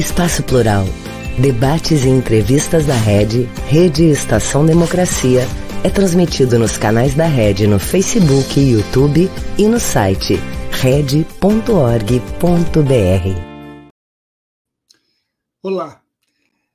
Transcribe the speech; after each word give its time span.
Espaço 0.00 0.42
Plural. 0.42 0.86
Debates 1.38 2.04
e 2.04 2.08
entrevistas 2.08 2.86
da 2.86 2.94
Rede, 2.94 3.42
Rede 3.68 4.04
Estação 4.04 4.64
Democracia, 4.64 5.42
é 5.84 5.90
transmitido 5.90 6.58
nos 6.58 6.78
canais 6.78 7.14
da 7.14 7.26
Rede 7.26 7.66
no 7.66 7.78
Facebook, 7.78 8.58
YouTube 8.58 9.28
e 9.58 9.68
no 9.68 9.78
site 9.78 10.36
rede.org.br. 10.70 11.26
Olá. 15.62 16.02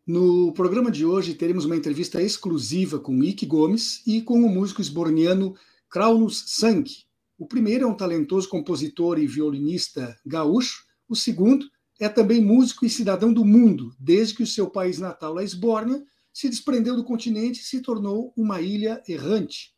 No 0.05 0.53
programa 0.53 0.91
de 0.91 1.03
hoje 1.03 1.33
teremos 1.33 1.65
uma 1.65 1.75
entrevista 1.75 2.21
exclusiva 2.21 2.99
com 2.99 3.23
Ike 3.23 3.47
Gomes 3.47 4.05
e 4.05 4.21
com 4.21 4.35
o 4.43 4.49
músico 4.49 4.81
esborniano 4.81 5.55
Kraunus 5.89 6.43
Sank. 6.45 6.91
O 7.39 7.47
primeiro 7.47 7.85
é 7.85 7.87
um 7.87 7.97
talentoso 7.97 8.47
compositor 8.47 9.17
e 9.17 9.25
violinista 9.25 10.15
gaúcho, 10.23 10.83
o 11.09 11.15
segundo 11.15 11.65
é 11.99 12.09
também 12.09 12.41
músico 12.41 12.85
e 12.85 12.89
cidadão 12.89 13.31
do 13.31 13.45
mundo, 13.45 13.95
desde 13.99 14.35
que 14.35 14.43
o 14.43 14.47
seu 14.47 14.69
país 14.69 14.99
natal, 14.99 15.37
a 15.37 15.43
Esbórnia, 15.43 16.03
se 16.33 16.49
desprendeu 16.49 16.95
do 16.95 17.03
continente 17.03 17.61
e 17.61 17.63
se 17.63 17.81
tornou 17.81 18.33
uma 18.35 18.61
ilha 18.61 19.01
errante. 19.07 19.73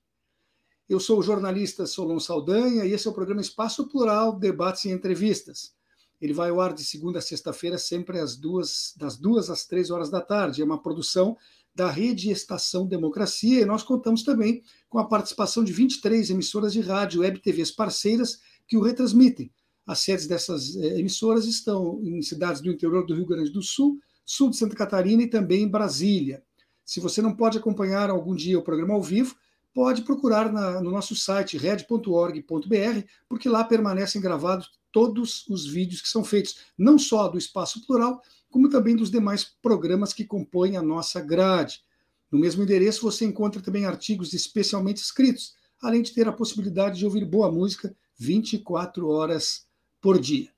Eu 0.89 0.99
sou 0.99 1.19
o 1.19 1.23
jornalista 1.23 1.85
Solon 1.85 2.19
Saldanha 2.19 2.85
e 2.85 2.93
esse 2.93 3.07
é 3.07 3.11
o 3.11 3.13
programa 3.13 3.41
Espaço 3.41 3.87
Plural, 3.87 4.39
Debates 4.39 4.85
e 4.85 4.89
Entrevistas. 4.89 5.75
Ele 6.19 6.33
vai 6.33 6.49
ao 6.49 6.59
ar 6.59 6.73
de 6.73 6.83
segunda 6.83 7.19
a 7.19 7.21
sexta-feira, 7.21 7.77
sempre 7.77 8.19
às 8.19 8.35
duas, 8.35 8.93
das 8.97 9.17
duas 9.17 9.49
às 9.49 9.65
três 9.67 9.91
horas 9.91 10.09
da 10.09 10.19
tarde. 10.21 10.61
É 10.61 10.65
uma 10.65 10.81
produção 10.81 11.37
da 11.75 11.91
Rede 11.91 12.31
Estação 12.31 12.87
Democracia 12.87 13.61
e 13.61 13.65
nós 13.65 13.83
contamos 13.83 14.23
também 14.23 14.63
com 14.89 14.97
a 14.97 15.07
participação 15.07 15.63
de 15.63 15.71
23 15.71 16.31
emissoras 16.31 16.73
de 16.73 16.81
rádio, 16.81 17.21
web 17.21 17.37
TVs 17.39 17.69
parceiras 17.69 18.39
que 18.65 18.75
o 18.75 18.81
retransmitem. 18.81 19.51
As 19.87 19.99
sedes 19.99 20.27
dessas 20.27 20.75
eh, 20.75 20.99
emissoras 20.99 21.45
estão 21.45 22.01
em 22.03 22.21
cidades 22.21 22.61
do 22.61 22.69
interior 22.69 23.05
do 23.05 23.15
Rio 23.15 23.25
Grande 23.25 23.49
do 23.49 23.63
Sul, 23.63 23.97
sul 24.25 24.49
de 24.49 24.57
Santa 24.57 24.75
Catarina 24.75 25.23
e 25.23 25.27
também 25.27 25.63
em 25.63 25.67
Brasília. 25.67 26.43
Se 26.83 26.99
você 26.99 27.21
não 27.21 27.33
pode 27.33 27.57
acompanhar 27.57 28.09
algum 28.09 28.35
dia 28.35 28.59
o 28.59 28.61
programa 28.61 28.93
ao 28.93 29.01
vivo, 29.01 29.35
pode 29.73 30.01
procurar 30.01 30.51
na, 30.51 30.81
no 30.81 30.91
nosso 30.91 31.15
site 31.15 31.57
red.org.br, 31.57 33.07
porque 33.29 33.47
lá 33.47 33.63
permanecem 33.63 34.21
gravados 34.21 34.71
todos 34.91 35.47
os 35.47 35.65
vídeos 35.65 36.01
que 36.01 36.09
são 36.09 36.23
feitos, 36.23 36.57
não 36.77 36.99
só 36.99 37.29
do 37.29 37.37
Espaço 37.37 37.85
Plural, 37.85 38.21
como 38.49 38.69
também 38.69 38.95
dos 38.95 39.11
demais 39.11 39.45
programas 39.61 40.11
que 40.11 40.25
compõem 40.25 40.75
a 40.75 40.81
nossa 40.81 41.21
grade. 41.21 41.81
No 42.29 42.39
mesmo 42.39 42.63
endereço 42.63 43.03
você 43.03 43.23
encontra 43.23 43.61
também 43.61 43.85
artigos 43.85 44.33
especialmente 44.33 44.97
escritos, 44.97 45.53
além 45.81 46.01
de 46.01 46.11
ter 46.11 46.27
a 46.27 46.33
possibilidade 46.33 46.99
de 46.99 47.05
ouvir 47.05 47.23
boa 47.23 47.49
música 47.49 47.95
24 48.17 49.07
horas 49.07 49.66
por 50.07 50.21
dia. 50.21 50.49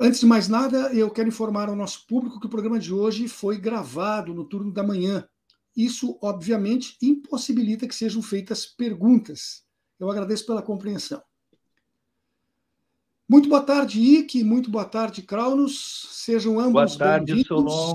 Antes 0.00 0.18
de 0.18 0.26
mais 0.26 0.48
nada, 0.48 0.92
eu 0.92 1.08
quero 1.12 1.28
informar 1.28 1.68
ao 1.68 1.76
nosso 1.76 2.08
público 2.08 2.40
que 2.40 2.46
o 2.46 2.50
programa 2.50 2.76
de 2.76 2.92
hoje 2.92 3.28
foi 3.28 3.56
gravado 3.56 4.34
no 4.34 4.44
turno 4.44 4.72
da 4.72 4.82
manhã. 4.82 5.24
Isso, 5.76 6.18
obviamente, 6.20 6.96
impossibilita 7.00 7.86
que 7.86 7.94
sejam 7.94 8.20
feitas 8.20 8.66
perguntas. 8.66 9.64
Eu 9.96 10.10
agradeço 10.10 10.44
pela 10.44 10.60
compreensão. 10.60 11.22
Muito 13.28 13.48
boa 13.48 13.62
tarde, 13.62 14.00
Ike. 14.00 14.42
Muito 14.42 14.72
boa 14.72 14.84
tarde, 14.84 15.22
Kraunos. 15.22 16.08
Sejam 16.10 16.58
ambos 16.58 16.96
boa 16.96 16.98
tarde, 16.98 17.44
Solon. 17.46 17.94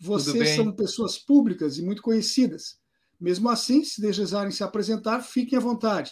Vocês 0.00 0.56
são 0.56 0.72
pessoas 0.72 1.16
públicas 1.16 1.78
e 1.78 1.82
muito 1.82 2.02
conhecidas. 2.02 2.80
Mesmo 3.20 3.48
assim, 3.48 3.84
se 3.84 4.00
desejarem 4.00 4.50
se 4.50 4.64
apresentar, 4.64 5.20
fiquem 5.20 5.56
à 5.56 5.62
vontade. 5.62 6.10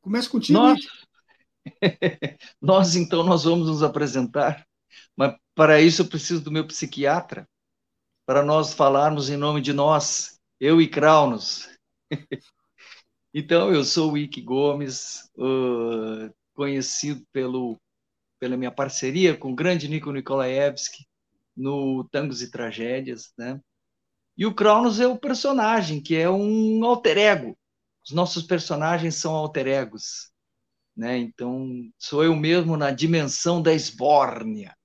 Comece 0.00 0.30
contigo. 0.30 0.58
Nós, 0.58 0.80
nós, 2.60 2.94
então, 2.96 3.22
nós 3.24 3.44
vamos 3.44 3.68
nos 3.68 3.82
apresentar, 3.82 4.66
mas 5.16 5.36
para 5.54 5.80
isso 5.80 6.02
eu 6.02 6.08
preciso 6.08 6.42
do 6.42 6.52
meu 6.52 6.66
psiquiatra, 6.66 7.48
para 8.24 8.42
nós 8.42 8.72
falarmos 8.72 9.30
em 9.30 9.36
nome 9.36 9.60
de 9.60 9.72
nós, 9.72 10.38
eu 10.60 10.80
e 10.80 10.88
Kraunos. 10.88 11.68
então, 13.32 13.72
eu 13.72 13.84
sou 13.84 14.12
o 14.12 14.18
Ike 14.18 14.40
Gomes, 14.40 15.30
uh, 15.36 16.32
conhecido 16.54 17.24
pelo, 17.32 17.80
pela 18.38 18.56
minha 18.56 18.72
parceria 18.72 19.36
com 19.36 19.52
o 19.52 19.54
grande 19.54 19.88
Nico 19.88 20.10
Nikolaevski 20.10 21.06
no 21.56 22.04
Tangos 22.10 22.42
e 22.42 22.50
Tragédias, 22.50 23.32
né? 23.38 23.60
E 24.36 24.44
o 24.44 24.54
Cronos 24.54 25.00
é 25.00 25.06
o 25.06 25.18
personagem, 25.18 26.02
que 26.02 26.14
é 26.14 26.28
um 26.28 26.84
alter 26.84 27.16
ego. 27.16 27.56
Os 28.04 28.12
nossos 28.12 28.42
personagens 28.42 29.14
são 29.14 29.34
alter 29.34 29.66
egos 29.66 30.30
né? 30.96 31.18
Então, 31.18 31.68
sou 31.98 32.24
eu 32.24 32.34
mesmo 32.34 32.76
na 32.76 32.90
dimensão 32.90 33.60
da 33.60 33.74
esbórnia. 33.74 34.76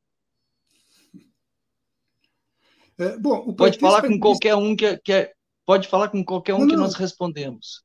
É, 2.98 3.18
bom, 3.18 3.54
pode 3.54 3.80
falar 3.80 4.02
com 4.02 4.20
qualquer 4.20 4.56
um 4.56 4.76
que, 4.76 4.98
que 4.98 5.14
é, 5.14 5.34
pode 5.66 5.88
falar 5.88 6.10
com 6.10 6.24
qualquer 6.24 6.54
um 6.54 6.60
não, 6.60 6.68
que 6.68 6.76
não. 6.76 6.84
nós 6.84 6.96
respondemos. 6.96 7.84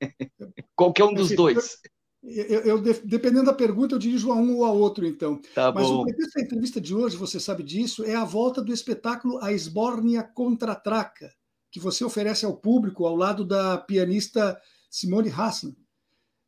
qualquer 0.74 1.04
um 1.04 1.14
dos 1.14 1.30
dois. 1.34 1.78
Eu, 2.22 2.60
eu, 2.62 2.82
dependendo 2.82 3.46
da 3.46 3.54
pergunta, 3.54 3.94
eu 3.94 3.98
dirijo 3.98 4.30
a 4.30 4.34
um 4.34 4.58
ou 4.58 4.64
a 4.66 4.70
outro, 4.70 5.06
então. 5.06 5.40
Tá 5.54 5.72
Mas 5.72 5.86
bom. 5.86 6.02
o 6.02 6.04
pretexto 6.04 6.34
da 6.34 6.44
entrevista 6.44 6.80
de 6.80 6.94
hoje, 6.94 7.16
você 7.16 7.40
sabe 7.40 7.62
disso, 7.62 8.04
é 8.04 8.14
a 8.14 8.24
volta 8.24 8.60
do 8.60 8.74
espetáculo 8.74 9.42
A 9.42 9.52
Esbórnia 9.52 10.22
Contra-Traca, 10.22 11.32
que 11.70 11.80
você 11.80 12.04
oferece 12.04 12.44
ao 12.44 12.56
público 12.56 13.06
ao 13.06 13.16
lado 13.16 13.42
da 13.42 13.78
pianista 13.78 14.60
Simone 14.90 15.30
Hassan. 15.30 15.74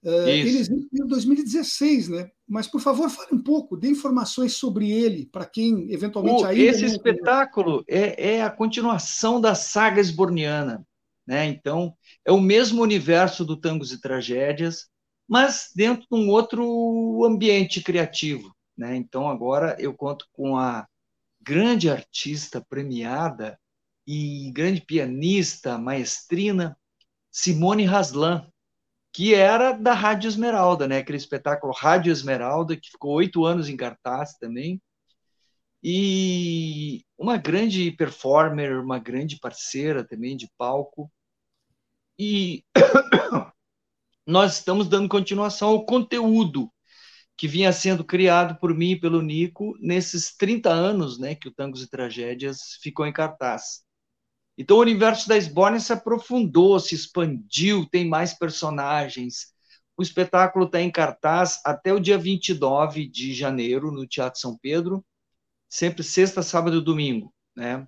Uh, 0.05 0.29
ele 0.29 0.59
existe 0.59 0.89
em 0.93 1.07
2016, 1.07 2.09
né? 2.09 2.31
Mas, 2.49 2.67
por 2.67 2.81
favor, 2.81 3.09
fale 3.09 3.29
um 3.33 3.43
pouco, 3.43 3.77
dê 3.77 3.89
informações 3.89 4.55
sobre 4.55 4.91
ele, 4.91 5.27
para 5.27 5.47
quem 5.47 5.93
eventualmente 5.93 6.43
o, 6.43 6.47
ainda. 6.47 6.63
Esse 6.63 6.83
não... 6.83 6.89
espetáculo 6.89 7.85
é, 7.89 8.35
é, 8.35 8.43
a 8.43 8.51
continuação 8.51 9.41
da 9.41 9.55
saga 9.55 10.01
esborniana. 10.01 10.85
Né? 11.27 11.47
Então, 11.47 11.95
é 12.25 12.33
o 12.33 12.41
mesmo 12.41 12.83
universo 12.83 13.45
do 13.45 13.57
Tangos 13.57 13.93
e 13.93 14.01
Tragédias, 14.01 14.89
mas 15.29 15.71
dentro 15.75 16.07
de 16.11 16.17
um 16.17 16.29
outro 16.29 17.25
ambiente 17.25 17.81
criativo. 17.81 18.55
Né? 18.77 18.97
Então, 18.97 19.29
agora 19.29 19.77
eu 19.79 19.95
conto 19.95 20.27
com 20.33 20.57
a 20.57 20.87
grande 21.41 21.89
artista 21.89 22.61
premiada 22.61 23.59
e 24.07 24.51
grande 24.53 24.81
pianista, 24.81 25.79
maestrina, 25.79 26.77
Simone 27.31 27.87
Haslan, 27.87 28.52
que 29.13 29.35
era 29.35 29.73
da 29.73 29.93
Rádio 29.93 30.29
Esmeralda, 30.29 30.89
né? 30.89 30.99
Aquele 30.99 31.19
espetáculo 31.19 31.73
Rádio 31.73 32.11
Esmeralda, 32.13 32.77
que 32.77 32.91
ficou 32.91 33.13
oito 33.15 33.45
anos 33.45 33.69
em 33.69 33.77
cartaz 33.77 34.35
também. 34.39 34.81
E 35.83 37.05
uma 37.19 37.37
grande 37.37 37.91
performer, 37.93 38.81
uma 38.81 38.99
grande 38.99 39.39
parceira 39.39 40.05
também 40.05 40.37
de 40.37 40.49
palco. 40.57 41.11
E 42.19 42.65
nós 44.27 44.55
estamos 44.55 44.89
dando 44.89 45.09
continuação 45.09 45.71
ao 45.71 45.85
conteúdo 45.85 46.73
que 47.37 47.49
vinha 47.49 47.73
sendo 47.73 48.05
criado 48.05 48.59
por 48.61 48.75
mim 48.75 48.93
e 48.93 49.01
pelo 49.01 49.21
Nico 49.21 49.77
nesses 49.81 50.37
30 50.37 50.71
anos 50.71 51.19
né, 51.19 51.35
que 51.35 51.49
o 51.49 51.53
Tangos 51.53 51.83
e 51.83 51.91
Tragédias 51.91 52.79
ficou 52.81 53.07
em 53.07 53.13
cartaz. 53.13 53.83
Então, 54.57 54.77
o 54.77 54.81
universo 54.81 55.29
da 55.29 55.37
Sborne 55.41 55.81
se 55.81 55.93
aprofundou, 55.93 56.79
se 56.79 56.95
expandiu, 56.95 57.87
tem 57.91 58.07
mais 58.09 58.35
personagens. 58.35 59.53
O 59.97 60.03
espetáculo 60.03 60.67
está 60.67 60.81
em 60.81 60.91
cartaz 60.91 61.61
até 61.65 61.93
o 61.93 62.01
dia 62.01 62.19
29 62.19 63.07
de 63.09 63.33
janeiro, 63.33 63.91
no 63.91 64.07
Teatro 64.07 64.41
São 64.41 64.57
Pedro, 64.59 65.05
sempre 65.69 66.03
sexta, 66.03 66.43
sábado 66.43 66.79
e 66.79 66.85
domingo. 66.85 67.33
Né? 67.57 67.87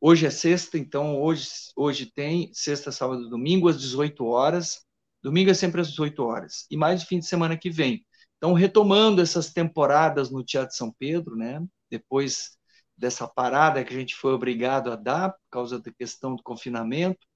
Hoje 0.00 0.26
é 0.26 0.30
sexta, 0.30 0.78
então 0.78 1.20
hoje, 1.20 1.48
hoje 1.76 2.06
tem 2.06 2.50
sexta, 2.52 2.90
sábado 2.90 3.26
e 3.26 3.30
domingo, 3.30 3.68
às 3.68 3.78
18 3.78 4.24
horas. 4.24 4.84
Domingo 5.22 5.50
é 5.50 5.54
sempre 5.54 5.80
às 5.80 5.90
18 5.90 6.22
horas. 6.24 6.66
E 6.70 6.76
mais 6.76 7.02
o 7.02 7.06
fim 7.06 7.18
de 7.18 7.26
semana 7.26 7.56
que 7.56 7.70
vem. 7.70 8.04
Então, 8.38 8.54
retomando 8.54 9.20
essas 9.20 9.52
temporadas 9.52 10.30
no 10.30 10.42
Teatro 10.42 10.74
São 10.74 10.90
Pedro, 10.98 11.36
né? 11.36 11.62
depois 11.90 12.56
dessa 13.00 13.26
parada 13.26 13.82
que 13.82 13.94
a 13.94 13.98
gente 13.98 14.14
foi 14.14 14.34
obrigado 14.34 14.92
a 14.92 14.96
dar 14.96 15.30
por 15.30 15.40
causa 15.50 15.80
da 15.80 15.90
questão 15.90 16.36
do 16.36 16.42
confinamento. 16.42 17.26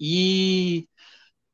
E 0.00 0.88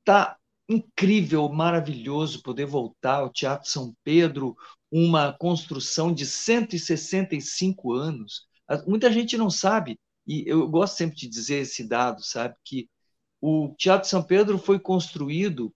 tá 0.05 0.37
incrível, 0.69 1.49
maravilhoso 1.49 2.43
poder 2.43 2.67
voltar 2.67 3.17
ao 3.17 3.33
Teatro 3.33 3.71
São 3.71 3.97
Pedro, 4.05 4.55
uma 4.91 5.33
construção 5.33 6.13
de 6.13 6.27
165 6.27 7.95
anos. 7.95 8.47
Muita 8.87 9.11
gente 9.11 9.39
não 9.39 9.49
sabe, 9.49 9.99
e 10.27 10.45
eu 10.47 10.69
gosto 10.69 10.97
sempre 10.99 11.17
de 11.17 11.29
dizer 11.29 11.63
esse 11.63 11.89
dado, 11.89 12.23
sabe, 12.23 12.55
que 12.63 12.89
o 13.41 13.75
Teatro 13.79 14.09
São 14.09 14.23
Pedro 14.23 14.59
foi 14.59 14.79
construído, 14.79 15.75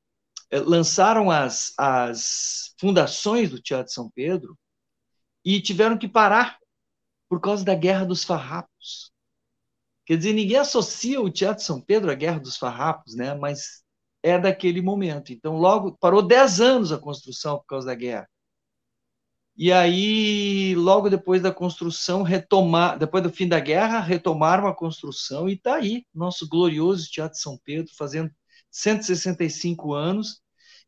eh, 0.50 0.61
lançaram 0.61 1.31
as, 1.31 1.73
as 1.79 2.75
fundações 2.79 3.50
do 3.50 3.61
Teatro 3.61 3.93
São 3.93 4.11
Pedro 4.11 4.58
e 5.44 5.61
tiveram 5.61 5.96
que 5.96 6.08
parar 6.08 6.58
por 7.32 7.40
causa 7.40 7.64
da 7.64 7.75
Guerra 7.75 8.05
dos 8.05 8.25
Farrapos. 8.25 9.11
Quer 10.05 10.19
dizer, 10.19 10.34
ninguém 10.34 10.58
associa 10.58 11.19
o 11.19 11.31
Teatro 11.31 11.64
São 11.64 11.81
Pedro 11.81 12.11
à 12.11 12.14
Guerra 12.14 12.38
dos 12.38 12.58
Farrapos, 12.58 13.14
né? 13.14 13.32
mas 13.32 13.82
é 14.23 14.38
daquele 14.38 14.82
momento. 14.82 15.32
Então, 15.32 15.56
logo, 15.56 15.96
parou 15.99 16.20
10 16.20 16.61
anos 16.61 16.93
a 16.93 16.99
construção 16.99 17.56
por 17.56 17.64
causa 17.64 17.87
da 17.87 17.94
guerra. 17.94 18.29
E 19.56 19.73
aí, 19.73 20.75
logo 20.75 21.08
depois 21.08 21.40
da 21.40 21.50
construção, 21.50 22.23
retomar, 22.23 22.99
depois 22.99 23.23
do 23.23 23.32
fim 23.32 23.49
da 23.49 23.58
guerra, 23.58 23.99
retomaram 24.00 24.67
a 24.67 24.76
construção 24.76 25.49
e 25.49 25.55
está 25.55 25.76
aí, 25.76 26.05
nosso 26.14 26.46
glorioso 26.46 27.11
Teatro 27.11 27.38
São 27.38 27.58
Pedro, 27.64 27.90
fazendo 27.96 28.31
165 28.70 29.94
anos, 29.94 30.43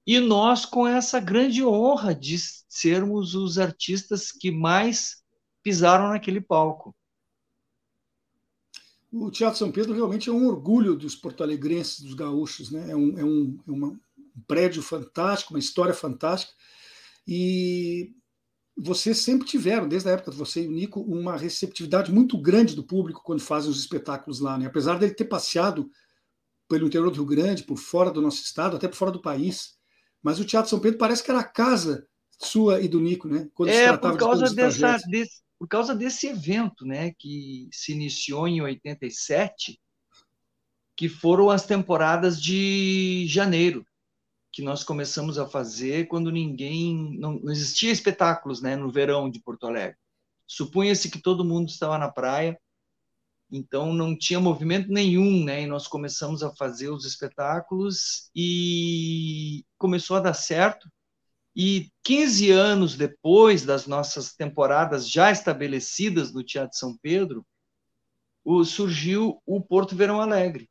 e 0.07 0.21
nós 0.21 0.67
com 0.67 0.87
essa 0.87 1.19
grande 1.19 1.65
honra 1.65 2.15
de 2.15 2.37
sermos 2.69 3.35
os 3.35 3.57
artistas 3.57 4.31
que 4.31 4.51
mais 4.51 5.24
pisaram 5.65 6.11
naquele 6.11 6.43
palco. 6.43 6.95
O 9.11 9.31
Teatro 9.31 9.59
São 9.59 9.73
Pedro 9.73 9.95
realmente 9.95 10.29
é 10.29 10.33
um 10.33 10.47
orgulho 10.47 10.95
dos 10.95 11.17
porto-alegrenses, 11.17 12.01
dos 12.01 12.15
gaúchos, 12.15 12.71
né? 12.71 12.91
É 12.91 12.97
um, 12.97 13.19
é 13.19 13.25
um, 13.25 13.59
é 13.67 13.71
uma, 13.71 13.89
um 13.89 14.43
prédio 14.47 14.83
fantástico, 14.83 15.55
uma 15.55 15.59
história 15.59 15.95
fantástica. 15.95 16.53
E 17.27 18.13
vocês 18.77 19.19
sempre 19.19 19.47
tiveram, 19.47 19.89
desde 19.89 20.09
a 20.09 20.13
época 20.13 20.33
de 20.33 20.37
você 20.37 20.65
e 20.65 20.69
o 20.69 20.73
Nico, 20.73 21.01
uma 21.01 21.37
receptividade 21.37 22.13
muito 22.13 22.37
grande 22.37 22.75
do 22.75 22.83
público 22.83 23.23
quando 23.25 23.41
fazem 23.41 23.71
os 23.71 23.79
espetáculos 23.79 24.41
lá, 24.41 24.59
né? 24.59 24.67
Apesar 24.67 24.99
dele 24.99 25.15
ter 25.15 25.25
passeado 25.25 25.89
pelo 26.69 26.87
interior 26.87 27.11
do 27.11 27.17
Rio 27.17 27.27
Grande, 27.27 27.63
por 27.63 27.79
fora 27.79 28.11
do 28.11 28.21
nosso 28.21 28.43
estado, 28.43 28.77
até 28.77 28.89
por 28.89 28.97
fora 28.97 29.13
do 29.13 29.23
país. 29.23 29.79
Mas 30.23 30.41
o 30.41 30.45
Teatro 30.45 30.69
São 30.69 30.81
Pedro 30.81 30.99
parece 30.99 31.23
que 31.23 31.31
era 31.31 31.41
a 31.41 31.45
casa 31.45 32.07
sua 32.37 32.81
e 32.81 32.89
do 32.89 33.01
Nico, 33.01 33.29
né? 33.29 33.49
Quando 33.55 33.69
é, 33.69 33.97
por 33.97 34.17
causa, 34.19 34.49
de 34.49 34.57
dessa, 34.57 34.99
desse, 35.07 35.45
por 35.65 35.69
causa 35.69 35.95
desse 35.95 36.27
evento, 36.27 36.85
né? 36.85 37.15
Que 37.19 37.71
se 37.73 37.93
iniciou 37.93 38.47
em 38.47 38.61
87, 38.61 39.81
que 40.95 41.09
foram 41.09 41.49
as 41.49 41.65
temporadas 41.65 42.41
de 42.41 43.25
janeiro 43.27 43.83
que 44.53 44.61
nós 44.61 44.85
começamos 44.85 45.39
a 45.39 45.49
fazer 45.49 46.07
quando 46.07 46.31
ninguém 46.31 47.19
não, 47.19 47.41
não 47.41 47.51
existia 47.51 47.91
espetáculos, 47.91 48.61
né, 48.61 48.77
no 48.77 48.93
verão 48.93 49.29
de 49.29 49.41
Porto 49.41 49.67
Alegre. 49.67 49.97
Supunha-se 50.47 51.11
que 51.11 51.19
todo 51.19 51.45
mundo 51.45 51.71
estava 51.71 51.97
na 51.97 52.11
praia, 52.11 52.61
então 53.51 53.95
não 53.95 54.17
tinha 54.17 54.39
movimento 54.39 54.93
nenhum, 54.93 55.45
né? 55.45 55.63
E 55.63 55.67
nós 55.67 55.89
começamos 55.89 56.43
a 56.43 56.55
fazer 56.55 56.91
os 56.91 57.07
espetáculos 57.07 58.31
e 58.37 59.65
começou 59.79 60.19
a 60.19 60.21
dar 60.21 60.35
certo. 60.35 60.91
E 61.57 61.91
15 62.03 62.51
anos 62.51 62.97
depois 62.97 63.65
das 63.65 63.87
nossas 63.87 64.35
temporadas 64.35 65.09
já 65.09 65.31
estabelecidas 65.31 66.33
no 66.33 66.43
Teatro 66.43 66.77
São 66.77 66.97
Pedro, 67.01 67.47
surgiu 68.65 69.41
o 69.47 69.61
Porto 69.61 69.97
Verão 69.97 70.21
Alegre 70.21 70.69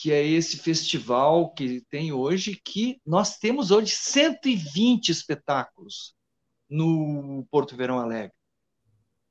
que 0.00 0.10
é 0.10 0.26
esse 0.26 0.56
festival 0.56 1.52
que 1.52 1.82
tem 1.90 2.10
hoje, 2.10 2.58
que 2.64 2.98
nós 3.04 3.36
temos 3.36 3.70
hoje 3.70 3.94
120 3.94 5.10
espetáculos 5.10 6.14
no 6.70 7.46
Porto 7.50 7.76
Verão 7.76 7.98
Alegre. 7.98 8.32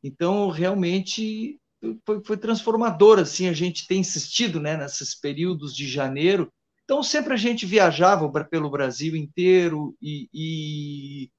Então, 0.03 0.47
realmente 0.49 1.59
foi, 2.05 2.23
foi 2.23 2.37
transformador, 2.37 3.17
assim, 3.17 3.47
a 3.47 3.53
gente 3.53 3.87
tem 3.87 4.01
insistido, 4.01 4.59
né, 4.59 4.77
nesses 4.77 5.15
períodos 5.15 5.75
de 5.75 5.87
janeiro. 5.87 6.53
Então, 6.89 7.03
sempre 7.03 7.35
a 7.35 7.37
gente 7.37 7.67
viajava 7.67 8.27
pelo 8.45 8.67
Brasil 8.67 9.15
inteiro 9.15 9.95
e, 10.01 10.27
e 10.33 11.31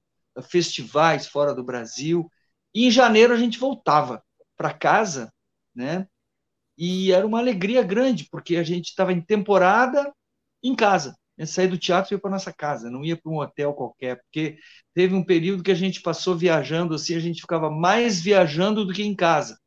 festivais 0.43 1.27
fora 1.27 1.53
do 1.53 1.61
Brasil. 1.61 2.31
E 2.73 2.87
em 2.87 2.89
janeiro 2.89 3.33
a 3.33 3.37
gente 3.37 3.59
voltava 3.59 4.23
para 4.55 4.73
casa, 4.73 5.29
né? 5.75 6.07
E 6.77 7.11
era 7.11 7.27
uma 7.27 7.39
alegria 7.39 7.83
grande, 7.83 8.29
porque 8.31 8.55
a 8.55 8.63
gente 8.63 8.85
estava 8.91 9.11
em 9.11 9.19
temporada 9.19 10.13
em 10.63 10.73
casa. 10.73 11.17
Eu 11.37 11.45
saí 11.45 11.67
do 11.67 11.77
teatro 11.77 12.13
e 12.13 12.15
ia 12.15 12.21
para 12.21 12.31
nossa 12.31 12.53
casa, 12.53 12.89
não 12.89 13.03
ia 13.03 13.17
para 13.17 13.29
um 13.29 13.39
hotel 13.39 13.73
qualquer, 13.73 14.21
porque 14.21 14.57
teve 14.93 15.13
um 15.13 15.23
período 15.23 15.63
que 15.63 15.71
a 15.71 15.75
gente 15.75 16.01
passou 16.01 16.33
viajando 16.33 16.95
assim, 16.95 17.13
a 17.13 17.19
gente 17.19 17.41
ficava 17.41 17.69
mais 17.69 18.21
viajando 18.21 18.85
do 18.85 18.93
que 18.93 19.03
em 19.03 19.13
casa. 19.13 19.59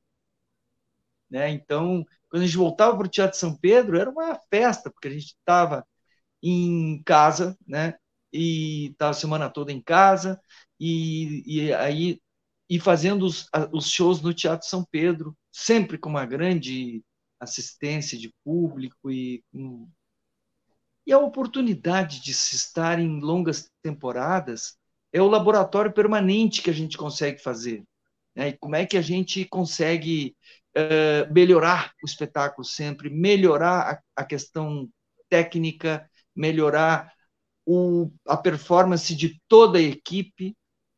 Né? 1.29 1.51
Então, 1.51 2.07
quando 2.35 2.43
a 2.43 2.47
gente 2.47 2.57
voltava 2.57 2.97
para 2.97 3.07
o 3.07 3.09
Teatro 3.09 3.39
São 3.39 3.57
Pedro, 3.57 3.97
era 3.97 4.11
uma 4.11 4.37
festa, 4.51 4.91
porque 4.91 5.07
a 5.07 5.11
gente 5.13 5.27
estava 5.27 5.87
em 6.43 7.01
casa, 7.05 7.57
né? 7.65 7.95
E 8.33 8.87
estava 8.87 9.13
a 9.13 9.15
semana 9.15 9.49
toda 9.49 9.71
em 9.71 9.81
casa, 9.81 10.41
e, 10.81 11.45
e 11.47 11.73
aí 11.73 12.21
e 12.69 12.81
fazendo 12.81 13.25
os, 13.25 13.47
os 13.71 13.89
shows 13.89 14.21
no 14.21 14.35
Teatro 14.35 14.67
São 14.67 14.85
Pedro, 14.85 15.37
sempre 15.53 15.97
com 15.97 16.09
uma 16.09 16.27
grande 16.27 17.05
assistência 17.39 18.19
de 18.19 18.35
público 18.45 19.13
e 19.13 19.45
com... 19.53 19.89
e 21.07 21.13
a 21.13 21.19
oportunidade 21.21 22.21
de 22.21 22.35
se 22.35 22.57
estar 22.57 22.99
em 22.99 23.21
longas 23.21 23.71
temporadas 23.81 24.77
é 25.13 25.23
o 25.23 25.29
laboratório 25.29 25.93
permanente 25.93 26.63
que 26.63 26.71
a 26.71 26.75
gente 26.75 26.99
consegue 26.99 27.41
fazer. 27.41 27.85
Né? 28.35 28.49
E 28.49 28.59
como 28.59 28.75
é 28.75 28.85
que 28.85 28.97
a 28.97 29.03
gente 29.03 29.45
consegue 29.45 30.37
uh, 30.77 31.33
melhorar 31.33 31.93
o 32.03 32.07
espetáculo 32.07 32.65
sempre, 32.65 33.11
melhorar 33.11 34.03
a, 34.17 34.23
a 34.23 34.25
questão 34.25 34.89
técnica, 35.29 36.09
melhorar 36.35 37.13
o, 37.67 38.11
a 38.27 38.37
performance 38.37 39.15
de 39.15 39.41
toda 39.49 39.79
a 39.79 39.83
equipe, 39.83 40.57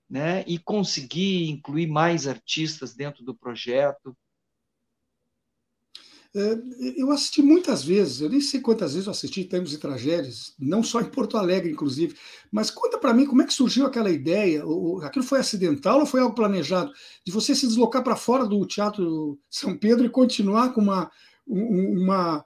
né? 0.08 0.44
e 0.46 0.58
conseguir 0.58 1.48
incluir 1.50 1.86
mais 1.86 2.26
artistas 2.26 2.94
dentro 2.94 3.24
do 3.24 3.34
projeto. 3.36 4.16
É, 6.36 7.00
eu 7.00 7.10
assisti 7.10 7.40
muitas 7.40 7.82
vezes, 7.82 8.20
eu 8.20 8.28
nem 8.28 8.42
sei 8.42 8.60
quantas 8.60 8.92
vezes 8.92 9.06
eu 9.06 9.10
assisti 9.10 9.42
Tempos 9.44 9.72
e 9.72 9.78
Tragédias, 9.78 10.54
não 10.58 10.82
só 10.82 11.00
em 11.00 11.06
Porto 11.06 11.38
Alegre, 11.38 11.72
inclusive, 11.72 12.14
mas 12.52 12.70
conta 12.70 12.98
para 12.98 13.14
mim 13.14 13.24
como 13.24 13.40
é 13.40 13.46
que 13.46 13.54
surgiu 13.54 13.86
aquela 13.86 14.10
ideia, 14.10 14.62
aquilo 15.02 15.24
foi 15.24 15.40
acidental 15.40 16.00
ou 16.00 16.06
foi 16.06 16.20
algo 16.20 16.34
planejado, 16.34 16.92
de 17.24 17.32
você 17.32 17.54
se 17.54 17.66
deslocar 17.66 18.04
para 18.04 18.16
fora 18.16 18.44
do 18.44 18.66
Teatro 18.66 19.38
São 19.48 19.78
Pedro 19.78 20.04
e 20.04 20.10
continuar 20.10 20.74
com 20.74 20.82
uma, 20.82 21.10
uma 21.46 22.44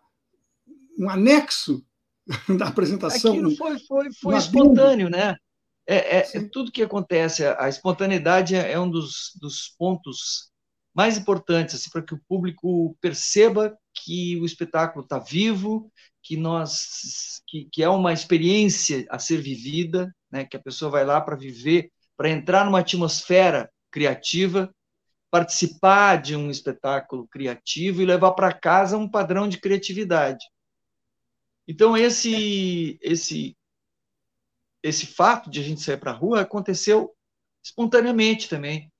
um 0.97 1.11
anexo 1.11 1.85
da 2.59 2.69
apresentação? 2.69 3.33
Aquilo 3.33 3.57
foi, 3.57 3.79
foi, 3.81 4.13
foi 4.13 4.37
espontâneo, 4.37 5.11
né? 5.11 5.37
É, 5.85 6.19
é, 6.19 6.31
é, 6.35 6.49
tudo 6.53 6.71
que 6.71 6.83
acontece, 6.83 7.45
a 7.45 7.69
espontaneidade 7.69 8.55
é, 8.55 8.73
é 8.73 8.79
um 8.79 8.89
dos, 8.89 9.33
dos 9.41 9.75
pontos 9.77 10.51
mais 10.95 11.17
importantes 11.17 11.75
assim, 11.75 11.91
para 11.91 12.03
que 12.03 12.15
o 12.15 12.21
público 12.29 12.97
perceba 13.01 13.77
que 13.95 14.39
o 14.41 14.45
espetáculo 14.45 15.05
está 15.05 15.19
vivo, 15.19 15.91
que 16.23 16.37
nós 16.37 17.43
que, 17.47 17.69
que, 17.73 17.83
é 17.83 17.89
uma 17.89 18.13
experiência 18.13 19.07
a 19.11 19.19
ser 19.19 19.39
vivida, 19.41 20.15
né? 20.31 20.45
que 20.45 20.57
a 20.57 20.63
pessoa 20.63 20.91
vai 20.91 21.05
lá 21.05 21.21
para 21.21 21.37
viver, 21.37 21.91
para 22.17 22.31
entrar 22.31 22.65
numa 22.65 22.81
atmosfera 22.81 23.71
criativa, 23.91 24.73
participar 25.31 26.21
de 26.21 26.37
um 26.37 26.51
espetáculo 26.51 27.27
criativo 27.29 28.03
e 28.03 28.07
levar 28.07 28.33
para 28.33 28.53
casa 28.53 28.97
um 28.97 29.09
padrão 29.09 29.49
de 29.49 29.59
criatividade. 29.59 30.45
Então 31.67 31.97
esse 31.97 32.99
esse 33.01 33.57
esse 34.83 35.07
fato 35.07 35.51
de 35.51 35.61
a 35.61 35.63
gente 35.63 35.81
sair 35.81 35.99
para 35.99 36.11
a 36.11 36.15
rua 36.15 36.41
aconteceu 36.41 37.15
espontaneamente 37.63 38.49
também. 38.49 38.91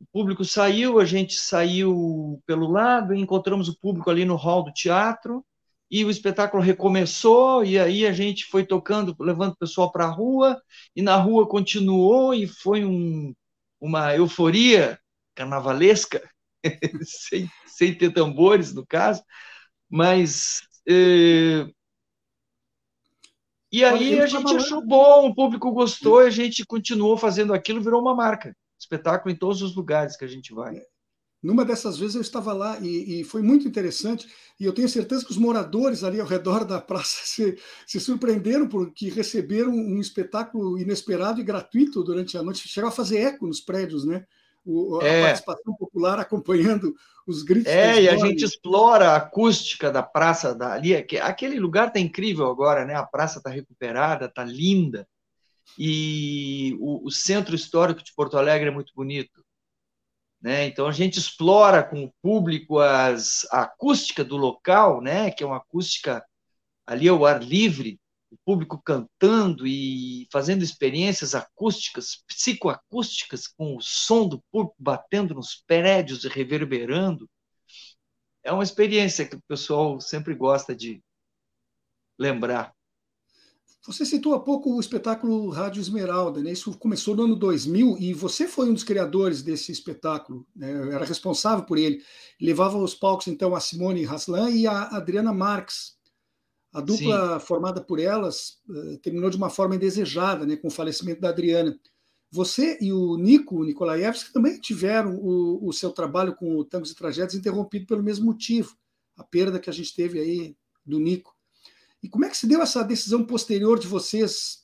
O 0.00 0.06
público 0.12 0.44
saiu, 0.44 1.00
a 1.00 1.04
gente 1.04 1.34
saiu 1.34 2.40
pelo 2.46 2.70
lado, 2.70 3.14
encontramos 3.14 3.68
o 3.68 3.78
público 3.78 4.10
ali 4.10 4.24
no 4.24 4.36
hall 4.36 4.62
do 4.62 4.72
teatro, 4.72 5.44
e 5.90 6.04
o 6.04 6.10
espetáculo 6.10 6.62
recomeçou, 6.62 7.64
e 7.64 7.78
aí 7.78 8.06
a 8.06 8.12
gente 8.12 8.44
foi 8.44 8.64
tocando, 8.64 9.16
levando 9.18 9.52
o 9.52 9.56
pessoal 9.56 9.90
para 9.90 10.04
a 10.04 10.10
rua, 10.10 10.60
e 10.94 11.02
na 11.02 11.16
rua 11.16 11.48
continuou, 11.48 12.34
e 12.34 12.46
foi 12.46 12.84
um, 12.84 13.34
uma 13.80 14.14
euforia 14.14 14.98
carnavalesca, 15.34 16.22
sem, 17.02 17.50
sem 17.66 17.94
ter 17.94 18.12
tambores, 18.12 18.74
no 18.74 18.86
caso, 18.86 19.22
mas 19.88 20.60
eh, 20.88 21.66
e 23.70 23.84
aí 23.84 24.18
a 24.18 24.26
gente 24.26 24.56
achou 24.56 24.84
bom, 24.84 25.28
o 25.28 25.34
público 25.34 25.70
gostou, 25.72 26.20
a 26.20 26.30
gente 26.30 26.64
continuou 26.64 27.18
fazendo 27.18 27.52
aquilo, 27.52 27.82
virou 27.82 28.00
uma 28.00 28.14
marca. 28.14 28.56
Espetáculo 28.88 29.30
em 29.32 29.36
todos 29.36 29.60
os 29.60 29.76
lugares 29.76 30.16
que 30.16 30.24
a 30.24 30.28
gente 30.28 30.54
vai. 30.54 30.80
Numa 31.42 31.64
dessas 31.64 31.98
vezes 31.98 32.16
eu 32.16 32.22
estava 32.22 32.52
lá 32.52 32.78
e, 32.80 33.20
e, 33.20 33.24
foi 33.24 33.42
muito 33.42 33.68
interessante, 33.68 34.26
e 34.58 34.64
eu 34.64 34.72
tenho 34.72 34.88
certeza 34.88 35.24
que 35.24 35.30
os 35.30 35.36
moradores 35.36 36.02
ali 36.02 36.18
ao 36.18 36.26
redor 36.26 36.64
da 36.64 36.80
praça 36.80 37.20
se, 37.22 37.56
se 37.86 38.00
surpreenderam 38.00 38.66
porque 38.66 39.08
receberam 39.08 39.70
um 39.70 40.00
espetáculo 40.00 40.78
inesperado 40.78 41.40
e 41.40 41.44
gratuito 41.44 42.02
durante 42.02 42.36
a 42.36 42.42
noite. 42.42 42.66
Chegou 42.66 42.88
a 42.88 42.92
fazer 42.92 43.18
eco 43.18 43.46
nos 43.46 43.60
prédios, 43.60 44.04
né? 44.04 44.24
O, 44.64 45.00
a 45.00 45.04
é. 45.04 45.22
participação 45.22 45.74
popular 45.76 46.18
acompanhando 46.18 46.94
os 47.26 47.42
gritos. 47.42 47.72
É, 47.72 48.02
e 48.02 48.08
a 48.08 48.16
gente 48.16 48.44
explora 48.44 49.10
a 49.10 49.16
acústica 49.16 49.90
da 49.90 50.02
praça 50.02 50.54
dali. 50.54 50.94
Aquele 50.94 51.60
lugar 51.60 51.88
está 51.88 52.00
incrível 52.00 52.48
agora, 52.48 52.84
né? 52.84 52.94
A 52.94 53.04
praça 53.04 53.38
está 53.38 53.48
recuperada, 53.48 54.26
está 54.26 54.44
linda. 54.44 55.06
E 55.76 56.76
o, 56.80 57.06
o, 57.06 57.10
centro 57.10 57.54
histórico 57.54 58.02
de 58.02 58.12
Porto 58.14 58.36
Alegre 58.36 58.68
é 58.68 58.72
muito 58.72 58.92
bonito. 58.94 59.44
Né? 60.40 60.66
Então 60.66 60.86
a 60.86 60.92
gente 60.92 61.18
explora 61.18 61.82
com 61.82 62.04
o 62.04 62.12
público 62.22 62.78
as, 62.78 63.46
a 63.50 63.62
acústica 63.62 64.24
do 64.24 64.36
local, 64.36 65.00
né? 65.00 65.30
que 65.30 65.42
é 65.42 65.46
uma 65.46 65.56
acústica 65.58 66.24
ali 66.86 67.08
ao 67.08 67.26
ar 67.26 67.42
livre, 67.42 68.00
o 68.30 68.36
público 68.44 68.80
cantando 68.82 69.66
e 69.66 70.28
fazendo 70.30 70.62
experiências 70.62 71.34
acústicas, 71.34 72.22
psicoacústicas, 72.26 73.46
com 73.46 73.76
o 73.76 73.80
som 73.80 74.28
do 74.28 74.42
público 74.50 74.76
batendo 74.78 75.34
nos 75.34 75.62
prédios 75.66 76.24
e 76.24 76.28
reverberando. 76.28 77.28
É 78.42 78.52
uma 78.52 78.62
experiência 78.62 79.26
que 79.26 79.36
o 79.36 79.42
pessoal 79.48 80.00
sempre 80.00 80.34
gosta 80.34 80.74
de 80.74 81.02
lembrar. 82.18 82.74
Você 83.88 84.04
citou 84.04 84.34
há 84.34 84.40
pouco 84.40 84.74
o 84.74 84.80
espetáculo 84.80 85.48
Rádio 85.48 85.80
Esmeralda, 85.80 86.42
né? 86.42 86.52
Isso 86.52 86.76
começou 86.76 87.16
no 87.16 87.22
ano 87.24 87.34
2000 87.34 87.96
e 87.98 88.12
você 88.12 88.46
foi 88.46 88.68
um 88.68 88.74
dos 88.74 88.84
criadores 88.84 89.42
desse 89.42 89.72
espetáculo, 89.72 90.46
né? 90.54 90.70
era 90.94 91.06
responsável 91.06 91.64
por 91.64 91.78
ele. 91.78 92.04
Levava 92.38 92.76
aos 92.76 92.94
palcos 92.94 93.28
então 93.28 93.56
a 93.56 93.60
Simone 93.60 94.04
Haslan 94.04 94.50
e 94.50 94.66
a 94.66 94.88
Adriana 94.88 95.32
Marques. 95.32 95.96
A 96.70 96.82
dupla 96.82 97.40
Sim. 97.40 97.46
formada 97.46 97.80
por 97.80 97.98
elas 97.98 98.58
uh, 98.68 98.98
terminou 98.98 99.30
de 99.30 99.38
uma 99.38 99.48
forma 99.48 99.74
indesejada, 99.74 100.44
né? 100.44 100.54
Com 100.54 100.68
o 100.68 100.70
falecimento 100.70 101.22
da 101.22 101.30
Adriana. 101.30 101.74
Você 102.30 102.76
e 102.82 102.92
o 102.92 103.16
Nico 103.16 103.64
Nikolaevski 103.64 104.34
também 104.34 104.60
tiveram 104.60 105.16
o, 105.16 105.66
o 105.66 105.72
seu 105.72 105.92
trabalho 105.92 106.36
com 106.36 106.58
o 106.58 106.64
Tangos 106.64 106.90
e 106.90 106.94
Tragédias 106.94 107.34
interrompido 107.34 107.86
pelo 107.86 108.02
mesmo 108.02 108.26
motivo, 108.26 108.76
a 109.16 109.24
perda 109.24 109.58
que 109.58 109.70
a 109.70 109.72
gente 109.72 109.96
teve 109.96 110.20
aí 110.20 110.54
do 110.84 111.00
Nico. 111.00 111.37
E 112.02 112.08
como 112.08 112.24
é 112.24 112.28
que 112.28 112.36
se 112.36 112.46
deu 112.46 112.62
essa 112.62 112.82
decisão 112.84 113.24
posterior 113.24 113.78
de 113.78 113.86
vocês, 113.86 114.58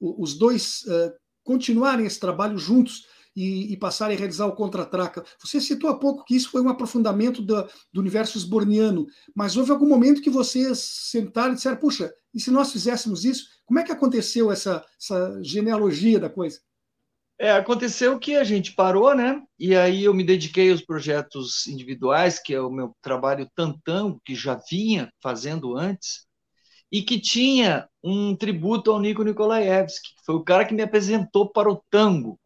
os 0.00 0.34
dois, 0.36 0.82
uh, 0.82 1.12
continuarem 1.42 2.06
esse 2.06 2.18
trabalho 2.18 2.58
juntos 2.58 3.06
e, 3.36 3.72
e, 3.72 3.76
passarem 3.76 4.16
a 4.16 4.18
realizar 4.18 4.46
o 4.46 4.54
Contra-Traca? 4.54 5.24
Você 5.40 5.60
citou 5.60 5.88
há 5.90 5.98
pouco 5.98 6.24
que 6.24 6.34
isso 6.34 6.50
foi 6.50 6.60
um 6.62 6.68
aprofundamento 6.68 7.42
do, 7.42 7.68
universo 7.96 8.36
esborniano, 8.36 9.06
mas 9.34 9.56
houve 9.56 9.70
algum 9.70 9.88
momento 9.88 10.22
que 10.22 10.30
vocês 10.30 10.78
sentaram 10.78 11.52
e 11.52 11.56
disseram, 11.56 11.76
puxa, 11.76 12.12
e 12.32 12.40
se 12.40 12.50
nós 12.50 12.72
fizéssemos 12.72 13.24
isso? 13.24 13.46
Como 13.64 13.78
é 13.78 13.84
que 13.84 13.92
aconteceu 13.92 14.50
essa, 14.50 14.84
essa 15.00 15.40
genealogia 15.42 16.18
da 16.18 16.28
coisa? 16.28 16.60
É, 17.38 17.50
aconteceu 17.50 18.18
que 18.18 18.36
a 18.36 18.44
gente 18.44 18.74
parou, 18.74 19.14
né? 19.14 19.42
E 19.58 19.74
aí 19.74 20.04
eu 20.04 20.14
me 20.14 20.22
dediquei 20.22 20.70
aos 20.70 20.82
projetos 20.82 21.66
individuais, 21.66 22.38
que 22.38 22.54
é 22.54 22.60
o 22.60 22.70
meu 22.70 22.94
trabalho 23.02 23.50
Tantango, 23.56 24.20
que 24.24 24.34
já 24.34 24.60
vinha 24.70 25.12
fazendo 25.20 25.76
antes 25.76 26.26
e 26.94 27.02
que 27.02 27.18
tinha 27.18 27.88
um 28.04 28.36
tributo 28.36 28.92
ao 28.92 29.00
Nico 29.00 29.24
Nikolaevski, 29.24 30.10
que 30.14 30.24
foi 30.24 30.36
o 30.36 30.44
cara 30.44 30.64
que 30.64 30.72
me 30.72 30.82
apresentou 30.82 31.50
para 31.50 31.68
o 31.68 31.82
tango, 31.90 32.38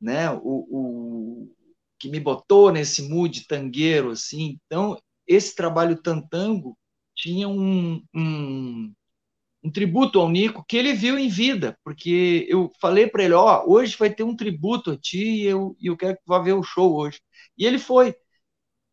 né? 0.00 0.30
O, 0.30 0.38
o 0.70 1.52
que 1.98 2.08
me 2.08 2.20
botou 2.20 2.70
nesse 2.70 3.08
mood 3.08 3.44
tangueiro, 3.48 4.10
assim. 4.12 4.56
Então, 4.66 4.96
esse 5.26 5.56
trabalho 5.56 6.00
Tantango 6.00 6.78
tinha 7.12 7.48
um, 7.48 8.00
um, 8.14 8.94
um 9.64 9.70
tributo 9.72 10.20
ao 10.20 10.28
Nico 10.30 10.64
que 10.68 10.76
ele 10.76 10.92
viu 10.94 11.18
em 11.18 11.28
vida, 11.28 11.76
porque 11.82 12.46
eu 12.48 12.70
falei 12.80 13.08
para 13.08 13.24
ele, 13.24 13.34
ó, 13.34 13.64
oh, 13.66 13.72
hoje 13.72 13.96
vai 13.98 14.14
ter 14.14 14.22
um 14.22 14.36
tributo 14.36 14.92
a 14.92 14.96
ti 14.96 15.42
e 15.42 15.44
eu, 15.44 15.76
eu 15.82 15.96
quero 15.96 16.16
que 16.16 16.22
vá 16.24 16.38
ver 16.38 16.52
o 16.52 16.62
show 16.62 16.94
hoje. 16.94 17.20
E 17.58 17.66
ele 17.66 17.80
foi. 17.80 18.14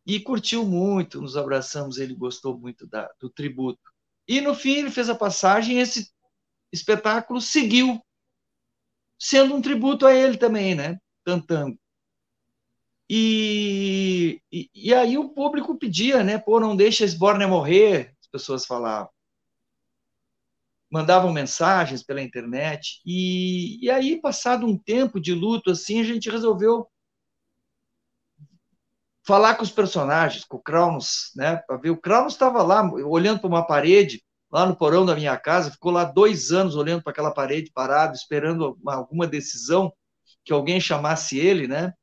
E 0.04 0.18
curtiu 0.20 0.64
muito, 0.66 1.20
nos 1.22 1.36
abraçamos, 1.36 1.98
ele 1.98 2.14
gostou 2.14 2.58
muito 2.58 2.86
da, 2.88 3.08
do 3.20 3.30
tributo. 3.30 3.89
E 4.30 4.40
no 4.40 4.54
fim 4.54 4.74
ele 4.74 4.92
fez 4.92 5.10
a 5.10 5.14
passagem 5.16 5.80
esse 5.80 6.08
espetáculo 6.72 7.40
seguiu, 7.40 8.00
sendo 9.18 9.56
um 9.56 9.60
tributo 9.60 10.06
a 10.06 10.14
ele 10.14 10.36
também, 10.36 10.72
né? 10.72 11.00
Cantando. 11.24 11.76
E, 13.10 14.40
e, 14.52 14.70
e 14.72 14.94
aí 14.94 15.18
o 15.18 15.30
público 15.30 15.76
pedia, 15.76 16.22
né? 16.22 16.38
Pô, 16.38 16.60
não 16.60 16.76
deixa 16.76 17.04
Sborne 17.04 17.44
morrer, 17.44 18.14
as 18.20 18.28
pessoas 18.28 18.64
falavam. 18.64 19.10
Mandavam 20.88 21.32
mensagens 21.32 22.04
pela 22.04 22.22
internet. 22.22 23.00
E, 23.04 23.84
e 23.84 23.90
aí, 23.90 24.20
passado 24.20 24.64
um 24.64 24.78
tempo 24.78 25.20
de 25.20 25.34
luto, 25.34 25.72
assim, 25.72 26.00
a 26.00 26.04
gente 26.04 26.30
resolveu 26.30 26.88
falar 29.30 29.54
com 29.54 29.62
os 29.62 29.70
personagens, 29.70 30.44
com 30.44 30.56
o 30.56 30.60
Cronos, 30.60 31.30
né? 31.36 31.58
Para 31.58 31.76
ver. 31.76 31.90
O 31.90 31.96
Cronos 31.96 32.32
estava 32.32 32.64
lá, 32.64 32.82
olhando 32.92 33.38
para 33.38 33.46
uma 33.46 33.64
parede, 33.64 34.24
lá 34.50 34.66
no 34.66 34.74
porão 34.74 35.06
da 35.06 35.14
minha 35.14 35.36
casa, 35.36 35.70
ficou 35.70 35.92
lá 35.92 36.02
dois 36.02 36.50
anos 36.50 36.74
olhando 36.74 37.00
para 37.00 37.12
aquela 37.12 37.30
parede 37.30 37.70
parado, 37.72 38.16
esperando 38.16 38.76
uma, 38.82 38.96
alguma 38.96 39.28
decisão 39.28 39.92
que 40.44 40.52
alguém 40.52 40.80
chamasse 40.80 41.38
ele, 41.38 41.68
né? 41.68 41.94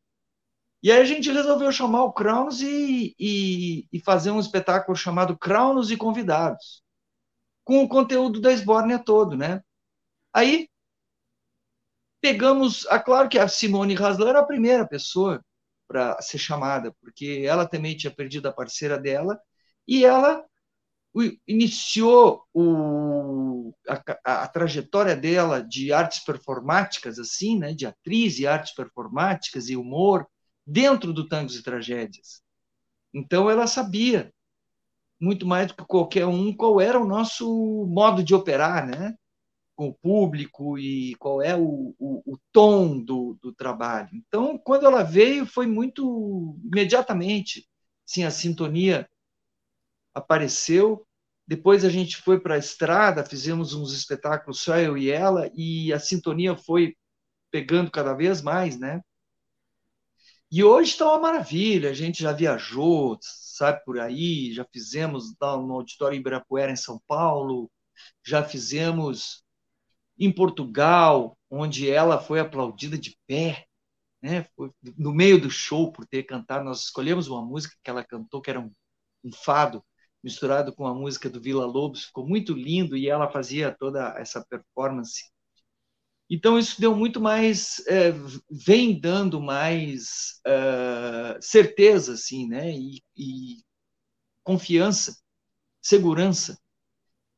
E 0.82 0.90
aí 0.90 1.02
a 1.02 1.04
gente 1.04 1.30
resolveu 1.30 1.70
chamar 1.70 2.06
o 2.06 2.14
Cronos 2.14 2.62
e, 2.62 3.14
e, 3.20 3.86
e 3.92 4.00
fazer 4.00 4.32
um 4.32 4.40
espetáculo 4.40 4.96
chamado 4.96 5.38
Cronos 5.38 5.92
e 5.92 5.98
Convidados, 5.98 6.82
com 7.66 7.84
o 7.84 7.90
conteúdo 7.90 8.40
da 8.40 8.54
Esbórnia 8.54 9.00
todo, 9.00 9.36
né? 9.36 9.62
Aí 10.32 10.70
pegamos, 12.22 12.88
ah, 12.88 13.00
claro 13.02 13.28
que 13.28 13.38
a 13.38 13.50
Simone 13.50 13.98
Haslan 13.98 14.30
era 14.30 14.40
a 14.40 14.46
primeira 14.46 14.88
pessoa 14.88 15.44
para 15.88 16.22
ser 16.22 16.38
chamada, 16.38 16.94
porque 17.02 17.44
ela 17.46 17.68
também 17.68 17.96
tinha 17.96 18.12
perdido 18.14 18.48
a 18.48 18.54
parceira 18.54 18.98
dela, 18.98 19.40
e 19.88 20.06
ela 20.06 20.44
iniciou 21.48 22.44
o, 22.54 23.74
a, 23.88 24.44
a, 24.44 24.48
trajetória 24.48 25.16
dela 25.16 25.64
de 25.64 25.92
artes 25.92 26.20
performáticas, 26.20 27.18
assim, 27.18 27.58
né, 27.58 27.74
de 27.74 27.86
atriz 27.86 28.40
e 28.40 28.46
artes 28.46 28.74
performáticas 28.76 29.70
e 29.70 29.76
humor, 29.76 30.28
dentro 30.66 31.14
do 31.14 31.28
Tangos 31.28 31.56
e 31.56 31.64
Tragédias. 31.64 32.42
Então 33.14 33.50
ela 33.50 33.66
sabia, 33.66 34.32
muito 35.20 35.48
mais 35.48 35.68
do 35.68 35.76
que 35.76 35.86
qualquer 35.86 36.26
um, 36.28 36.56
qual 36.56 36.80
era 36.80 37.00
o 37.00 37.08
nosso 37.08 37.86
modo 37.88 38.24
de 38.24 38.36
operar, 38.36 38.86
né? 38.86 39.16
Com 39.78 39.90
o 39.90 39.94
público 39.94 40.78
e 40.80 41.14
qual 41.18 41.40
é 41.40 41.56
o, 41.56 41.94
o, 42.00 42.34
o 42.34 42.40
tom 42.52 43.00
do, 43.00 43.38
do, 43.40 43.54
trabalho. 43.54 44.10
Então, 44.12 44.58
quando 44.58 44.88
ela 44.88 45.04
veio, 45.04 45.46
foi 45.46 45.68
muito 45.68 46.58
imediatamente, 46.66 47.70
sim, 48.04 48.24
a 48.24 48.32
sintonia 48.32 49.08
apareceu. 50.16 51.06
Depois 51.46 51.86
a 51.86 51.90
gente 51.90 52.18
foi 52.18 52.40
para 52.40 52.56
a 52.56 52.58
estrada, 52.58 53.24
fizemos 53.24 53.76
uns 53.76 53.94
espetáculos 53.94 54.60
só 54.62 54.78
eu 54.80 54.98
e 54.98 55.12
ela, 55.12 55.52
e 55.54 55.94
a 55.94 56.00
sintonia 56.00 56.58
foi 56.58 56.98
pegando 57.52 57.92
cada 57.92 58.16
vez 58.16 58.42
mais, 58.42 58.80
né? 58.80 59.02
E 60.50 60.64
hoje 60.64 60.92
está 60.92 61.06
uma 61.06 61.20
maravilha, 61.20 61.92
a 61.92 61.94
gente 61.94 62.24
já 62.24 62.32
viajou, 62.32 63.18
sabe, 63.22 63.84
por 63.86 64.00
aí, 64.00 64.52
já 64.54 64.66
fizemos 64.66 65.36
no 65.40 65.74
Auditório 65.74 66.18
Ibirapuera, 66.18 66.72
em 66.72 66.76
São 66.76 67.00
Paulo, 67.06 67.70
já 68.26 68.44
fizemos 68.44 69.46
em 70.18 70.32
Portugal, 70.32 71.38
onde 71.50 71.90
ela 71.90 72.20
foi 72.20 72.40
aplaudida 72.40 72.98
de 72.98 73.18
pé, 73.28 73.66
né? 74.22 74.46
Foi 74.56 74.72
no 74.98 75.14
meio 75.14 75.40
do 75.40 75.50
show 75.50 75.92
por 75.92 76.06
ter 76.06 76.24
cantado. 76.24 76.66
Nós 76.66 76.84
escolhemos 76.84 77.28
uma 77.28 77.42
música 77.42 77.76
que 77.84 77.90
ela 77.90 78.04
cantou, 78.04 78.42
que 78.42 78.50
era 78.50 78.60
um, 78.60 78.72
um 79.24 79.32
fado 79.32 79.84
misturado 80.24 80.74
com 80.74 80.86
a 80.88 80.94
música 80.94 81.30
do 81.30 81.40
Vila 81.40 81.66
Lobos, 81.66 82.06
ficou 82.06 82.28
muito 82.28 82.54
lindo 82.54 82.98
e 82.98 83.08
ela 83.08 83.32
fazia 83.32 83.76
toda 83.78 84.16
essa 84.18 84.44
performance. 84.46 85.24
Então 86.30 86.60
isso 86.60 86.82
deu 86.82 86.94
muito 86.96 87.22
mais, 87.22 87.82
é, 87.88 88.12
vem 88.50 89.00
dando 89.00 89.40
mais 89.40 90.42
uh, 90.46 91.42
certeza, 91.42 92.14
assim, 92.14 92.48
né? 92.48 92.72
E, 92.72 93.02
e 93.16 93.64
confiança, 94.44 95.18
segurança 95.82 96.58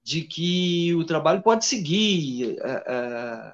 de 0.10 0.24
que 0.24 0.96
o 0.96 1.06
trabalho 1.06 1.44
pode 1.44 1.66
seguir 1.66 2.58
uh, 2.58 3.50
uh, 3.52 3.54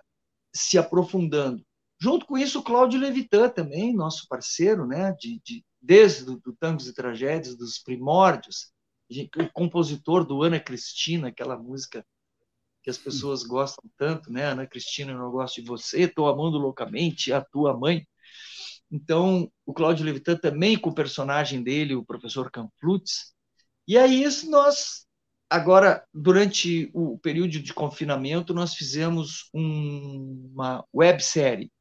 se 0.53 0.77
aprofundando. 0.77 1.61
Junto 1.99 2.25
com 2.25 2.37
isso, 2.37 2.59
o 2.59 2.63
Cláudio 2.63 2.97
Levitan 2.97 3.49
também, 3.49 3.93
nosso 3.93 4.25
parceiro, 4.29 4.87
né, 4.87 5.13
de, 5.19 5.41
de 5.43 5.65
desde 5.81 6.23
do, 6.23 6.39
Tangos 6.57 6.87
e 6.87 6.93
Tragédias, 6.93 7.57
dos 7.57 7.77
primórdios, 7.77 8.71
o 9.11 9.49
compositor 9.51 10.23
do 10.23 10.43
Ana 10.43 10.57
Cristina, 10.57 11.27
aquela 11.27 11.57
música 11.57 12.05
que 12.81 12.89
as 12.89 12.97
pessoas 12.97 13.43
gostam 13.43 13.83
tanto, 13.97 14.31
né? 14.31 14.45
Ana 14.45 14.65
Cristina, 14.65 15.11
eu 15.11 15.17
não 15.17 15.31
gosto 15.31 15.61
de 15.61 15.67
você, 15.67 16.03
estou 16.03 16.29
amando 16.29 16.57
loucamente 16.57 17.33
a 17.33 17.41
tua 17.41 17.77
mãe. 17.77 18.07
Então, 18.89 19.51
o 19.65 19.73
Cláudio 19.73 20.05
Levitan 20.05 20.37
também 20.37 20.79
com 20.79 20.89
o 20.89 20.95
personagem 20.95 21.61
dele, 21.61 21.95
o 21.95 22.05
professor 22.05 22.49
Canflutz. 22.49 23.33
E 23.87 23.97
aí 23.97 24.23
nós 24.49 25.04
Agora, 25.55 26.05
durante 26.13 26.91
o 26.93 27.17
período 27.17 27.61
de 27.61 27.73
confinamento, 27.73 28.53
nós 28.53 28.75
fizemos 28.75 29.49
um, 29.53 30.51
uma 30.53 30.83
websérie. 30.93 31.71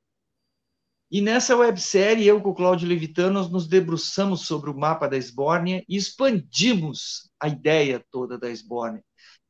E 1.11 1.21
nessa 1.21 1.57
websérie, 1.57 2.25
eu 2.25 2.41
com 2.41 2.51
o 2.51 2.55
Cláudio 2.55 2.87
Levitano, 2.89 3.35
nós 3.35 3.51
nos 3.51 3.67
debruçamos 3.67 4.47
sobre 4.47 4.71
o 4.71 4.79
mapa 4.79 5.09
da 5.09 5.17
Esbórnia 5.17 5.85
e 5.89 5.97
expandimos 5.97 7.29
a 7.41 7.49
ideia 7.49 8.01
toda 8.13 8.39
da 8.39 8.49
Esbórnia. 8.49 9.03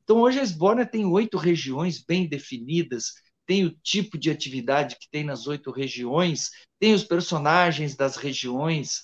Então, 0.02 0.22
hoje 0.22 0.40
a 0.40 0.42
Esbórnia 0.42 0.86
tem 0.86 1.04
oito 1.04 1.36
regiões 1.36 2.02
bem 2.02 2.26
definidas, 2.26 3.12
tem 3.44 3.66
o 3.66 3.76
tipo 3.82 4.16
de 4.16 4.30
atividade 4.30 4.96
que 4.98 5.10
tem 5.10 5.22
nas 5.22 5.46
oito 5.46 5.70
regiões, 5.70 6.48
tem 6.80 6.94
os 6.94 7.04
personagens 7.04 7.94
das 7.94 8.16
regiões, 8.16 9.02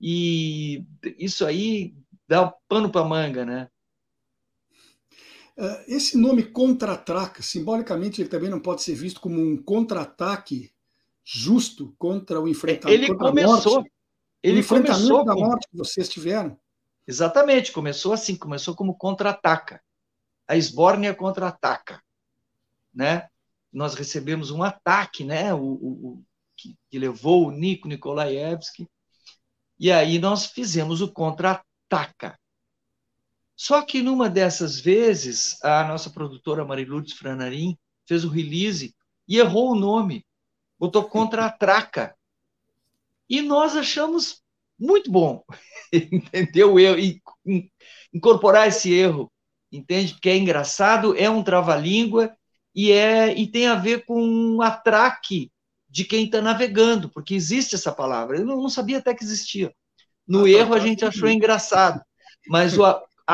e 0.00 0.84
isso 1.18 1.44
aí 1.44 1.92
dá 2.28 2.54
pano 2.68 2.88
para 2.88 3.04
manga, 3.04 3.44
né? 3.44 3.68
Uh, 5.60 5.84
esse 5.86 6.16
nome 6.16 6.42
contra-atraca, 6.42 7.42
simbolicamente, 7.42 8.22
ele 8.22 8.30
também 8.30 8.48
não 8.48 8.58
pode 8.58 8.82
ser 8.82 8.94
visto 8.94 9.20
como 9.20 9.38
um 9.38 9.62
contra-ataque 9.62 10.72
justo 11.22 11.94
contra 11.98 12.40
o 12.40 12.48
enfrentamento. 12.48 12.88
Ele 12.88 13.14
começou. 13.14 13.84
Ele 14.42 14.56
o 14.56 14.60
enfrentamento 14.60 15.08
começou 15.08 15.24
da 15.26 15.34
morte 15.34 15.68
que 15.70 15.76
vocês 15.76 16.08
tiveram. 16.08 16.58
Exatamente, 17.06 17.72
começou 17.72 18.14
assim, 18.14 18.34
começou 18.36 18.74
como 18.74 18.96
contra-ataca. 18.96 19.82
A 20.48 20.56
Esbórnia 20.56 21.14
contra-ataca, 21.14 22.02
né? 22.94 23.28
Nós 23.70 23.92
recebemos 23.92 24.50
um 24.50 24.62
ataque, 24.62 25.24
né? 25.24 25.52
O, 25.52 25.58
o, 25.58 25.88
o 26.08 26.24
que, 26.56 26.74
que, 26.88 26.98
levou 26.98 27.48
o 27.48 27.50
Nico 27.50 27.86
Nikolaevski, 27.86 28.88
e 29.78 29.92
aí 29.92 30.18
nós 30.18 30.46
fizemos 30.46 31.02
o 31.02 31.12
contra-ataca. 31.12 32.39
Só 33.60 33.82
que 33.82 34.00
numa 34.00 34.30
dessas 34.30 34.80
vezes, 34.80 35.62
a 35.62 35.84
nossa 35.84 36.08
produtora 36.08 36.64
Marilourdes 36.64 37.12
Franarim 37.12 37.76
fez 38.06 38.24
o 38.24 38.30
release 38.30 38.94
e 39.28 39.36
errou 39.36 39.72
o 39.72 39.74
nome, 39.74 40.24
botou 40.78 41.04
contra-atraca. 41.04 42.16
E 43.28 43.42
nós 43.42 43.76
achamos 43.76 44.42
muito 44.78 45.12
bom, 45.12 45.44
entendeu? 45.92 46.80
Eu, 46.80 46.98
e, 46.98 47.20
incorporar 48.10 48.66
esse 48.66 48.94
erro, 48.94 49.30
entende? 49.70 50.14
Porque 50.14 50.30
é 50.30 50.38
engraçado, 50.38 51.14
é 51.14 51.28
um 51.28 51.42
trava-língua 51.42 52.34
e, 52.74 52.90
é, 52.90 53.38
e 53.38 53.46
tem 53.46 53.66
a 53.66 53.74
ver 53.74 54.06
com 54.06 54.22
um 54.22 54.62
atraque 54.62 55.52
de 55.86 56.06
quem 56.06 56.24
está 56.24 56.40
navegando, 56.40 57.10
porque 57.10 57.34
existe 57.34 57.74
essa 57.74 57.92
palavra. 57.92 58.38
Eu 58.38 58.46
não, 58.46 58.56
não 58.56 58.70
sabia 58.70 58.96
até 58.96 59.12
que 59.12 59.22
existia. 59.22 59.70
No 60.26 60.40
ah, 60.40 60.42
tá, 60.44 60.48
erro, 60.48 60.70
tá, 60.70 60.76
a 60.76 60.80
gente 60.80 61.04
achou 61.04 61.28
engraçado. 61.28 62.02
Mas 62.48 62.78
o 62.78 62.84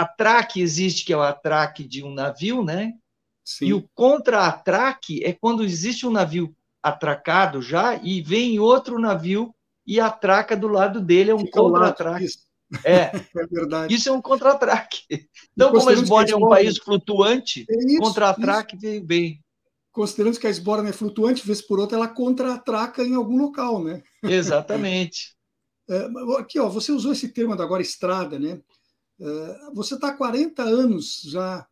atraque 0.01 0.61
existe, 0.61 1.05
que 1.05 1.13
é 1.13 1.17
o 1.17 1.23
atraque 1.23 1.85
de 1.85 2.03
um 2.03 2.13
navio, 2.13 2.65
né? 2.65 2.93
Sim. 3.45 3.67
E 3.67 3.75
o 3.75 3.89
contra-atraque 3.95 5.25
é 5.25 5.33
quando 5.33 5.65
existe 5.65 6.07
um 6.07 6.11
navio 6.11 6.55
atracado 6.83 7.63
já 7.63 7.97
e 7.97 8.21
vem 8.21 8.59
outro 8.59 8.99
navio 8.99 9.55
e 9.87 10.01
atraca 10.01 10.57
do 10.57 10.69
lado 10.69 11.01
dele, 11.01 11.31
é 11.31 11.35
um 11.35 11.47
contra-atraque. 11.47 12.27
É, 12.85 13.11
é 13.37 13.47
verdade. 13.51 13.95
Isso 13.95 14.09
é 14.09 14.13
um 14.13 14.21
contra-atraque. 14.21 15.29
Então, 15.55 15.73
como 15.73 15.89
a 15.89 15.93
Esbórnia 15.93 16.33
é 16.35 16.37
um 16.37 16.49
país 16.49 16.77
flutuante, 16.79 17.65
é 17.69 17.99
contra-atraque 17.99 18.77
veio 18.77 19.05
bem. 19.05 19.41
Considerando 19.93 20.39
que 20.39 20.47
a 20.47 20.51
Esbórnia 20.51 20.91
é 20.91 20.93
flutuante, 20.93 21.47
vez 21.47 21.63
por 21.63 21.79
outra, 21.79 21.97
ela 21.97 22.09
contra-atraca 22.09 23.03
em 23.03 23.15
algum 23.15 23.39
local, 23.39 23.83
né? 23.83 24.03
Exatamente. 24.23 25.35
É, 25.89 26.05
aqui, 26.41 26.59
ó, 26.59 26.69
você 26.69 26.91
usou 26.91 27.13
esse 27.13 27.29
termo 27.29 27.55
da 27.55 27.63
agora 27.63 27.81
estrada, 27.81 28.41
né? 28.41 28.61
É, 29.21 29.71
você 29.75 29.95
está 29.95 30.09
há 30.09 30.17
40 30.17 30.63
anos 30.63 31.23
já 31.25 31.67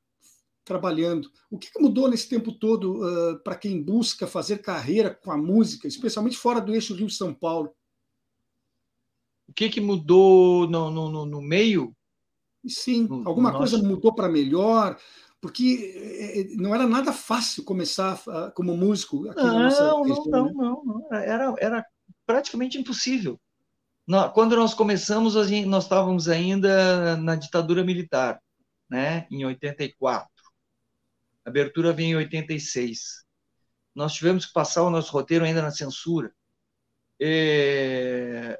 trabalhando. 0.64 1.30
O 1.50 1.58
que 1.58 1.68
mudou 1.78 2.08
nesse 2.08 2.28
tempo 2.28 2.50
todo 2.52 3.02
uh, 3.02 3.38
para 3.40 3.54
quem 3.54 3.82
busca 3.82 4.26
fazer 4.26 4.58
carreira 4.58 5.14
com 5.14 5.30
a 5.30 5.36
música, 5.36 5.86
especialmente 5.86 6.38
fora 6.38 6.60
do 6.60 6.74
eixo 6.74 6.94
Rio-São 6.94 7.34
Paulo? 7.34 7.74
o 9.48 9.52
que, 9.52 9.68
que 9.68 9.80
mudou 9.80 10.66
no, 10.68 10.90
no, 10.90 11.26
no 11.26 11.42
meio? 11.42 11.94
Sim, 12.66 13.06
no, 13.06 13.28
alguma 13.28 13.52
no 13.52 13.58
coisa 13.58 13.76
nosso... 13.76 13.88
mudou 13.88 14.14
para 14.14 14.28
melhor, 14.28 14.98
porque 15.40 15.92
é, 16.50 16.56
não 16.56 16.74
era 16.74 16.86
nada 16.86 17.12
fácil 17.12 17.62
começar 17.62 18.20
ah, 18.28 18.50
como 18.54 18.76
músico 18.76 19.28
aqui 19.28 19.42
não, 19.42 19.54
na 19.54 19.64
nossa 19.64 19.88
não, 19.88 20.02
região, 20.02 20.24
não, 20.26 20.44
né? 20.46 20.52
não, 20.54 20.84
não, 20.84 21.14
era, 21.14 21.54
era 21.58 21.86
praticamente 22.26 22.78
impossível. 22.78 23.38
Quando 24.34 24.56
nós 24.56 24.74
começamos, 24.74 25.34
nós 25.66 25.84
estávamos 25.84 26.28
ainda 26.28 27.16
na 27.16 27.36
ditadura 27.36 27.82
militar, 27.82 28.40
né? 28.88 29.26
em 29.30 29.44
84. 29.44 30.28
A 31.44 31.48
abertura 31.50 31.92
veio 31.92 32.10
em 32.10 32.16
86. 32.16 33.24
Nós 33.94 34.12
tivemos 34.14 34.46
que 34.46 34.52
passar 34.52 34.82
o 34.82 34.90
nosso 34.90 35.12
roteiro 35.12 35.44
ainda 35.44 35.62
na 35.62 35.70
censura. 35.70 36.32
É 37.20 38.58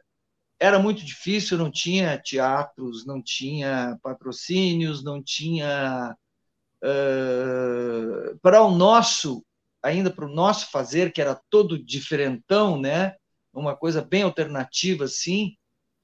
era 0.59 0.79
muito 0.79 1.05
difícil, 1.05 1.59
não 1.59 1.71
tinha 1.71 2.19
teatros, 2.19 3.05
não 3.05 3.23
tinha 3.23 3.99
patrocínios, 4.03 5.03
não 5.05 5.23
tinha. 5.23 6.17
Uh, 6.83 8.39
para 8.41 8.63
o 8.63 8.71
nosso, 8.75 9.45
ainda 9.83 10.11
para 10.11 10.27
o 10.27 10.33
nosso 10.33 10.71
fazer, 10.71 11.13
que 11.13 11.21
era 11.21 11.41
todo 11.51 11.83
diferentão, 11.83 12.81
né? 12.81 13.15
Uma 13.55 13.77
coisa 13.77 14.03
bem 14.03 14.23
alternativa 14.23 15.05
assim, 15.05 15.57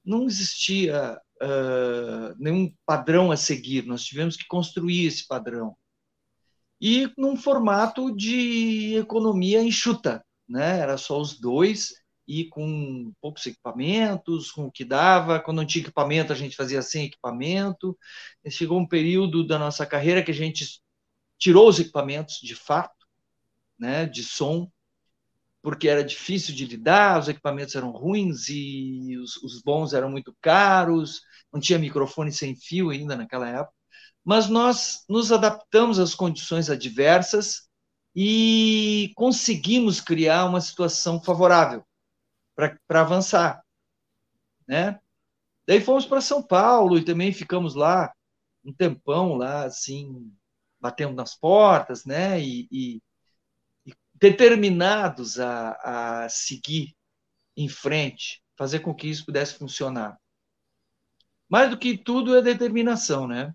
não 0.03 0.25
existia 0.25 1.19
uh, 1.41 2.35
nenhum 2.39 2.73
padrão 2.85 3.31
a 3.31 3.37
seguir, 3.37 3.85
nós 3.85 4.03
tivemos 4.03 4.35
que 4.35 4.47
construir 4.47 5.05
esse 5.05 5.27
padrão. 5.27 5.75
E 6.79 7.11
num 7.17 7.35
formato 7.35 8.15
de 8.15 8.95
economia 8.95 9.61
enxuta, 9.61 10.25
né? 10.49 10.79
era 10.79 10.97
só 10.97 11.19
os 11.19 11.39
dois, 11.39 11.93
e 12.27 12.45
com 12.45 13.11
poucos 13.21 13.45
equipamentos, 13.45 14.51
com 14.51 14.65
o 14.65 14.71
que 14.71 14.85
dava. 14.85 15.39
Quando 15.39 15.57
não 15.57 15.65
tinha 15.65 15.83
equipamento, 15.83 16.31
a 16.31 16.35
gente 16.35 16.55
fazia 16.55 16.81
sem 16.81 17.05
equipamento. 17.05 17.97
E 18.43 18.49
chegou 18.49 18.79
um 18.79 18.87
período 18.87 19.45
da 19.45 19.59
nossa 19.59 19.85
carreira 19.85 20.23
que 20.23 20.31
a 20.31 20.33
gente 20.33 20.81
tirou 21.37 21.67
os 21.67 21.79
equipamentos 21.79 22.39
de 22.41 22.55
fato, 22.55 23.05
né, 23.77 24.05
de 24.05 24.23
som, 24.23 24.71
porque 25.61 25.87
era 25.87 26.03
difícil 26.03 26.55
de 26.55 26.65
lidar, 26.65 27.19
os 27.19 27.27
equipamentos 27.27 27.75
eram 27.75 27.91
ruins 27.91 28.47
e 28.49 29.17
os, 29.17 29.37
os 29.37 29.61
bons 29.61 29.93
eram 29.93 30.09
muito 30.09 30.35
caros, 30.41 31.21
não 31.53 31.59
tinha 31.59 31.77
microfone 31.79 32.31
sem 32.31 32.55
fio 32.55 32.89
ainda 32.89 33.15
naquela 33.15 33.47
época. 33.47 33.73
Mas 34.23 34.47
nós 34.47 35.03
nos 35.09 35.31
adaptamos 35.31 35.99
às 35.99 36.15
condições 36.15 36.69
adversas 36.69 37.69
e 38.15 39.11
conseguimos 39.15 40.01
criar 40.01 40.45
uma 40.45 40.61
situação 40.61 41.21
favorável 41.21 41.83
para 42.55 43.01
avançar, 43.01 43.63
né? 44.67 44.99
Daí 45.67 45.79
fomos 45.79 46.05
para 46.05 46.21
São 46.21 46.43
Paulo 46.43 46.97
e 46.97 47.05
também 47.05 47.31
ficamos 47.31 47.75
lá 47.75 48.11
um 48.63 48.73
tempão 48.73 49.35
lá, 49.35 49.65
assim, 49.65 50.31
batendo 50.79 51.13
nas 51.13 51.35
portas, 51.35 52.05
né? 52.05 52.39
E, 52.41 52.67
e, 52.71 53.01
determinados 54.21 55.39
a, 55.39 56.23
a 56.23 56.29
seguir 56.29 56.95
em 57.57 57.67
frente, 57.67 58.43
fazer 58.55 58.79
com 58.79 58.93
que 58.93 59.07
isso 59.07 59.25
pudesse 59.25 59.55
funcionar. 59.55 60.15
Mais 61.49 61.71
do 61.71 61.77
que 61.77 61.97
tudo 61.97 62.35
é 62.35 62.41
determinação, 62.41 63.27
né? 63.27 63.53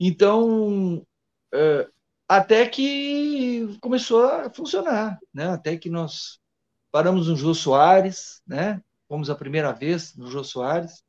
Então, 0.00 1.06
é, 1.52 1.88
até 2.26 2.66
que 2.66 3.78
começou 3.80 4.24
a 4.24 4.50
funcionar, 4.50 5.20
né? 5.32 5.48
Até 5.48 5.76
que 5.76 5.90
nós 5.90 6.40
paramos 6.90 7.28
no 7.28 7.36
Jô 7.36 7.54
Soares, 7.54 8.42
né? 8.46 8.82
Fomos 9.06 9.28
a 9.28 9.34
primeira 9.34 9.70
vez 9.72 10.16
no 10.16 10.30
Jô 10.30 10.42
Soares. 10.42 11.04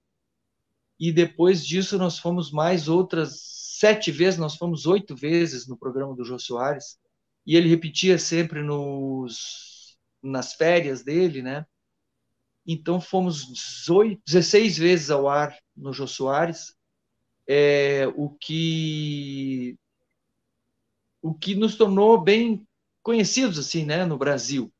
E 0.99 1.11
depois 1.11 1.65
disso 1.65 1.97
nós 1.97 2.19
fomos 2.19 2.51
mais 2.51 2.87
outras 2.87 3.39
sete 3.79 4.11
vezes, 4.11 4.39
nós 4.39 4.55
fomos 4.55 4.85
oito 4.85 5.15
vezes 5.15 5.67
no 5.67 5.77
programa 5.77 6.13
do 6.13 6.25
Jô 6.25 6.37
Soares. 6.37 6.99
E 7.45 7.55
ele 7.55 7.69
repetia 7.69 8.17
sempre 8.17 8.61
nos, 8.61 9.97
nas 10.21 10.53
férias 10.53 11.03
dele, 11.03 11.41
né? 11.41 11.65
Então 12.65 12.99
fomos 12.99 13.45
18, 13.45 14.21
16 14.25 14.77
vezes 14.77 15.11
ao 15.11 15.29
ar 15.29 15.55
no 15.75 15.93
Jô 15.93 16.07
Soares, 16.07 16.75
é, 17.47 18.07
o 18.15 18.29
que 18.29 19.77
o 21.21 21.33
que 21.33 21.55
nos 21.55 21.75
tornou 21.75 22.21
bem 22.21 22.67
conhecidos 23.01 23.57
assim, 23.57 23.85
né, 23.85 24.05
no 24.05 24.17
Brasil 24.17 24.71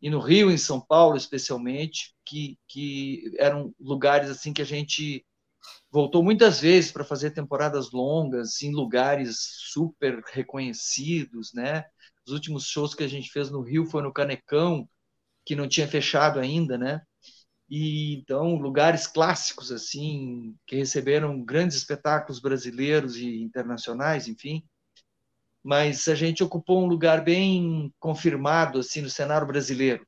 e 0.00 0.10
no 0.10 0.20
Rio, 0.20 0.50
em 0.50 0.58
São 0.58 0.80
Paulo, 0.80 1.16
especialmente, 1.16 2.14
que, 2.26 2.58
que 2.68 3.34
eram 3.38 3.74
lugares 3.80 4.28
assim 4.28 4.52
que 4.52 4.60
a 4.60 4.66
gente 4.66 5.24
voltou 5.90 6.22
muitas 6.22 6.60
vezes 6.60 6.92
para 6.92 7.04
fazer 7.04 7.30
temporadas 7.30 7.90
longas 7.90 8.60
em 8.62 8.70
lugares 8.70 9.38
super 9.72 10.22
reconhecidos, 10.32 11.54
né? 11.54 11.84
Os 12.26 12.32
últimos 12.32 12.66
shows 12.66 12.94
que 12.94 13.04
a 13.04 13.08
gente 13.08 13.30
fez 13.30 13.50
no 13.50 13.60
Rio 13.60 13.86
foi 13.86 14.02
no 14.02 14.12
Canecão, 14.12 14.88
que 15.44 15.54
não 15.54 15.68
tinha 15.68 15.88
fechado 15.88 16.40
ainda, 16.40 16.78
né? 16.78 17.02
E 17.68 18.14
então 18.16 18.56
lugares 18.56 19.06
clássicos 19.06 19.72
assim 19.72 20.54
que 20.66 20.76
receberam 20.76 21.42
grandes 21.42 21.76
espetáculos 21.76 22.40
brasileiros 22.40 23.16
e 23.16 23.42
internacionais, 23.42 24.28
enfim 24.28 24.64
mas 25.64 26.06
a 26.08 26.14
gente 26.14 26.44
ocupou 26.44 26.84
um 26.84 26.86
lugar 26.86 27.24
bem 27.24 27.92
confirmado 27.98 28.78
assim 28.78 29.00
no 29.00 29.08
cenário 29.08 29.46
brasileiro. 29.46 30.06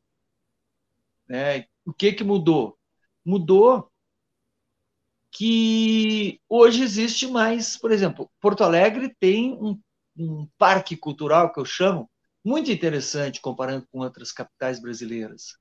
Né? 1.26 1.64
O 1.84 1.94
que 1.94 2.12
que 2.12 2.22
mudou? 2.22 2.78
Mudou 3.24 3.90
que 5.32 6.38
hoje 6.46 6.82
existe 6.82 7.26
mais, 7.26 7.76
por 7.76 7.90
exemplo, 7.90 8.30
Porto 8.38 8.62
Alegre 8.62 9.14
tem 9.18 9.54
um, 9.54 9.80
um 10.16 10.46
parque 10.58 10.96
cultural 10.96 11.52
que 11.52 11.60
eu 11.60 11.64
chamo 11.64 12.10
muito 12.44 12.70
interessante 12.70 13.40
comparando 13.40 13.86
com 13.90 13.98
outras 14.00 14.32
capitais 14.32 14.80
brasileiras. 14.80 15.56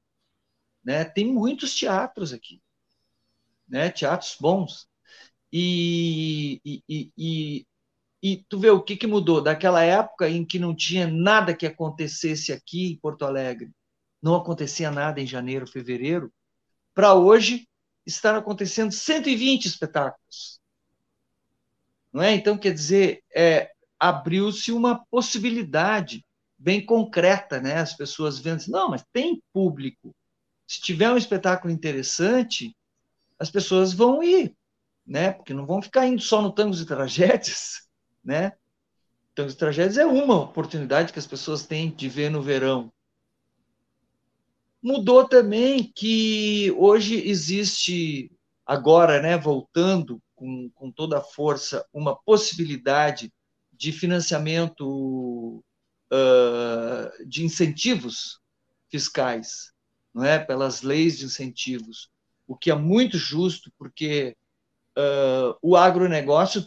Né? 0.84 1.04
Tem 1.04 1.26
muitos 1.26 1.74
teatros 1.74 2.32
aqui, 2.32 2.62
né? 3.68 3.90
teatros 3.90 4.38
bons. 4.40 4.88
E, 5.52 6.62
e, 6.66 7.12
e, 7.18 7.66
E 8.22 8.46
tu 8.50 8.60
vê 8.60 8.70
o 8.70 8.84
que, 8.84 8.98
que 8.98 9.08
mudou 9.08 9.42
daquela 9.42 9.84
época 9.84 10.30
em 10.30 10.46
que 10.46 10.60
não 10.60 10.76
tinha 10.76 11.08
nada 11.08 11.56
que 11.56 11.66
acontecesse 11.66 12.52
aqui 12.52 12.92
em 12.92 12.98
Porto 12.98 13.26
Alegre, 13.26 13.72
não 14.22 14.36
acontecia 14.36 14.92
nada 14.92 15.22
em 15.22 15.28
janeiro, 15.28 15.68
fevereiro, 15.68 16.32
para 16.94 17.14
hoje 17.14 17.68
estar 18.06 18.36
acontecendo 18.36 18.92
120 18.92 19.66
espetáculos. 19.66 20.60
Não 22.12 22.22
é? 22.22 22.34
Então, 22.34 22.58
quer 22.58 22.74
dizer, 22.74 23.24
é, 23.36 23.72
abriu-se 24.08 24.72
uma 24.72 25.04
possibilidade 25.06 26.24
bem 26.56 26.86
concreta, 26.86 27.60
né? 27.60 27.78
As 27.78 27.96
pessoas 27.96 28.38
vendo, 28.38 28.58
assim, 28.58 28.72
não, 28.72 28.90
mas 28.90 29.04
tem 29.12 29.42
público. 29.52 30.16
Se 30.68 30.80
tiver 30.80 31.10
um 31.10 31.18
espetáculo 31.18 31.74
interessante, 31.74 32.76
as 33.40 33.50
pessoas 33.50 33.94
vão 33.94 34.22
ir, 34.22 34.56
né? 35.06 35.32
Porque 35.32 35.56
não 35.56 35.66
vão 35.66 35.82
ficar 35.82 36.06
indo 36.06 36.22
só 36.22 36.40
no 36.40 36.52
Tangos 36.52 36.82
e 36.82 36.86
Tragédias, 36.86 37.88
né? 38.24 38.52
Tangos 39.34 39.54
e 39.54 39.58
Tragédias 39.58 39.98
é 39.98 40.06
uma 40.06 40.42
oportunidade 40.42 41.12
que 41.12 41.20
as 41.20 41.28
pessoas 41.28 41.66
têm 41.66 41.90
de 41.90 42.08
ver 42.08 42.30
no 42.30 42.44
verão. 42.44 42.94
Mudou 44.84 45.28
também 45.28 45.92
que 45.96 46.72
hoje 46.78 47.28
existe, 47.28 48.32
agora, 48.64 49.20
né, 49.20 49.36
voltando 49.36 50.22
com, 50.36 50.70
com 50.76 50.92
toda 50.92 51.18
a 51.18 51.24
força, 51.24 51.84
uma 51.92 52.16
possibilidade 52.16 53.34
de 53.78 53.92
financiamento 53.92 55.64
uh, 56.12 57.28
de 57.28 57.44
incentivos 57.44 58.40
fiscais, 58.90 59.72
não 60.14 60.24
é? 60.24 60.40
Pelas 60.40 60.82
leis 60.82 61.18
de 61.18 61.26
incentivos, 61.26 62.10
o 62.48 62.56
que 62.56 62.72
é 62.72 62.76
muito 62.76 63.18
justo, 63.18 63.72
porque 63.78 64.36
uh, 64.98 65.58
o 65.62 65.76
agronegócio 65.76 66.66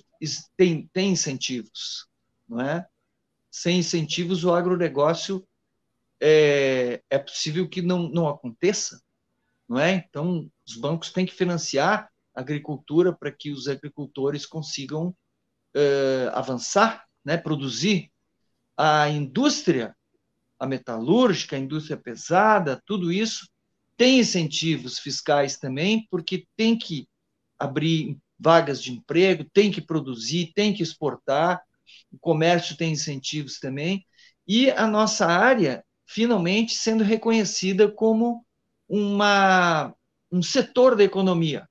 tem, 0.56 0.88
tem 0.92 1.12
incentivos, 1.12 2.06
não 2.48 2.60
é? 2.60 2.86
Sem 3.50 3.78
incentivos, 3.78 4.44
o 4.44 4.52
agronegócio 4.52 5.46
é, 6.20 7.02
é 7.08 7.18
possível 7.18 7.68
que 7.68 7.80
não, 7.80 8.08
não 8.08 8.28
aconteça, 8.28 9.00
não 9.68 9.78
é? 9.78 10.04
Então, 10.08 10.50
os 10.66 10.76
bancos 10.76 11.12
têm 11.12 11.26
que 11.26 11.34
financiar 11.34 12.10
a 12.34 12.40
agricultura 12.40 13.12
para 13.12 13.32
que 13.32 13.50
os 13.50 13.68
agricultores 13.68 14.44
consigam 14.46 15.14
uh, 15.78 16.30
avançar, 16.34 17.04
né? 17.24 17.36
Produzir. 17.36 18.10
A 18.76 19.08
indústria, 19.08 19.94
a 20.58 20.66
metalúrgica, 20.66 21.56
a 21.56 21.58
indústria 21.58 21.96
pesada, 21.96 22.82
tudo 22.84 23.12
isso 23.12 23.48
tem 23.96 24.20
incentivos 24.20 24.98
fiscais 24.98 25.58
também, 25.58 26.06
porque 26.10 26.46
tem 26.56 26.78
que 26.78 27.08
abrir 27.58 28.16
vagas 28.38 28.80
de 28.80 28.92
emprego, 28.92 29.44
tem 29.52 29.72
que 29.72 29.80
produzir, 29.80 30.52
tem 30.54 30.72
que 30.72 30.82
exportar, 30.82 31.60
o 32.12 32.18
comércio 32.18 32.76
tem 32.76 32.92
incentivos 32.92 33.58
também, 33.58 34.06
e 34.46 34.70
a 34.70 34.86
nossa 34.86 35.26
área 35.26 35.84
finalmente 36.06 36.74
sendo 36.74 37.02
reconhecida 37.02 37.90
como 37.90 38.46
uma, 38.88 39.92
um 40.32 40.42
setor 40.42 40.96
da 40.96 41.04
economia. 41.04 41.67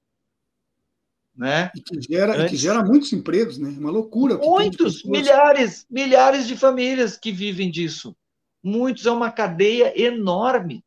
Né? 1.38 1.70
E 1.76 1.82
que 1.82 2.02
gera, 2.02 2.36
Antes, 2.36 2.50
que 2.50 2.58
gera 2.58 2.84
muitos 2.84 3.14
empregos, 3.14 3.60
né? 3.60 3.70
Uma 3.70 3.92
loucura. 3.92 4.38
Muitos, 4.38 5.04
milhares, 5.04 5.86
milhares 5.90 6.48
de 6.48 6.58
famílias 6.58 7.16
que 7.16 7.32
vivem 7.32 7.70
disso. 7.70 8.16
Muitos, 8.64 9.06
é 9.06 9.12
uma 9.12 9.32
cadeia 9.32 9.94
enorme. 10.02 10.84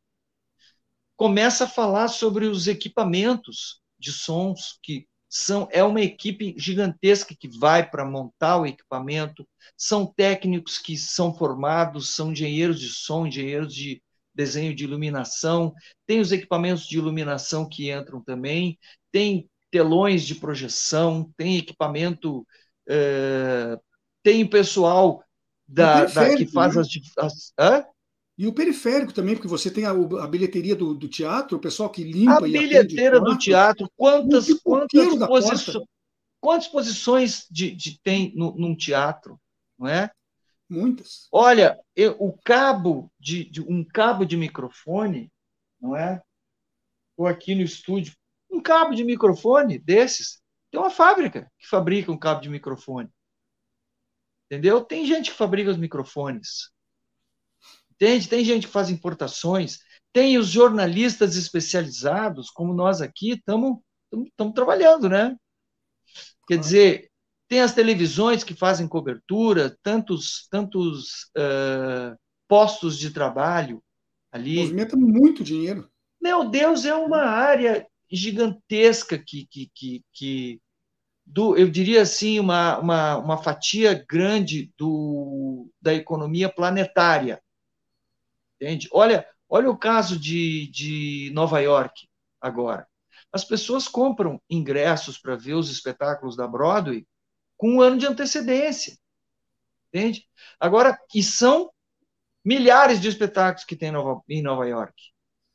Começa 1.16 1.64
a 1.64 1.68
falar 1.68 2.08
sobre 2.08 2.46
os 2.46 2.66
equipamentos 2.66 3.80
de 3.98 4.12
sons 4.12 4.78
que 4.82 5.06
são 5.32 5.68
é 5.70 5.84
uma 5.84 6.00
equipe 6.00 6.56
gigantesca 6.58 7.36
que 7.38 7.48
vai 7.48 7.88
para 7.88 8.04
montar 8.04 8.56
o 8.56 8.66
equipamento, 8.66 9.46
são 9.76 10.04
técnicos 10.04 10.76
que 10.76 10.96
são 10.96 11.32
formados, 11.32 12.16
são 12.16 12.32
engenheiros 12.32 12.80
de 12.80 12.88
som, 12.88 13.28
engenheiros 13.28 13.72
de 13.72 14.02
desenho 14.34 14.74
de 14.74 14.82
iluminação, 14.82 15.72
tem 16.04 16.18
os 16.18 16.32
equipamentos 16.32 16.84
de 16.84 16.98
iluminação 16.98 17.68
que 17.68 17.92
entram 17.92 18.20
também, 18.20 18.76
tem 19.12 19.48
telões 19.70 20.24
de 20.24 20.34
projeção, 20.34 21.32
tem 21.36 21.58
equipamento, 21.58 22.46
é, 22.88 23.78
tem 24.22 24.46
pessoal 24.46 25.24
da, 25.66 26.04
da 26.04 26.36
que 26.36 26.46
faz 26.46 26.74
né? 26.74 26.82
as, 26.82 27.52
as 27.56 27.84
e 28.40 28.46
o 28.46 28.54
periférico 28.54 29.12
também, 29.12 29.34
porque 29.34 29.46
você 29.46 29.70
tem 29.70 29.84
a, 29.84 29.90
a 29.90 30.26
bilheteria 30.26 30.74
do, 30.74 30.94
do, 30.94 31.06
teatro, 31.06 31.58
o 31.58 31.60
pessoal 31.60 31.90
que 31.90 32.02
limpa 32.02 32.42
a 32.42 32.48
e 32.48 32.52
bilheteira 32.52 33.20
do 33.20 33.36
teatro, 33.36 33.86
quantas, 33.94 34.48
quantas, 34.62 35.18
posições, 35.28 35.86
quantas 36.40 36.68
posições 36.68 37.46
de, 37.50 37.70
de 37.70 38.00
tem 38.00 38.32
no, 38.34 38.56
num 38.56 38.74
teatro, 38.74 39.38
não 39.78 39.86
é? 39.86 40.10
Muitas. 40.70 41.28
Olha, 41.30 41.78
eu, 41.94 42.16
o 42.18 42.32
cabo 42.32 43.12
de, 43.20 43.44
de, 43.44 43.60
um 43.60 43.84
cabo 43.84 44.24
de 44.24 44.38
microfone, 44.38 45.30
não 45.78 45.94
é? 45.94 46.22
Estou 47.10 47.26
aqui 47.26 47.54
no 47.54 47.60
estúdio, 47.60 48.14
um 48.50 48.60
cabo 48.60 48.94
de 48.94 49.04
microfone 49.04 49.78
desses, 49.78 50.40
tem 50.70 50.80
uma 50.80 50.90
fábrica 50.90 51.50
que 51.58 51.66
fabrica 51.66 52.12
um 52.12 52.18
cabo 52.18 52.40
de 52.40 52.48
microfone. 52.48 53.08
Entendeu? 54.46 54.84
Tem 54.84 55.06
gente 55.06 55.30
que 55.30 55.36
fabrica 55.36 55.70
os 55.70 55.76
microfones. 55.76 56.70
Entende? 57.92 58.28
Tem 58.28 58.44
gente 58.44 58.66
que 58.66 58.72
faz 58.72 58.90
importações, 58.90 59.78
tem 60.12 60.38
os 60.38 60.48
jornalistas 60.48 61.36
especializados, 61.36 62.50
como 62.50 62.74
nós 62.74 63.00
aqui, 63.00 63.32
estamos 63.32 64.54
trabalhando, 64.54 65.08
né? 65.08 65.36
Quer 66.48 66.58
dizer, 66.58 67.10
tem 67.46 67.60
as 67.60 67.74
televisões 67.74 68.42
que 68.42 68.54
fazem 68.54 68.88
cobertura, 68.88 69.76
tantos, 69.82 70.48
tantos 70.50 71.30
uh, 71.36 72.18
postos 72.48 72.98
de 72.98 73.10
trabalho 73.10 73.82
ali. 74.32 74.60
Movimenta 74.60 74.96
muito 74.96 75.44
dinheiro. 75.44 75.90
Meu 76.20 76.48
Deus, 76.48 76.84
é 76.84 76.94
uma 76.94 77.22
área 77.22 77.86
gigantesca 78.10 79.18
que, 79.18 79.46
que, 79.46 79.70
que, 79.74 80.04
que 80.12 80.62
do, 81.24 81.56
eu 81.56 81.70
diria 81.70 82.02
assim, 82.02 82.40
uma, 82.40 82.78
uma, 82.78 83.16
uma 83.16 83.38
fatia 83.38 84.04
grande 84.08 84.72
do, 84.76 85.70
da 85.80 85.94
economia 85.94 86.48
planetária. 86.48 87.40
Entende? 88.56 88.88
Olha, 88.92 89.26
olha 89.48 89.70
o 89.70 89.78
caso 89.78 90.18
de, 90.18 90.68
de 90.68 91.30
Nova 91.32 91.60
York 91.60 92.08
agora. 92.40 92.86
As 93.32 93.44
pessoas 93.44 93.86
compram 93.86 94.40
ingressos 94.50 95.16
para 95.16 95.36
ver 95.36 95.54
os 95.54 95.70
espetáculos 95.70 96.36
da 96.36 96.48
Broadway 96.48 97.06
com 97.56 97.76
um 97.76 97.80
ano 97.80 97.96
de 97.96 98.06
antecedência. 98.06 98.98
Entende? 99.88 100.26
Agora, 100.58 100.98
e 101.14 101.22
são 101.22 101.70
milhares 102.44 103.00
de 103.00 103.08
espetáculos 103.08 103.64
que 103.64 103.76
tem 103.76 103.92
em 104.28 104.42
Nova 104.42 104.66
York. 104.66 104.94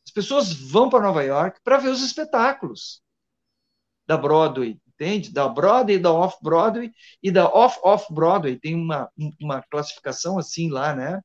As 0.06 0.12
pessoas 0.14 0.54
vão 0.54 0.90
para 0.90 1.04
Nova 1.04 1.24
York 1.24 1.60
para 1.64 1.78
ver 1.78 1.90
os 1.90 2.02
espetáculos 2.02 3.02
da 4.08 4.18
Broadway, 4.18 4.80
entende? 4.88 5.32
Da 5.32 5.48
Broadway, 5.50 5.98
da 5.98 6.12
Off-Broadway 6.12 6.92
e 7.24 7.32
da 7.32 7.48
Off-Off-Broadway. 7.48 8.60
Tem 8.60 8.76
uma, 8.76 9.10
uma 9.42 9.64
classificação 9.64 10.38
assim 10.38 10.70
lá, 10.70 10.96
né? 10.96 11.22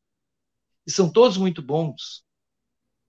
e 0.86 0.90
são 0.90 1.10
todos 1.10 1.36
muito 1.36 1.62
bons. 1.62 2.24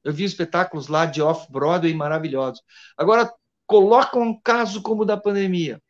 Eu 0.03 0.13
vi 0.13 0.23
espetáculos 0.23 0.87
lá 0.87 1.05
de 1.05 1.21
off-Broadway 1.21 1.93
maravilhosos. 1.93 2.61
Agora, 2.97 3.31
coloca 3.65 4.17
um 4.17 4.39
caso 4.39 4.81
como 4.81 5.01
o 5.01 5.05
da 5.05 5.17
pandemia. 5.17 5.81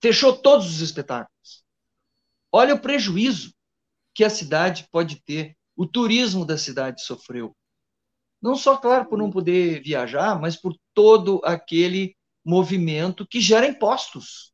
Fechou 0.00 0.36
todos 0.36 0.66
os 0.66 0.80
espetáculos. 0.80 1.64
Olha 2.52 2.74
o 2.74 2.80
prejuízo 2.80 3.52
que 4.14 4.24
a 4.24 4.30
cidade 4.30 4.88
pode 4.90 5.20
ter. 5.22 5.56
O 5.76 5.86
turismo 5.86 6.44
da 6.44 6.58
cidade 6.58 7.02
sofreu. 7.02 7.56
Não 8.40 8.54
só, 8.54 8.76
claro, 8.76 9.06
por 9.08 9.18
não 9.18 9.30
poder 9.30 9.82
viajar, 9.82 10.40
mas 10.40 10.56
por 10.56 10.76
todo 10.94 11.40
aquele 11.44 12.16
movimento 12.44 13.26
que 13.26 13.40
gera 13.40 13.66
impostos. 13.66 14.52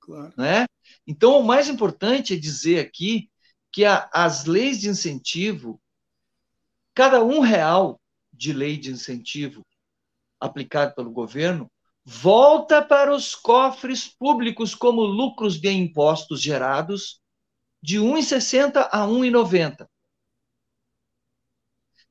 Claro. 0.00 0.32
Né? 0.36 0.66
Então, 1.06 1.38
o 1.38 1.44
mais 1.44 1.68
importante 1.68 2.34
é 2.34 2.36
dizer 2.36 2.80
aqui 2.80 3.30
que 3.70 3.84
a, 3.84 4.08
as 4.12 4.46
leis 4.46 4.80
de 4.80 4.88
incentivo, 4.88 5.80
cada 6.94 7.22
um 7.22 7.40
real 7.40 8.00
de 8.32 8.52
lei 8.52 8.76
de 8.76 8.90
incentivo 8.90 9.64
aplicado 10.40 10.94
pelo 10.94 11.10
governo, 11.10 11.70
volta 12.04 12.80
para 12.80 13.14
os 13.14 13.34
cofres 13.34 14.08
públicos 14.08 14.74
como 14.74 15.02
lucros 15.02 15.60
de 15.60 15.70
impostos 15.70 16.40
gerados 16.40 17.20
de 17.82 17.98
1,60 17.98 18.88
a 18.90 19.06
1,90. 19.06 19.86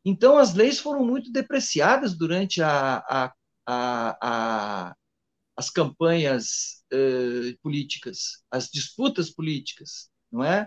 Então, 0.10 0.38
as 0.38 0.54
leis 0.54 0.80
foram 0.80 1.06
muito 1.06 1.30
depreciadas 1.34 2.18
durante 2.18 2.62
a, 2.62 2.98
a, 3.10 3.34
a, 3.68 4.96
as 5.54 5.70
campanhas 5.70 6.82
uh, 6.94 7.58
políticas, 7.62 8.42
as 8.50 8.70
disputas 8.70 9.30
políticas, 9.30 10.10
não 10.32 10.46
é? 10.46 10.66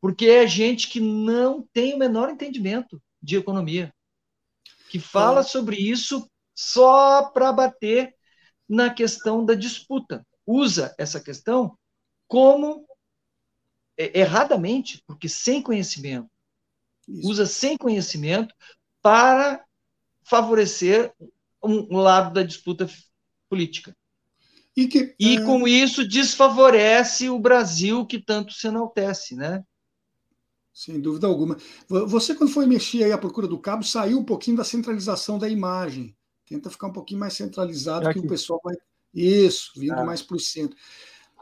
porque 0.00 0.26
é 0.26 0.46
gente 0.46 0.88
que 0.88 0.98
não 0.98 1.68
tem 1.74 1.92
o 1.92 1.98
menor 1.98 2.30
entendimento 2.30 3.02
de 3.22 3.36
economia, 3.36 3.92
que 4.88 4.98
fala 4.98 5.42
sobre 5.42 5.76
isso 5.76 6.26
só 6.54 7.30
para 7.30 7.52
bater 7.52 8.14
na 8.66 8.88
questão 8.88 9.44
da 9.44 9.54
disputa, 9.54 10.26
usa 10.46 10.94
essa 10.98 11.20
questão 11.20 11.76
como 12.26 12.86
erradamente, 13.98 15.02
porque 15.06 15.28
sem 15.28 15.60
conhecimento. 15.60 16.30
Isso. 17.08 17.28
Usa 17.28 17.46
sem 17.46 17.76
conhecimento 17.76 18.54
para 19.02 19.64
favorecer 20.22 21.12
um, 21.64 21.96
lado 21.96 22.34
da 22.34 22.42
disputa 22.42 22.88
política. 23.48 23.96
E, 24.76 24.86
que, 24.86 25.14
e 25.18 25.36
é... 25.36 25.44
com 25.44 25.66
isso 25.66 26.06
desfavorece 26.06 27.28
o 27.28 27.38
Brasil 27.38 28.06
que 28.06 28.20
tanto 28.20 28.52
se 28.52 28.66
enaltece, 28.68 29.34
né? 29.34 29.64
Sem 30.72 31.00
dúvida 31.00 31.26
alguma. 31.26 31.56
Você, 31.88 32.34
quando 32.34 32.52
foi 32.52 32.64
mexer 32.64 33.02
aí 33.02 33.10
à 33.10 33.18
procura 33.18 33.48
do 33.48 33.58
cabo, 33.58 33.82
saiu 33.82 34.20
um 34.20 34.24
pouquinho 34.24 34.58
da 34.58 34.62
centralização 34.62 35.36
da 35.36 35.48
imagem. 35.48 36.14
Tenta 36.46 36.70
ficar 36.70 36.86
um 36.86 36.92
pouquinho 36.92 37.18
mais 37.18 37.32
centralizado, 37.32 38.08
que 38.12 38.20
o 38.20 38.28
pessoal 38.28 38.60
vai. 38.62 38.76
Isso, 39.12 39.72
vindo 39.76 39.98
ah. 39.98 40.04
mais 40.04 40.22
para 40.22 40.36
o 40.36 40.40
centro. 40.40 40.76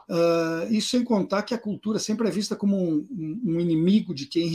Uh, 0.09 0.73
isso 0.73 0.89
sem 0.89 1.03
contar 1.03 1.43
que 1.43 1.53
a 1.53 1.59
cultura 1.59 1.99
sempre 1.99 2.27
é 2.27 2.31
vista 2.31 2.55
como 2.55 2.75
um, 2.75 3.05
um 3.11 3.59
inimigo 3.59 4.15
de 4.15 4.25
quem 4.25 4.49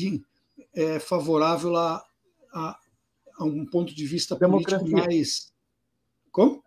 é 0.75 0.99
favorável 0.99 1.77
a, 1.77 2.05
a, 2.53 2.81
a 3.37 3.45
um 3.45 3.67
ponto 3.67 3.95
de 3.95 4.07
vista 4.07 4.37
democracia. 4.37 4.79
político 4.79 5.07
mais. 5.07 5.53
Como? 6.31 6.63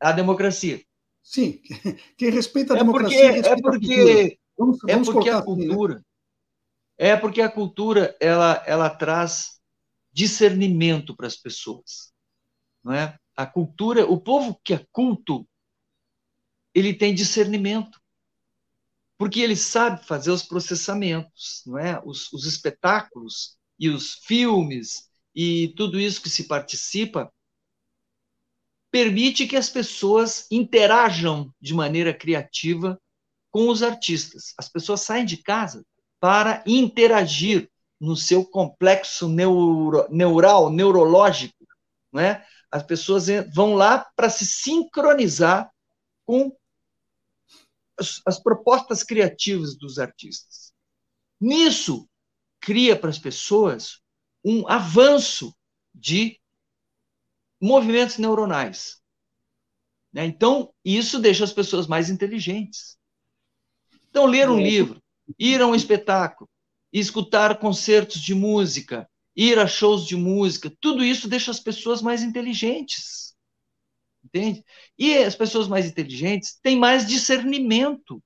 A 0.00 0.12
democracia. 0.12 0.84
Sim, 1.22 1.60
quem 2.18 2.30
respeita 2.30 2.74
a 2.74 2.76
é 2.76 2.80
democracia. 2.80 3.32
Porque, 3.32 3.48
é 3.48 3.56
porque, 3.56 4.38
vamos, 4.56 4.78
é 4.86 4.92
vamos 4.92 5.08
porque 5.08 5.30
a 5.30 5.42
cultura. 5.42 5.94
Assim, 5.94 6.02
né? 6.02 6.08
É 6.96 7.16
porque 7.16 7.40
a 7.40 7.50
cultura 7.50 8.16
ela, 8.20 8.62
ela 8.66 8.88
traz 8.88 9.60
discernimento 10.12 11.16
para 11.16 11.26
as 11.26 11.34
pessoas, 11.34 12.12
não 12.84 12.92
é? 12.92 13.18
A 13.36 13.44
cultura, 13.44 14.06
o 14.06 14.20
povo 14.20 14.60
que 14.62 14.74
é 14.74 14.86
culto, 14.92 15.44
ele 16.72 16.94
tem 16.94 17.12
discernimento, 17.12 18.00
porque 19.16 19.40
ele 19.40 19.56
sabe 19.56 20.04
fazer 20.04 20.30
os 20.30 20.42
processamentos, 20.42 21.62
não 21.66 21.78
é? 21.78 22.00
Os, 22.04 22.32
os 22.32 22.46
espetáculos 22.46 23.56
e 23.78 23.88
os 23.88 24.14
filmes 24.14 25.08
e 25.34 25.68
tudo 25.76 25.98
isso 25.98 26.22
que 26.22 26.30
se 26.30 26.44
participa 26.44 27.32
permite 28.90 29.46
que 29.46 29.56
as 29.56 29.68
pessoas 29.68 30.46
interajam 30.50 31.52
de 31.60 31.74
maneira 31.74 32.14
criativa 32.14 33.00
com 33.50 33.68
os 33.68 33.82
artistas. 33.82 34.54
As 34.56 34.68
pessoas 34.68 35.00
saem 35.00 35.24
de 35.24 35.36
casa 35.36 35.84
para 36.20 36.62
interagir 36.66 37.68
no 38.00 38.16
seu 38.16 38.44
complexo 38.44 39.28
neuro, 39.28 40.06
neural, 40.10 40.70
neurológico. 40.70 41.66
Né? 42.12 42.44
As 42.70 42.82
pessoas 42.82 43.26
vão 43.52 43.74
lá 43.74 44.06
para 44.14 44.30
se 44.30 44.46
sincronizar 44.46 45.70
com 46.24 46.52
as, 47.98 48.20
as 48.26 48.42
propostas 48.42 49.02
criativas 49.02 49.76
dos 49.76 49.98
artistas. 49.98 50.72
Nisso, 51.40 52.08
cria 52.60 52.96
para 52.96 53.10
as 53.10 53.18
pessoas 53.18 54.00
um 54.44 54.68
avanço 54.68 55.54
de 55.94 56.40
movimentos 57.60 58.18
neuronais. 58.18 59.00
Né? 60.12 60.26
Então, 60.26 60.72
isso 60.84 61.18
deixa 61.18 61.44
as 61.44 61.52
pessoas 61.52 61.86
mais 61.86 62.10
inteligentes. 62.10 62.96
Então, 64.08 64.26
ler 64.26 64.48
um 64.48 64.60
livro, 64.60 65.02
ir 65.38 65.60
a 65.60 65.66
um 65.66 65.74
espetáculo, 65.74 66.48
escutar 66.92 67.58
concertos 67.58 68.20
de 68.20 68.34
música, 68.34 69.08
ir 69.34 69.58
a 69.58 69.66
shows 69.66 70.06
de 70.06 70.14
música, 70.14 70.72
tudo 70.80 71.02
isso 71.02 71.28
deixa 71.28 71.50
as 71.50 71.58
pessoas 71.58 72.00
mais 72.00 72.22
inteligentes. 72.22 73.23
Entende? 74.24 74.64
E 74.98 75.18
as 75.18 75.36
pessoas 75.36 75.68
mais 75.68 75.86
inteligentes 75.86 76.58
têm 76.62 76.78
mais 76.78 77.06
discernimento 77.06 78.22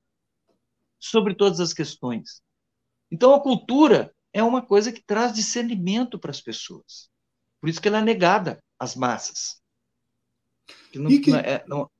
sobre 0.98 1.34
todas 1.34 1.60
as 1.60 1.72
questões. 1.72 2.40
Então, 3.10 3.34
a 3.34 3.42
cultura 3.42 4.14
é 4.32 4.42
uma 4.42 4.62
coisa 4.62 4.92
que 4.92 5.02
traz 5.02 5.32
discernimento 5.32 6.18
para 6.18 6.30
as 6.30 6.40
pessoas. 6.40 7.10
Por 7.60 7.68
isso 7.68 7.80
que 7.80 7.88
ela 7.88 7.98
é 7.98 8.02
negada 8.02 8.62
às 8.78 8.94
massas. 8.94 9.60
Que 10.92 10.98
não, 10.98 11.08
que, 11.20 11.30
não 11.30 11.38
é, 11.38 11.64
não... 11.66 11.90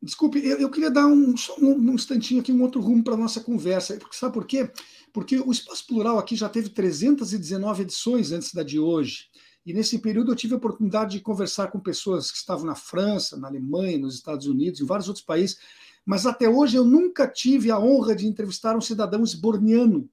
Desculpe, 0.00 0.44
eu, 0.44 0.58
eu, 0.58 0.70
queria 0.70 0.90
dar 0.90 1.06
um, 1.06 1.36
só 1.36 1.56
um, 1.58 1.74
um 1.74 1.94
instantinho 1.94 2.40
aqui, 2.40 2.52
um 2.52 2.62
outro 2.62 2.80
rumo 2.80 3.04
para 3.04 3.14
a 3.14 3.18
nossa 3.18 3.40
conversa. 3.40 3.98
Sabe 4.10 4.34
por 4.34 4.46
quê? 4.46 4.70
Porque 5.12 5.38
o 5.38 5.52
Espaço 5.52 5.86
Plural 5.86 6.18
aqui 6.18 6.34
já 6.34 6.48
teve 6.48 6.70
319 6.70 7.82
edições 7.82 8.32
antes 8.32 8.52
da 8.52 8.62
de 8.62 8.80
hoje. 8.80 9.28
E 9.64 9.72
nesse 9.72 9.98
período 9.98 10.32
eu 10.32 10.36
tive 10.36 10.54
a 10.54 10.56
oportunidade 10.56 11.12
de 11.12 11.20
conversar 11.20 11.68
com 11.68 11.78
pessoas 11.78 12.30
que 12.30 12.38
estavam 12.38 12.66
na 12.66 12.74
França, 12.74 13.36
na 13.36 13.48
Alemanha, 13.48 13.98
nos 13.98 14.14
Estados 14.14 14.46
Unidos, 14.46 14.80
em 14.80 14.86
vários 14.86 15.08
outros 15.08 15.24
países. 15.24 15.58
Mas 16.04 16.26
até 16.26 16.48
hoje 16.48 16.76
eu 16.76 16.84
nunca 16.84 17.28
tive 17.28 17.70
a 17.70 17.78
honra 17.78 18.14
de 18.16 18.26
entrevistar 18.26 18.76
um 18.76 18.80
cidadão 18.80 19.22
esborniano. 19.22 20.08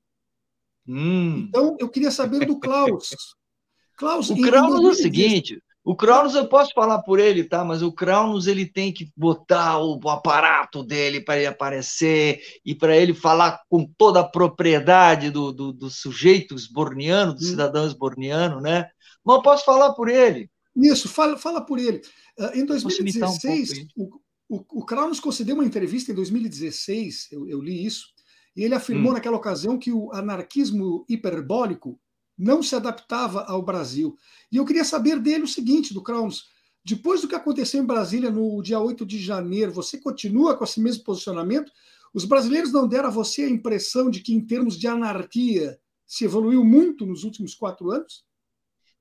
Hum. 0.87 1.45
Então 1.47 1.75
eu 1.79 1.89
queria 1.89 2.11
saber 2.11 2.45
do 2.45 2.59
Klaus. 2.59 3.09
Klaus, 3.97 4.29
o 4.29 4.35
Kraus 4.39 4.75
é 4.75 4.87
o 4.87 4.93
seguinte, 4.93 5.61
o 5.83 5.95
Cronos 5.95 6.35
eu 6.35 6.47
posso 6.47 6.71
falar 6.73 6.99
por 6.99 7.19
ele, 7.19 7.43
tá? 7.43 7.65
Mas 7.65 7.81
o 7.81 7.91
Cronos 7.91 8.47
ele 8.47 8.65
tem 8.65 8.93
que 8.93 9.11
botar 9.15 9.79
o, 9.79 9.99
o 10.03 10.09
aparato 10.09 10.83
dele 10.83 11.19
para 11.19 11.37
ele 11.37 11.47
aparecer 11.47 12.41
e 12.65 12.75
para 12.75 12.95
ele 12.95 13.13
falar 13.13 13.61
com 13.67 13.85
toda 13.97 14.19
a 14.19 14.27
propriedade 14.27 15.31
do, 15.31 15.51
do, 15.51 15.73
do 15.73 15.89
sujeito 15.89 16.53
esborniano, 16.53 17.33
do 17.33 17.39
hum. 17.39 17.47
cidadão 17.47 17.87
esborniano, 17.87 18.61
né? 18.61 18.87
Mas 19.25 19.35
eu 19.35 19.41
posso 19.41 19.65
falar 19.65 19.93
por 19.93 20.09
ele. 20.09 20.49
Isso, 20.75 21.09
fala, 21.09 21.37
fala 21.37 21.61
por 21.61 21.79
ele. 21.79 22.01
Uh, 22.37 22.59
em 22.59 22.65
2016, 22.65 23.87
um 23.97 24.09
o, 24.49 24.57
o, 24.57 24.81
o 24.81 25.21
concedeu 25.21 25.55
uma 25.55 25.65
entrevista 25.65 26.11
em 26.11 26.15
2016, 26.15 27.27
eu, 27.31 27.47
eu 27.47 27.61
li 27.61 27.85
isso, 27.85 28.07
e 28.55 28.63
ele 28.63 28.75
afirmou 28.75 29.11
hum. 29.11 29.13
naquela 29.13 29.37
ocasião 29.37 29.77
que 29.77 29.91
o 29.91 30.11
anarquismo 30.11 31.05
hiperbólico 31.07 31.99
não 32.37 32.63
se 32.63 32.75
adaptava 32.75 33.43
ao 33.43 33.61
Brasil. 33.61 34.17
E 34.51 34.57
eu 34.57 34.65
queria 34.65 34.85
saber 34.85 35.19
dele 35.19 35.43
o 35.43 35.47
seguinte, 35.47 35.93
do 35.93 36.01
Krauns, 36.01 36.45
depois 36.83 37.21
do 37.21 37.27
que 37.27 37.35
aconteceu 37.35 37.81
em 37.81 37.85
Brasília 37.85 38.31
no 38.31 38.61
dia 38.61 38.79
8 38.79 39.05
de 39.05 39.19
janeiro, 39.19 39.71
você 39.71 39.97
continua 39.97 40.57
com 40.57 40.63
esse 40.63 40.79
mesmo 40.79 41.03
posicionamento? 41.03 41.71
Os 42.13 42.25
brasileiros 42.25 42.71
não 42.71 42.87
deram 42.87 43.09
a 43.09 43.11
você 43.11 43.43
a 43.43 43.49
impressão 43.49 44.09
de 44.09 44.21
que, 44.21 44.33
em 44.33 44.43
termos 44.43 44.77
de 44.77 44.87
anarquia, 44.87 45.77
se 46.07 46.25
evoluiu 46.25 46.63
muito 46.63 47.05
nos 47.05 47.23
últimos 47.23 47.53
quatro 47.53 47.91
anos? 47.91 48.23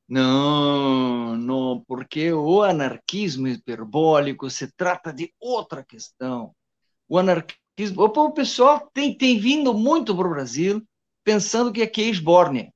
Não, 0.09 1.37
não, 1.37 1.85
porque 1.87 2.33
o 2.33 2.63
anarquismo 2.63 3.47
hiperbólico 3.47 4.49
se 4.49 4.73
trata 4.73 5.13
de 5.13 5.35
outra 5.39 5.85
questão. 5.85 6.55
O 7.07 7.19
anarquismo, 7.19 8.03
o 8.05 8.33
pessoal 8.33 8.91
tem, 8.95 9.17
tem 9.17 9.39
vindo 9.39 9.75
muito 9.75 10.17
para 10.17 10.27
o 10.27 10.31
Brasil 10.31 10.83
pensando 11.23 11.71
que 11.71 11.83
aqui 11.83 12.05
é 12.05 12.09
esbórnia. 12.09 12.73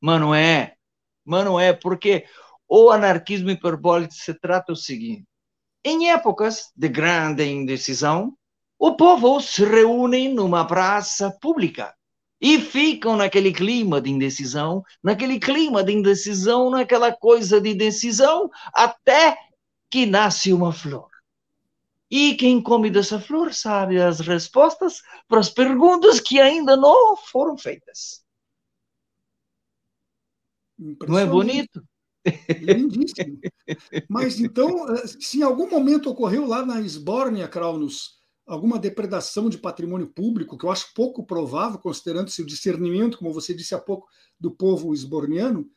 Mas 0.00 0.20
não 0.20 0.32
é. 0.32 0.76
Mas 1.24 1.44
não 1.44 1.58
é, 1.58 1.72
porque 1.72 2.24
o 2.68 2.90
anarquismo 2.90 3.50
hiperbólico 3.50 4.14
se 4.14 4.34
trata 4.34 4.72
o 4.72 4.76
seguinte: 4.76 5.26
em 5.84 6.10
épocas 6.10 6.70
de 6.76 6.88
grande 6.88 7.44
indecisão, 7.44 8.36
o 8.78 8.96
povo 8.96 9.40
se 9.40 9.64
reúne 9.64 10.28
numa 10.28 10.64
praça 10.64 11.36
pública 11.40 11.92
e 12.42 12.58
ficam 12.58 13.16
naquele 13.16 13.52
clima 13.52 14.00
de 14.00 14.10
indecisão, 14.10 14.82
naquele 15.00 15.38
clima 15.38 15.84
de 15.84 15.92
indecisão, 15.92 16.70
naquela 16.70 17.12
coisa 17.12 17.60
de 17.60 17.72
decisão, 17.72 18.50
até 18.74 19.38
que 19.88 20.04
nasce 20.04 20.52
uma 20.52 20.72
flor. 20.72 21.08
E 22.10 22.34
quem 22.34 22.60
come 22.60 22.90
dessa 22.90 23.20
flor 23.20 23.54
sabe 23.54 24.02
as 24.02 24.18
respostas 24.18 25.02
para 25.28 25.38
as 25.38 25.48
perguntas 25.48 26.18
que 26.18 26.40
ainda 26.40 26.76
não 26.76 27.16
foram 27.16 27.56
feitas. 27.56 28.24
Não 30.76 31.18
é 31.18 31.24
bonito? 31.24 31.80
Lindíssimo. 32.60 33.38
Mas 34.08 34.40
então, 34.40 34.92
eh, 34.92 35.06
se 35.06 35.38
em 35.38 35.42
algum 35.42 35.70
momento 35.70 36.10
ocorreu 36.10 36.44
lá 36.44 36.66
na 36.66 36.80
Esbórnia, 36.80 37.46
Kraunus, 37.46 38.20
alguma 38.52 38.78
depredação 38.78 39.48
de 39.48 39.56
patrimônio 39.56 40.06
público, 40.06 40.58
que 40.58 40.64
eu 40.66 40.70
acho 40.70 40.92
pouco 40.94 41.24
provável, 41.24 41.78
considerando-se 41.78 42.42
o 42.42 42.46
discernimento, 42.46 43.16
como 43.16 43.32
você 43.32 43.54
disse 43.54 43.74
há 43.74 43.78
pouco, 43.78 44.06
do 44.38 44.50
povo 44.50 44.92
esborniano, 44.92 45.70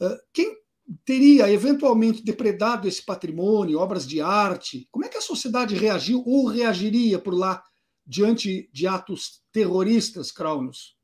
eh, 0.00 0.18
quem 0.32 0.56
teria 1.04 1.50
eventualmente 1.50 2.24
depredado 2.24 2.88
esse 2.88 3.04
patrimônio, 3.04 3.78
obras 3.78 4.06
de 4.06 4.20
arte? 4.20 4.88
Como 4.90 5.04
é 5.04 5.08
que 5.08 5.16
a 5.18 5.22
sociedade 5.22 5.74
reagiu 5.76 6.22
ou 6.26 6.46
reagiria 6.46 7.18
por 7.18 7.34
lá 7.34 7.62
diante 8.04 8.68
de 8.72 8.86
atos 8.86 9.42
terroristas, 9.52 10.32
Kraunus? 10.32 10.96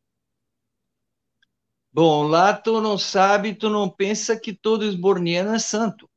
Bom, 1.93 2.27
lá 2.27 2.53
tu 2.53 2.81
não 2.81 2.99
sabe, 2.99 3.55
tu 3.55 3.69
não 3.69 3.89
pensa 3.89 4.39
que 4.39 4.53
todo 4.53 4.85
esborniano 4.85 5.55
é 5.55 5.59
santo. 5.59 6.09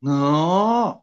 Não, 0.00 1.01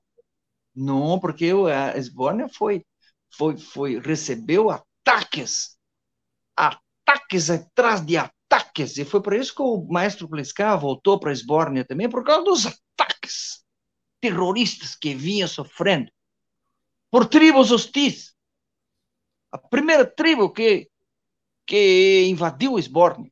não, 0.75 1.19
porque 1.19 1.51
a 1.73 1.97
Esbórnia 1.97 2.47
foi, 2.49 2.85
foi, 3.29 3.57
foi, 3.57 3.99
recebeu 3.99 4.69
ataques, 4.69 5.77
ataques 6.55 7.49
atrás 7.49 8.05
de 8.05 8.17
ataques, 8.17 8.97
e 8.97 9.05
foi 9.05 9.21
por 9.21 9.33
isso 9.33 9.53
que 9.53 9.61
o 9.61 9.85
maestro 9.89 10.27
Plescar 10.27 10.79
voltou 10.79 11.19
para 11.19 11.29
a 11.29 11.33
Esbórnia 11.33 11.85
também, 11.85 12.09
por 12.09 12.23
causa 12.23 12.43
dos 12.43 12.65
ataques 12.65 13.63
terroristas 14.19 14.95
que 14.95 15.15
vinha 15.15 15.47
sofrendo 15.47 16.11
por 17.09 17.25
tribos 17.25 17.71
hostis. 17.71 18.35
a 19.51 19.57
primeira 19.57 20.05
tribo 20.05 20.51
que, 20.51 20.89
que 21.65 22.27
invadiu 22.27 22.77
Esborne 22.77 23.31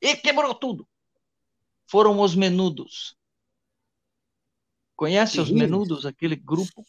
e 0.00 0.16
quebrou 0.16 0.54
tudo 0.54 0.86
foram 1.86 2.20
os 2.20 2.34
menudos. 2.34 3.16
Conhece 4.96 5.40
os 5.40 5.50
menudos, 5.50 6.06
aquele 6.06 6.36
grupo 6.36 6.84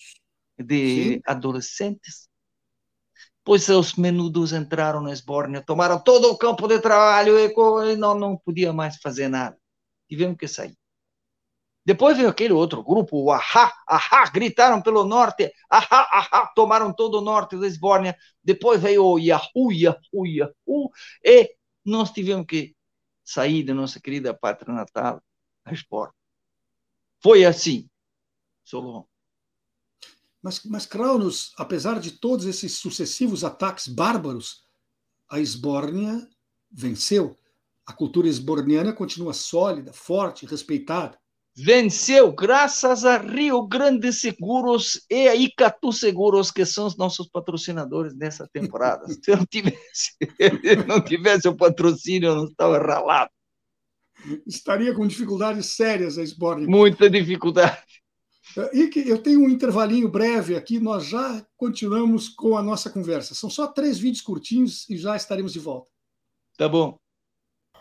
de 0.57 1.15
Sim. 1.15 1.21
adolescentes? 1.25 2.29
Pois 3.43 3.67
os 3.69 3.95
menudos 3.95 4.53
entraram 4.53 5.01
na 5.01 5.11
Esbórnia, 5.11 5.61
tomaram 5.61 6.01
todo 6.01 6.31
o 6.31 6.37
campo 6.37 6.67
de 6.67 6.79
trabalho 6.79 7.37
e 7.37 7.95
não, 7.95 8.17
não 8.17 8.37
podia 8.37 8.73
mais 8.73 8.97
fazer 8.97 9.27
nada. 9.27 9.57
Tivemos 10.07 10.37
que 10.37 10.47
sair. 10.47 10.75
Depois 11.85 12.17
veio 12.17 12.29
aquele 12.29 12.53
outro 12.53 12.83
grupo, 12.83 13.23
o 13.23 13.31
Ahá, 13.31 13.71
Ahá, 13.87 14.27
gritaram 14.31 14.81
pelo 14.81 15.03
norte, 15.05 15.53
Ahá, 15.69 16.01
Ahá, 16.11 16.51
tomaram 16.55 16.91
todo 16.91 17.19
o 17.19 17.21
norte 17.21 17.55
da 17.57 17.67
Esbórnia. 17.67 18.17
Depois 18.43 18.81
veio 18.81 19.05
o 19.05 19.19
Yahoo, 19.19 19.71
Yahoo, 19.71 20.25
Yahoo, 20.25 20.89
e 21.23 21.55
nós 21.85 22.11
tivemos 22.11 22.47
que 22.47 22.75
sair 23.23 23.63
da 23.63 23.75
nossa 23.75 23.99
querida 23.99 24.33
pátria 24.33 24.73
natal, 24.73 25.21
a 25.63 25.71
Esbórnia. 25.71 26.15
Foi 27.21 27.45
assim, 27.45 27.87
Solon. 28.65 29.05
Mas, 30.41 30.61
mas 30.65 30.85
Cronos, 30.85 31.53
apesar 31.57 31.99
de 31.99 32.11
todos 32.11 32.45
esses 32.45 32.77
sucessivos 32.77 33.43
ataques 33.43 33.87
bárbaros, 33.87 34.65
a 35.29 35.39
Esbórnia 35.39 36.27
venceu. 36.69 37.35
A 37.85 37.93
cultura 37.93 38.27
esborniana 38.27 38.91
continua 38.91 39.33
sólida, 39.33 39.93
forte, 39.93 40.45
respeitada 40.45 41.17
venceu 41.55 42.33
graças 42.33 43.05
a 43.05 43.17
Rio 43.17 43.65
Grande 43.65 44.11
Seguros 44.11 45.05
e 45.09 45.27
a 45.27 45.35
Icatu 45.35 45.93
Seguros, 45.93 46.51
que 46.51 46.65
são 46.65 46.85
os 46.85 46.97
nossos 46.97 47.27
patrocinadores 47.27 48.13
nessa 48.15 48.47
temporada. 48.51 49.07
Se 49.07 49.31
não 49.31 49.45
tivesse, 49.45 50.11
não 50.85 51.01
tivesse 51.01 51.47
o 51.47 51.55
patrocínio, 51.55 52.29
eu 52.29 52.35
não 52.35 52.45
estava 52.45 52.77
ralado. 52.77 53.31
Estaria 54.45 54.93
com 54.93 55.07
dificuldades 55.07 55.67
sérias 55.67 56.17
a 56.17 56.23
Sporting. 56.23 56.65
Muita 56.65 57.09
dificuldade. 57.09 57.79
E 58.73 58.87
que 58.87 59.07
eu 59.07 59.17
tenho 59.17 59.41
um 59.41 59.49
intervalinho 59.49 60.07
breve 60.07 60.55
aqui, 60.55 60.79
nós 60.79 61.05
já 61.05 61.45
continuamos 61.57 62.29
com 62.29 62.57
a 62.57 62.63
nossa 62.63 62.89
conversa. 62.89 63.35
São 63.35 63.49
só 63.49 63.67
três 63.67 63.97
vídeos 63.97 64.21
curtinhos 64.21 64.89
e 64.89 64.97
já 64.97 65.15
estaremos 65.15 65.53
de 65.53 65.59
volta. 65.59 65.87
Tá 66.57 66.69
bom. 66.69 66.97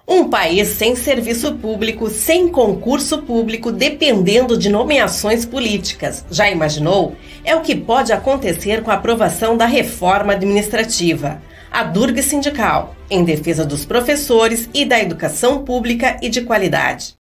Um 0.06 0.28
país 0.28 0.68
sem 0.68 0.94
serviço 0.94 1.54
público, 1.54 2.10
sem 2.10 2.48
concurso 2.48 3.22
público, 3.22 3.72
dependendo 3.72 4.58
de 4.58 4.68
nomeações 4.68 5.46
políticas. 5.46 6.26
Já 6.30 6.50
imaginou? 6.50 7.16
É 7.42 7.56
o 7.56 7.62
que 7.62 7.74
pode 7.74 8.12
acontecer 8.12 8.82
com 8.82 8.90
a 8.90 8.94
aprovação 8.94 9.56
da 9.56 9.64
reforma 9.64 10.34
administrativa. 10.34 11.40
A 11.70 11.84
Durga 11.84 12.22
Sindical, 12.22 12.94
em 13.08 13.24
defesa 13.24 13.64
dos 13.64 13.86
professores 13.86 14.68
e 14.74 14.84
da 14.84 15.00
educação 15.00 15.64
pública 15.64 16.18
e 16.22 16.28
de 16.28 16.42
qualidade. 16.42 17.16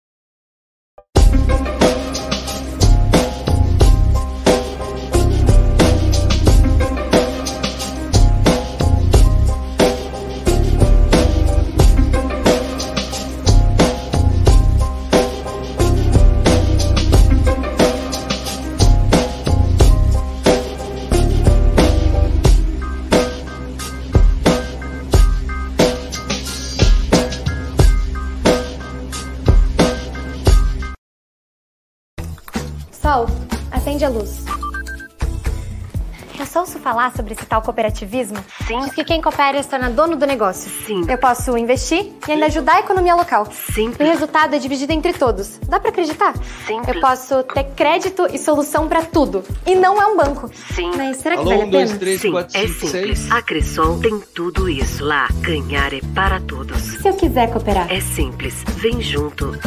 Falar 36.93 37.11
sobre 37.17 37.33
esse 37.33 37.47
tal 37.47 37.63
cooperativismo? 37.63 38.37
Sim. 38.67 38.81
Diz 38.81 38.95
que 38.95 39.03
quem 39.03 39.23
coopera 39.23 39.63
se 39.63 39.69
torna 39.69 39.89
dono 39.89 40.15
do 40.15 40.27
negócio. 40.27 40.71
Sim. 40.87 41.03
Eu 41.09 41.17
posso 41.17 41.57
investir 41.57 42.13
e 42.29 42.33
ainda 42.33 42.47
ajudar 42.47 42.75
a 42.77 42.81
economia 42.81 43.15
local. 43.15 43.47
Sim. 43.51 43.93
O 43.99 44.03
resultado 44.05 44.55
é 44.55 44.59
dividido 44.59 44.93
entre 44.93 45.15
todos. 45.15 45.59
Dá 45.67 45.81
para 45.81 45.89
acreditar? 45.89 46.35
Sim. 46.67 46.83
Eu 46.87 47.01
posso 47.01 47.43
ter 47.45 47.65
crédito 47.75 48.27
e 48.31 48.39
solução 48.39 48.87
para 48.89 49.03
tudo. 49.03 49.43
E 49.67 49.75
não 49.75 50.01
é 50.01 50.07
um 50.07 50.17
banco. 50.19 50.51
Sim. 50.75 50.91
Mas 50.97 51.17
será 51.17 51.37
que 51.37 51.41
Alô, 51.41 51.51
vale 51.51 51.63
a 51.63 51.67
um, 51.67 51.71
dois, 51.71 51.89
pena? 51.89 51.99
três, 52.01 52.21
Sim, 52.21 52.31
quatro, 52.31 52.59
é 52.59 52.61
cinco, 52.67 52.81
simples. 52.81 53.19
seis. 53.19 53.31
A 53.33 53.43
Cressol 53.43 53.99
tem 54.01 54.21
tudo 54.35 54.69
isso. 54.69 55.03
Lá, 55.03 55.29
ganhar 55.41 55.95
é 55.95 56.01
para 56.15 56.41
todos. 56.41 56.77
Se 56.79 57.09
eu 57.09 57.15
quiser 57.15 57.51
cooperar. 57.51 57.91
É 57.91 58.01
simples. 58.01 58.63
Vem 58.77 59.01
junto. 59.01 59.59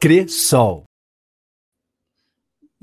Cressol. 0.00 0.84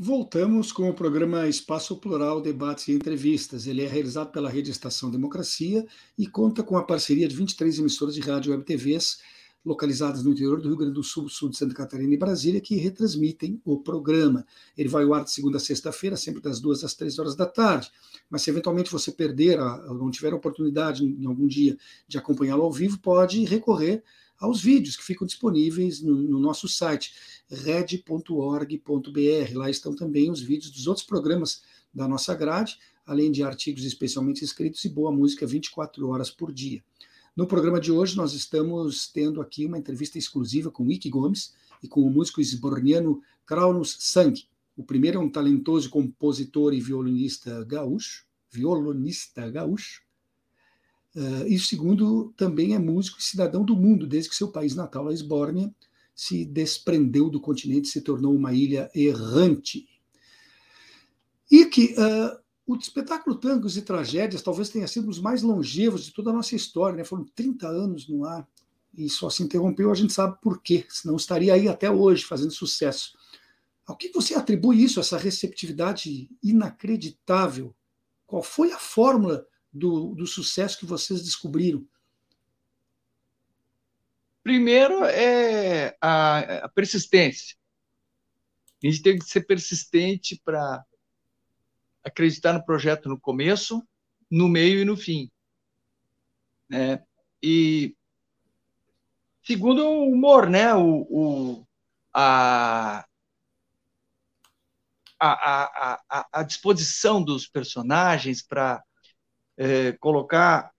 Voltamos 0.05 0.73
com 0.73 0.89
o 0.89 0.93
programa 0.93 1.47
Espaço 1.47 1.95
Plural, 1.95 2.41
Debates 2.41 2.89
e 2.89 2.91
Entrevistas. 2.91 3.67
Ele 3.67 3.85
é 3.85 3.87
realizado 3.87 4.33
pela 4.33 4.49
Rede 4.49 4.69
Estação 4.69 5.09
Democracia 5.09 5.85
e 6.17 6.27
conta 6.27 6.61
com 6.61 6.75
a 6.75 6.83
parceria 6.83 7.25
de 7.25 7.33
23 7.33 7.79
emissoras 7.79 8.13
de 8.13 8.19
rádio 8.19 8.49
e 8.49 8.51
web 8.51 8.65
TVs 8.65 9.19
localizadas 9.63 10.21
no 10.21 10.31
interior 10.31 10.59
do 10.59 10.67
Rio 10.67 10.75
Grande 10.75 10.95
do 10.95 11.03
Sul, 11.03 11.29
sul 11.29 11.47
de 11.47 11.55
Santa 11.55 11.73
Catarina 11.73 12.13
e 12.13 12.17
Brasília, 12.17 12.59
que 12.59 12.75
retransmitem 12.75 13.61
o 13.63 13.79
programa. 13.79 14.45
Ele 14.77 14.89
vai 14.89 15.05
ao 15.05 15.13
ar 15.13 15.23
de 15.23 15.31
segunda 15.31 15.55
a 15.55 15.61
sexta-feira, 15.61 16.17
sempre 16.17 16.41
das 16.41 16.59
duas 16.59 16.83
às 16.83 16.93
três 16.93 17.17
horas 17.17 17.33
da 17.33 17.45
tarde. 17.45 17.89
Mas 18.29 18.41
se 18.41 18.49
eventualmente 18.49 18.91
você 18.91 19.09
perder, 19.09 19.57
ou 19.61 19.93
não 19.93 20.11
tiver 20.11 20.33
a 20.33 20.35
oportunidade 20.35 21.05
em 21.05 21.25
algum 21.25 21.47
dia 21.47 21.77
de 22.09 22.17
acompanhá-lo 22.17 22.63
ao 22.63 22.73
vivo, 22.73 22.99
pode 22.99 23.45
recorrer 23.45 24.03
aos 24.43 24.62
vídeos 24.62 24.97
que 24.97 25.03
ficam 25.06 25.25
disponíveis 25.25 26.01
no, 26.01 26.15
no 26.15 26.38
nosso 26.38 26.67
site 26.67 27.13
red.org.br. 27.49 28.77
Lá 29.53 29.69
estão 29.69 29.95
também 29.95 30.29
os 30.29 30.41
vídeos 30.41 30.69
dos 30.69 30.86
outros 30.86 31.06
programas 31.06 31.62
da 31.93 32.10
nossa 32.10 32.36
grade, 32.36 32.77
além 33.06 33.32
de 33.32 33.41
artigos 33.41 33.86
especialmente 33.86 34.43
escritos 34.43 34.84
e 34.84 34.89
boa 34.89 35.13
música 35.13 35.47
24 35.47 36.10
horas 36.10 36.29
por 36.29 36.51
dia. 36.51 36.84
No 37.34 37.47
programa 37.47 37.79
de 37.79 37.89
hoje, 37.89 38.17
nós 38.17 38.34
estamos 38.34 39.08
tendo 39.08 39.39
aqui 39.39 39.65
uma 39.65 39.77
entrevista 39.77 40.17
exclusiva 40.17 40.69
com 40.69 40.91
Ike 40.91 41.10
Gomes 41.10 41.53
e 41.82 41.88
com 41.88 42.01
o 42.01 42.10
músico 42.10 42.41
esborniano 42.41 43.21
Kraunus 43.45 43.95
Sang. 44.01 44.34
O 44.75 44.84
primeiro 44.84 45.19
é 45.19 45.21
um 45.21 45.29
talentoso 45.29 45.89
compositor 45.89 46.73
e 46.73 46.82
violinista 46.82 47.63
gaúcho, 47.63 48.25
violonista 48.51 49.49
gaúcho, 49.49 50.01
Uh, 51.15 51.45
e 51.47 51.60
segundo 51.60 52.34
também 52.36 52.73
é 52.73 52.80
músico 52.80 53.19
e 53.19 53.23
cidadão 53.23 53.63
do 53.63 53.76
mundo, 53.76 54.08
desde 54.08 54.30
que 54.30 54.36
seu 54.36 54.47
país 54.47 54.76
natal, 54.76 55.08
a 55.08 55.13
Esbórnia, 55.13 55.73
se 56.15 56.45
desprendeu 56.45 57.30
do 57.30 57.39
continente 57.39 57.88
e 57.88 57.91
se 57.91 58.02
tornou 58.02 58.36
uma 58.36 58.54
ilha 58.54 58.89
errante. 58.95 59.88
E 61.52 61.65
que 61.65 61.93
uh, 61.93 62.39
o 62.65 62.76
espetáculo 62.76 63.36
Tangos 63.36 63.78
e 63.78 63.82
Tragédias 63.82 64.41
talvez 64.41 64.69
tenha 64.69 64.88
sido 64.88 65.06
um 65.06 65.10
dos 65.10 65.19
mais 65.19 65.41
longevos 65.41 66.06
de 66.06 66.13
toda 66.13 66.30
a 66.30 66.34
nossa 66.34 66.56
história, 66.56 66.97
né? 66.97 67.04
foram 67.04 67.26
30 67.36 67.67
anos 67.67 68.08
no 68.08 68.26
ar 68.26 68.47
e 68.95 69.10
só 69.10 69.30
se 69.30 69.43
interrompeu, 69.43 69.91
a 69.91 69.95
gente 69.95 70.13
sabe 70.13 70.38
por 70.41 70.62
quê, 70.62 70.86
senão 70.88 71.15
estaria 71.15 71.54
aí 71.54 71.67
até 71.67 71.89
hoje 71.89 72.23
fazendo 72.23 72.52
sucesso. 72.52 73.12
Ao 73.86 73.97
que 73.97 74.12
você 74.12 74.36
atribui 74.36 74.82
isso, 74.82 74.99
essa 74.99 75.17
receptividade 75.17 76.30
inacreditável? 76.41 77.76
Qual 78.26 78.41
foi 78.41 78.71
a 78.71 78.80
fórmula 78.80 79.45
do, 79.73 80.13
do 80.13 80.27
sucesso 80.27 80.77
que 80.77 80.86
vocês 80.86 81.23
descobriram? 81.23 81.86
Primeiro 84.43 85.05
é 85.05 85.97
a, 86.01 86.65
a 86.65 86.69
persistência. 86.69 87.55
A 88.83 88.88
gente 88.88 89.01
tem 89.01 89.17
que 89.17 89.25
ser 89.25 89.47
persistente 89.47 90.39
para 90.43 90.86
acreditar 92.03 92.52
no 92.52 92.65
projeto 92.65 93.08
no 93.08 93.17
começo, 93.17 93.81
no 94.29 94.50
meio 94.50 94.81
e 94.81 94.85
no 94.85 94.98
fim. 94.98 95.31
Né? 96.69 97.02
E 97.41 97.95
segundo 99.43 99.85
o 99.85 100.12
humor, 100.12 100.50
né? 100.50 100.73
O, 100.75 101.08
o 101.10 101.67
a, 102.13 103.06
a, 105.19 106.00
a, 106.10 106.27
a, 106.31 106.43
disposição 106.43 107.23
dos 107.23 107.48
personagens 107.48 108.41
para 108.41 108.83
é, 109.58 109.91
colocar, 109.93 110.71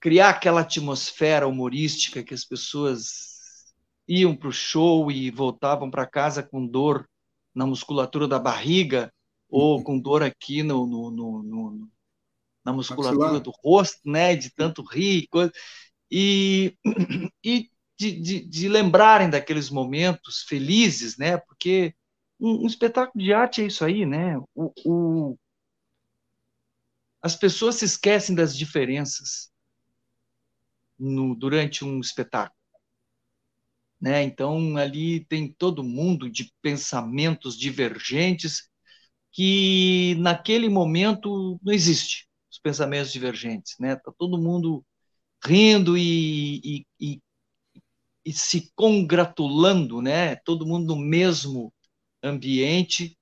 criar 0.00 0.30
aquela 0.30 0.60
atmosfera 0.60 1.46
humorística 1.46 2.22
que 2.22 2.34
as 2.34 2.44
pessoas 2.44 3.74
iam 4.06 4.36
para 4.36 4.48
o 4.48 4.52
show 4.52 5.10
e 5.10 5.30
voltavam 5.30 5.90
para 5.90 6.06
casa 6.06 6.42
com 6.42 6.66
dor 6.66 7.08
na 7.54 7.66
musculatura 7.66 8.28
da 8.28 8.38
barriga 8.38 9.12
ou 9.48 9.82
com 9.82 9.98
dor 9.98 10.22
aqui 10.22 10.62
no, 10.62 10.86
no, 10.86 11.10
no, 11.10 11.42
no 11.42 11.90
na 12.64 12.72
musculatura 12.72 13.38
do 13.38 13.52
rosto, 13.62 14.00
né, 14.06 14.34
de 14.34 14.50
tanto 14.50 14.82
rir, 14.82 15.28
coisa, 15.28 15.52
e, 16.10 16.74
e 17.44 17.68
de, 17.96 18.12
de, 18.20 18.40
de, 18.40 18.68
lembrarem 18.68 19.28
daqueles 19.28 19.68
momentos 19.68 20.42
felizes, 20.48 21.18
né, 21.18 21.36
porque 21.36 21.94
um, 22.40 22.64
um, 22.64 22.66
espetáculo 22.66 23.22
de 23.22 23.32
arte 23.34 23.62
é 23.62 23.66
isso 23.66 23.84
aí, 23.84 24.06
né, 24.06 24.38
o, 24.54 24.72
o 24.84 25.38
as 27.24 27.34
pessoas 27.34 27.76
se 27.76 27.86
esquecem 27.86 28.36
das 28.36 28.54
diferenças 28.54 29.50
no, 30.98 31.34
durante 31.34 31.82
um 31.82 31.98
espetáculo. 31.98 32.54
Né? 33.98 34.22
Então, 34.24 34.76
ali 34.76 35.24
tem 35.24 35.50
todo 35.50 35.82
mundo 35.82 36.30
de 36.30 36.52
pensamentos 36.60 37.58
divergentes 37.58 38.68
que 39.32 40.16
naquele 40.16 40.68
momento 40.68 41.58
não 41.62 41.72
existe 41.72 42.28
os 42.50 42.58
pensamentos 42.58 43.10
divergentes, 43.10 43.74
né? 43.80 43.96
Tá 43.96 44.12
todo 44.18 44.40
mundo 44.40 44.84
rindo 45.42 45.96
e, 45.96 46.60
e, 46.62 46.86
e, 47.00 47.22
e 48.22 48.32
se 48.34 48.70
congratulando, 48.76 50.02
né? 50.02 50.36
Todo 50.36 50.66
mundo 50.66 50.94
no 50.94 51.00
mesmo 51.00 51.72
ambiente 52.22 53.16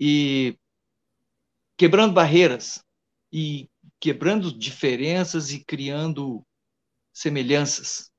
e 0.00 0.58
quebrando 1.76 2.14
barreiras 2.14 2.83
e 3.34 3.68
quebrando 3.98 4.56
diferenças 4.56 5.50
e 5.50 5.58
criando 5.58 6.40
semelhanças. 7.12 8.12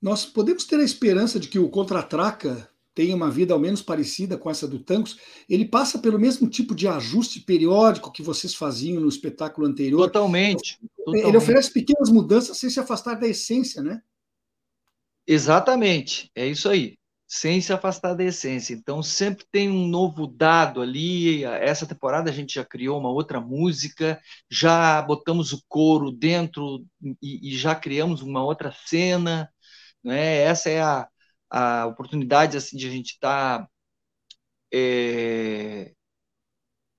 Nós 0.00 0.24
podemos 0.24 0.64
ter 0.64 0.78
a 0.78 0.84
esperança 0.84 1.40
de 1.40 1.48
que 1.48 1.58
o 1.58 1.68
Contra-Traca 1.68 2.70
tenha 2.94 3.16
uma 3.16 3.28
vida 3.28 3.52
ao 3.52 3.58
menos 3.58 3.82
parecida 3.82 4.38
com 4.38 4.48
essa 4.48 4.68
do 4.68 4.78
Tancos. 4.78 5.18
Ele 5.48 5.64
passa 5.64 5.98
pelo 5.98 6.16
mesmo 6.16 6.48
tipo 6.48 6.76
de 6.76 6.86
ajuste 6.86 7.40
periódico 7.40 8.12
que 8.12 8.22
vocês 8.22 8.54
faziam 8.54 9.00
no 9.00 9.08
espetáculo 9.08 9.66
anterior. 9.66 10.06
Totalmente. 10.06 10.78
Ele 10.80 10.90
totalmente. 11.04 11.36
oferece 11.36 11.72
pequenas 11.72 12.10
mudanças 12.10 12.56
sem 12.56 12.70
se 12.70 12.78
afastar 12.78 13.16
da 13.16 13.26
essência, 13.26 13.82
né? 13.82 14.00
Exatamente, 15.26 16.30
é 16.36 16.46
isso 16.46 16.68
aí 16.68 16.96
sem 17.28 17.60
se 17.60 17.72
afastar 17.74 18.14
da 18.14 18.24
essência. 18.24 18.74
Então, 18.74 19.02
sempre 19.02 19.44
tem 19.52 19.68
um 19.70 19.86
novo 19.86 20.26
dado 20.26 20.80
ali. 20.80 21.44
Essa 21.44 21.86
temporada 21.86 22.30
a 22.30 22.32
gente 22.32 22.54
já 22.54 22.64
criou 22.64 22.98
uma 22.98 23.10
outra 23.10 23.38
música, 23.40 24.20
já 24.50 25.02
botamos 25.02 25.52
o 25.52 25.62
coro 25.68 26.10
dentro 26.10 26.86
e, 27.22 27.50
e 27.52 27.56
já 27.58 27.74
criamos 27.74 28.22
uma 28.22 28.42
outra 28.42 28.72
cena. 28.86 29.52
Né? 30.02 30.38
Essa 30.38 30.70
é 30.70 30.80
a, 30.80 31.08
a 31.50 31.86
oportunidade 31.86 32.56
assim, 32.56 32.76
de 32.78 32.88
a 32.88 32.90
gente 32.90 33.12
estar 33.12 33.60
tá, 33.60 33.70
é, 34.72 35.92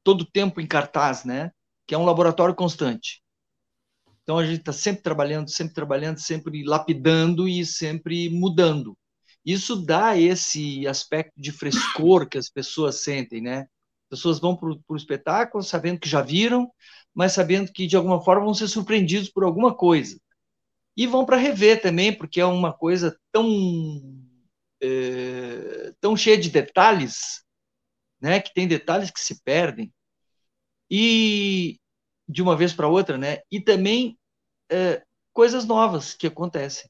todo 0.03 0.25
tempo 0.25 0.61
em 0.61 0.67
cartaz, 0.67 1.25
né? 1.25 1.51
que 1.87 1.95
é 1.95 1.97
um 1.97 2.05
laboratório 2.05 2.53
constante. 2.55 3.23
Então, 4.23 4.37
a 4.37 4.45
gente 4.45 4.59
está 4.59 4.73
sempre 4.73 5.01
trabalhando, 5.01 5.49
sempre 5.49 5.73
trabalhando, 5.73 6.19
sempre 6.19 6.63
lapidando 6.63 7.47
e 7.49 7.65
sempre 7.65 8.29
mudando. 8.29 8.95
Isso 9.45 9.75
dá 9.75 10.17
esse 10.17 10.85
aspecto 10.87 11.33
de 11.37 11.51
frescor 11.51 12.27
que 12.27 12.37
as 12.37 12.49
pessoas 12.49 13.03
sentem, 13.03 13.41
né? 13.41 13.61
As 13.61 14.17
pessoas 14.17 14.39
vão 14.39 14.55
para 14.55 14.69
o 14.69 14.95
espetáculo 14.95 15.63
sabendo 15.63 15.99
que 15.99 16.09
já 16.09 16.21
viram, 16.21 16.71
mas 17.13 17.33
sabendo 17.33 17.71
que 17.71 17.87
de 17.87 17.95
alguma 17.95 18.23
forma 18.23 18.45
vão 18.45 18.53
ser 18.53 18.67
surpreendidos 18.67 19.29
por 19.29 19.43
alguma 19.43 19.75
coisa. 19.75 20.19
E 20.97 21.07
vão 21.07 21.25
para 21.25 21.37
rever 21.37 21.81
também, 21.81 22.15
porque 22.15 22.41
é 22.41 22.45
uma 22.45 22.73
coisa 22.73 23.17
tão, 23.31 23.47
é, 24.81 25.93
tão 26.01 26.17
cheia 26.17 26.37
de 26.37 26.49
detalhes, 26.49 27.43
né? 28.21 28.41
Que 28.41 28.53
tem 28.53 28.67
detalhes 28.67 29.11
que 29.11 29.19
se 29.19 29.41
perdem. 29.43 29.93
E 30.89 31.79
de 32.27 32.41
uma 32.41 32.55
vez 32.55 32.73
para 32.73 32.87
outra, 32.87 33.17
né? 33.17 33.39
E 33.51 33.61
também 33.61 34.17
é, 34.69 35.03
coisas 35.33 35.65
novas 35.65 36.13
que 36.13 36.27
acontecem. 36.27 36.89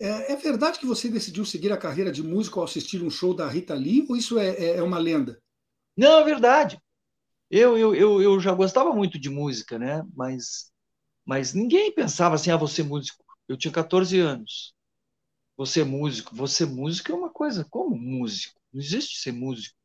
É, 0.00 0.32
é, 0.32 0.36
verdade 0.36 0.78
que 0.78 0.86
você 0.86 1.08
decidiu 1.08 1.44
seguir 1.44 1.72
a 1.72 1.76
carreira 1.76 2.12
de 2.12 2.22
músico 2.22 2.60
ao 2.60 2.64
assistir 2.64 3.02
um 3.02 3.10
show 3.10 3.34
da 3.34 3.48
Rita 3.48 3.74
Lee, 3.74 4.06
ou 4.08 4.16
isso 4.16 4.38
é, 4.38 4.50
é, 4.50 4.76
é 4.76 4.82
uma 4.82 4.98
lenda? 4.98 5.40
Não, 5.96 6.20
é 6.20 6.24
verdade. 6.24 6.80
Eu, 7.50 7.76
eu, 7.76 7.94
eu, 7.94 8.22
eu, 8.22 8.40
já 8.40 8.52
gostava 8.52 8.92
muito 8.92 9.18
de 9.18 9.28
música, 9.28 9.78
né? 9.78 10.04
Mas, 10.14 10.70
mas 11.24 11.52
ninguém 11.52 11.92
pensava 11.92 12.36
assim, 12.36 12.50
ah, 12.50 12.56
você 12.56 12.82
músico. 12.82 13.24
Eu 13.48 13.56
tinha 13.56 13.72
14 13.72 14.20
anos. 14.20 14.74
Você 15.56 15.82
músico. 15.82 16.36
Você 16.36 16.64
músico 16.64 17.10
é 17.10 17.14
uma 17.14 17.30
coisa. 17.30 17.66
Como 17.68 17.96
músico? 17.96 18.60
Não 18.72 18.80
existe 18.80 19.18
ser 19.18 19.32
músico. 19.32 19.76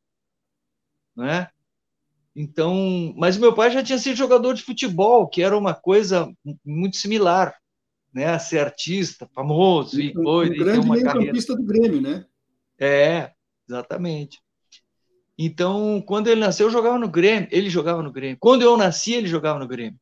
Né? 1.16 1.48
Então, 2.36 3.14
mas 3.16 3.36
meu 3.36 3.54
pai 3.54 3.70
já 3.70 3.82
tinha 3.82 3.98
sido 3.98 4.16
jogador 4.16 4.54
de 4.54 4.62
futebol, 4.62 5.28
que 5.28 5.42
era 5.42 5.56
uma 5.56 5.74
coisa 5.74 6.32
muito 6.64 6.96
similar 6.96 7.56
né, 8.14 8.38
ser 8.38 8.60
artista, 8.60 9.28
famoso 9.34 10.00
e 10.00 10.14
coisa. 10.14 10.52
Um, 10.52 10.56
um 10.56 10.58
grande 10.58 10.90
meio-campista 10.90 11.56
do 11.56 11.64
Grêmio, 11.64 12.00
né? 12.00 12.24
É, 12.78 13.32
exatamente. 13.68 14.40
Então, 15.36 16.00
quando 16.06 16.28
ele 16.28 16.40
nasceu, 16.40 16.68
eu 16.68 16.72
jogava 16.72 16.96
no 16.96 17.08
Grêmio, 17.08 17.48
ele 17.50 17.68
jogava 17.68 18.02
no 18.02 18.12
Grêmio. 18.12 18.36
Quando 18.38 18.62
eu 18.62 18.76
nasci, 18.76 19.12
ele 19.12 19.26
jogava 19.26 19.58
no 19.58 19.66
Grêmio. 19.66 19.98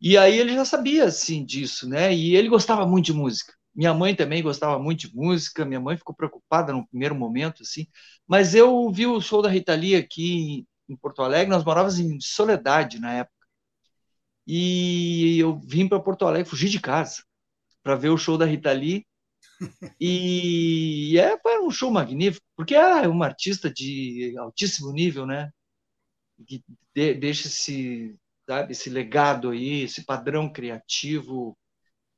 E 0.00 0.16
aí 0.16 0.38
ele 0.38 0.54
já 0.54 0.64
sabia, 0.64 1.04
assim, 1.04 1.44
disso, 1.44 1.88
né? 1.88 2.14
E 2.14 2.34
ele 2.34 2.48
gostava 2.48 2.86
muito 2.86 3.06
de 3.06 3.12
música. 3.12 3.52
Minha 3.74 3.92
mãe 3.92 4.14
também 4.14 4.42
gostava 4.42 4.78
muito 4.78 5.00
de 5.00 5.14
música. 5.14 5.64
Minha 5.64 5.80
mãe 5.80 5.96
ficou 5.96 6.14
preocupada 6.14 6.72
no 6.72 6.86
primeiro 6.86 7.14
momento, 7.14 7.62
assim. 7.62 7.86
Mas 8.26 8.54
eu 8.54 8.90
vi 8.90 9.06
o 9.06 9.20
show 9.20 9.42
da 9.42 9.50
Rita 9.50 9.74
Lee 9.74 9.94
aqui 9.94 10.66
em 10.88 10.96
Porto 10.96 11.22
Alegre. 11.22 11.50
Nós 11.50 11.64
morávamos 11.64 11.98
em 11.98 12.18
Soledade 12.18 12.98
na 12.98 13.12
época. 13.12 13.35
E 14.46 15.38
eu 15.38 15.58
vim 15.58 15.88
para 15.88 15.98
Porto 15.98 16.24
Alegre, 16.24 16.48
fugi 16.48 16.68
de 16.68 16.80
casa 16.80 17.24
para 17.82 17.96
ver 17.96 18.10
o 18.10 18.18
show 18.18 18.38
da 18.38 18.46
Rita 18.46 18.72
Lee. 18.72 19.06
E 19.98 21.18
é, 21.18 21.38
foi 21.38 21.60
um 21.60 21.70
show 21.70 21.90
magnífico, 21.90 22.44
porque 22.54 22.74
ah, 22.74 23.02
é 23.02 23.08
uma 23.08 23.24
artista 23.24 23.72
de 23.72 24.34
altíssimo 24.38 24.92
nível, 24.92 25.24
né? 25.24 25.50
Que 26.46 26.62
de, 26.94 27.14
deixa 27.14 27.48
esse, 27.48 28.14
sabe, 28.46 28.72
esse 28.72 28.90
legado 28.90 29.50
aí, 29.50 29.82
esse 29.82 30.04
padrão 30.04 30.52
criativo 30.52 31.56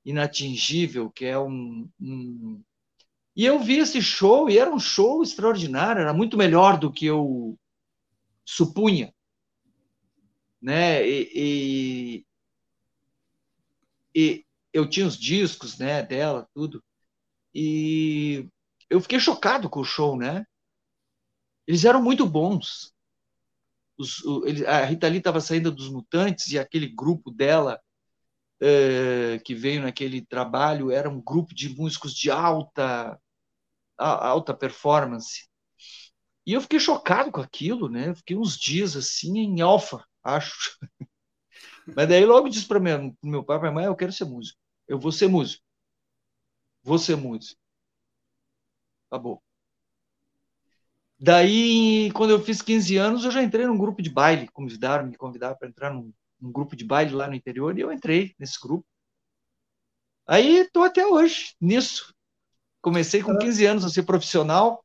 inatingível, 0.04 1.10
que 1.10 1.26
é 1.26 1.38
um, 1.38 1.88
um... 2.00 2.60
E 3.36 3.44
eu 3.44 3.60
vi 3.60 3.78
esse 3.78 4.02
show 4.02 4.50
e 4.50 4.58
era 4.58 4.70
um 4.74 4.80
show 4.80 5.22
extraordinário, 5.22 6.00
era 6.00 6.12
muito 6.12 6.36
melhor 6.36 6.76
do 6.76 6.92
que 6.92 7.06
eu 7.06 7.56
supunha 8.44 9.14
né? 10.60 11.06
E, 11.06 11.30
e, 11.34 12.26
e, 14.14 14.46
eu 14.72 14.88
tinha 14.88 15.06
os 15.06 15.16
discos, 15.16 15.78
né, 15.78 16.02
dela, 16.02 16.48
tudo. 16.54 16.82
E 17.54 18.48
eu 18.90 19.00
fiquei 19.00 19.18
chocado 19.20 19.68
com 19.68 19.80
o 19.80 19.84
show, 19.84 20.16
né? 20.16 20.44
Eles 21.66 21.84
eram 21.84 22.02
muito 22.02 22.26
bons. 22.26 22.94
Os, 23.98 24.24
o, 24.24 24.46
ele, 24.46 24.66
a 24.66 24.84
Rita 24.84 25.08
Lee 25.08 25.18
estava 25.18 25.40
saindo 25.40 25.72
dos 25.72 25.90
Mutantes 25.90 26.48
e 26.48 26.58
aquele 26.58 26.88
grupo 26.88 27.30
dela 27.30 27.80
é, 28.60 29.38
que 29.44 29.54
veio 29.54 29.82
naquele 29.82 30.24
trabalho 30.24 30.90
era 30.90 31.08
um 31.08 31.20
grupo 31.20 31.54
de 31.54 31.68
músicos 31.68 32.14
de 32.14 32.30
alta 32.30 33.18
alta 33.98 34.54
performance. 34.54 35.48
E 36.46 36.52
eu 36.52 36.60
fiquei 36.60 36.80
chocado 36.80 37.32
com 37.32 37.40
aquilo, 37.40 37.88
né? 37.88 38.14
Fiquei 38.14 38.36
uns 38.36 38.56
dias 38.56 38.96
assim 38.96 39.38
em 39.38 39.60
alfa, 39.60 40.04
acho. 40.36 40.78
Mas 41.96 42.08
daí 42.08 42.24
logo 42.24 42.48
disse 42.48 42.66
para 42.66 42.80
meu, 42.80 43.16
meu 43.22 43.44
pai 43.44 43.56
e 43.56 43.60
minha 43.60 43.72
mãe, 43.72 43.84
eu 43.86 43.96
quero 43.96 44.12
ser 44.12 44.24
músico. 44.24 44.58
Eu 44.86 44.98
vou 44.98 45.12
ser 45.12 45.28
músico. 45.28 45.62
Vou 46.82 46.98
ser 46.98 47.16
músico. 47.16 47.60
Acabou. 49.10 49.42
Daí, 51.20 52.12
quando 52.12 52.30
eu 52.30 52.40
fiz 52.40 52.62
15 52.62 52.96
anos, 52.96 53.24
eu 53.24 53.30
já 53.30 53.42
entrei 53.42 53.66
num 53.66 53.76
grupo 53.76 54.00
de 54.02 54.10
baile. 54.10 54.48
Convidaram, 54.48 55.06
me 55.06 55.16
convidaram 55.16 55.56
para 55.56 55.68
entrar 55.68 55.92
num, 55.92 56.12
num, 56.40 56.52
grupo 56.52 56.76
de 56.76 56.84
baile 56.84 57.12
lá 57.12 57.26
no 57.26 57.34
interior 57.34 57.76
e 57.76 57.80
eu 57.80 57.92
entrei 57.92 58.34
nesse 58.38 58.58
grupo. 58.60 58.86
Aí 60.26 60.58
estou 60.58 60.84
até 60.84 61.06
hoje 61.06 61.54
nisso. 61.60 62.14
Comecei 62.80 63.22
com 63.22 63.36
15 63.36 63.66
anos 63.66 63.84
a 63.84 63.88
ser 63.88 64.04
profissional. 64.04 64.84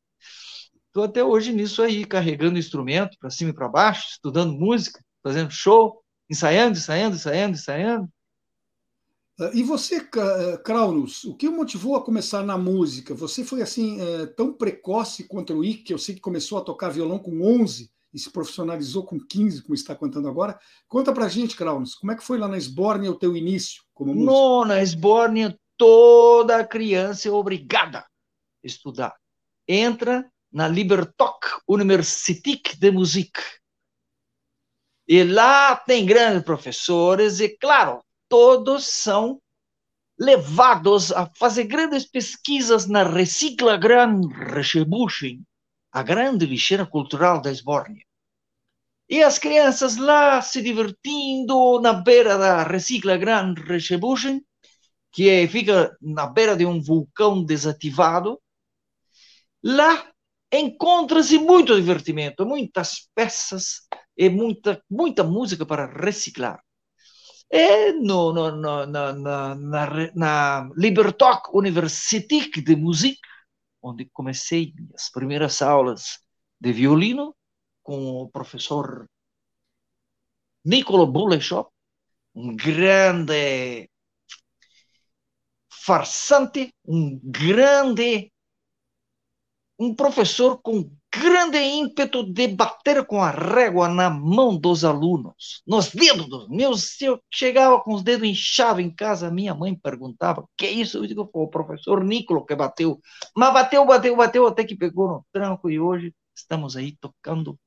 Estou 0.87 1.03
até 1.03 1.23
hoje 1.23 1.51
nisso 1.51 1.81
aí, 1.81 2.05
carregando 2.05 2.57
instrumento 2.57 3.17
para 3.19 3.29
cima 3.29 3.51
e 3.51 3.53
para 3.53 3.67
baixo, 3.67 4.07
estudando 4.11 4.53
música 4.53 5.02
fazendo 5.23 5.51
show, 5.51 6.03
ensaiando, 6.29 6.77
ensaiando, 6.77 7.15
ensaiando, 7.15 7.55
ensaiando. 7.55 8.09
Ah, 9.39 9.49
e 9.53 9.63
você, 9.63 9.95
eh, 9.97 10.57
Kraunus, 10.63 11.23
o 11.23 11.35
que 11.35 11.47
o 11.47 11.51
motivou 11.51 11.95
a 11.95 12.03
começar 12.03 12.43
na 12.43 12.57
música? 12.57 13.15
Você 13.15 13.43
foi 13.43 13.61
assim 13.61 13.99
eh, 13.99 14.27
tão 14.27 14.53
precoce 14.53 15.23
quanto 15.23 15.53
o 15.53 15.63
Ike, 15.63 15.83
que 15.83 15.93
eu 15.93 15.97
sei 15.97 16.13
que 16.15 16.21
começou 16.21 16.57
a 16.57 16.61
tocar 16.61 16.89
violão 16.89 17.17
com 17.17 17.41
11 17.41 17.89
e 18.13 18.19
se 18.19 18.29
profissionalizou 18.29 19.03
com 19.03 19.19
15, 19.19 19.63
como 19.63 19.73
está 19.73 19.95
contando 19.95 20.27
agora. 20.27 20.59
Conta 20.87 21.11
pra 21.11 21.27
gente, 21.27 21.55
Kraunus, 21.55 21.95
como 21.95 22.11
é 22.11 22.15
que 22.15 22.23
foi 22.23 22.37
lá 22.37 22.47
na 22.47 22.57
Esbórnia 22.57 23.09
o 23.09 23.17
teu 23.17 23.35
início 23.35 23.81
como 23.91 24.13
músico? 24.13 24.31
No, 24.31 24.65
na 24.65 24.83
Esbórnia 24.83 25.57
toda 25.75 26.65
criança 26.65 27.27
é 27.27 27.31
obrigada 27.31 27.99
a 27.99 28.05
estudar. 28.63 29.15
Entra 29.67 30.29
na 30.51 30.67
Libertoc 30.67 31.43
Universität 31.67 32.77
de 32.77 32.91
Musik 32.91 33.33
e 35.07 35.23
lá 35.23 35.75
tem 35.75 36.05
grandes 36.05 36.43
professores, 36.43 37.39
e 37.39 37.49
claro, 37.49 38.03
todos 38.29 38.87
são 38.87 39.41
levados 40.17 41.11
a 41.11 41.29
fazer 41.35 41.65
grandes 41.65 42.05
pesquisas 42.05 42.87
na 42.87 43.03
Recicla 43.03 43.77
Gran 43.77 44.21
Rechebuchen, 44.29 45.43
a 45.91 46.01
grande 46.01 46.45
lixeira 46.45 46.85
cultural 46.85 47.41
da 47.41 47.51
Esbórnia. 47.51 48.05
E 49.09 49.21
as 49.21 49.37
crianças 49.37 49.97
lá 49.97 50.41
se 50.41 50.61
divertindo 50.61 51.79
na 51.81 51.93
beira 51.93 52.37
da 52.37 52.63
Recicla 52.63 53.17
Gran 53.17 53.53
Rechebuchen, 53.53 54.41
que 55.11 55.29
é, 55.29 55.47
fica 55.47 55.95
na 56.01 56.25
beira 56.25 56.55
de 56.55 56.65
um 56.65 56.81
vulcão 56.81 57.43
desativado. 57.43 58.41
Lá 59.63 60.09
encontra-se 60.51 61.37
muito 61.37 61.75
divertimento, 61.75 62.45
muitas 62.45 63.09
peças 63.13 63.81
e 64.17 64.29
muita, 64.29 64.83
muita 64.89 65.23
música 65.23 65.65
para 65.65 65.85
reciclar. 65.85 66.63
E 67.49 67.91
no, 67.93 68.33
no, 68.33 68.51
no, 68.51 68.85
na, 68.85 69.13
na, 69.13 69.55
na, 69.55 70.11
na 70.15 70.69
Libertoc 70.75 71.53
Universität 71.53 72.61
de 72.61 72.75
Musik, 72.75 73.19
onde 73.81 74.09
comecei 74.11 74.73
as 74.95 75.09
primeiras 75.11 75.61
aulas 75.61 76.19
de 76.59 76.71
violino 76.71 77.35
com 77.83 78.21
o 78.21 78.29
professor 78.29 79.07
Niccolo 80.65 81.05
Buleshop, 81.05 81.69
um 82.33 82.55
grande 82.55 83.89
farsante, 85.69 86.73
um 86.85 87.19
grande, 87.21 88.31
um 89.77 89.93
professor 89.93 90.61
com 90.61 90.89
grande 91.13 91.59
ímpeto 91.59 92.23
de 92.23 92.47
bater 92.47 93.05
com 93.05 93.21
a 93.21 93.29
régua 93.29 93.87
na 93.87 94.09
mão 94.09 94.57
dos 94.57 94.83
alunos, 94.83 95.61
nos 95.65 95.89
dedos 95.91 96.27
dos 96.27 96.49
meus. 96.49 96.99
Eu 97.01 97.21
chegava 97.31 97.79
com 97.81 97.93
os 97.93 98.03
dedos 98.03 98.27
inchados 98.27 98.83
em 98.83 98.89
casa, 98.89 99.31
minha 99.31 99.53
mãe 99.53 99.75
perguntava: 99.75 100.47
que 100.57 100.65
é 100.65 100.71
isso? 100.71 100.97
Eu 100.97 101.07
digo: 101.07 101.29
o 101.33 101.47
professor 101.47 102.03
Nicolo 102.03 102.45
que 102.45 102.55
bateu. 102.55 102.99
Mas 103.35 103.53
bateu, 103.53 103.85
bateu, 103.85 104.15
bateu, 104.15 104.47
até 104.47 104.63
que 104.63 104.75
pegou 104.75 105.07
no 105.07 105.25
tranco 105.31 105.69
e 105.69 105.79
hoje 105.79 106.13
estamos 106.35 106.75
aí 106.75 106.97
tocando. 106.99 107.57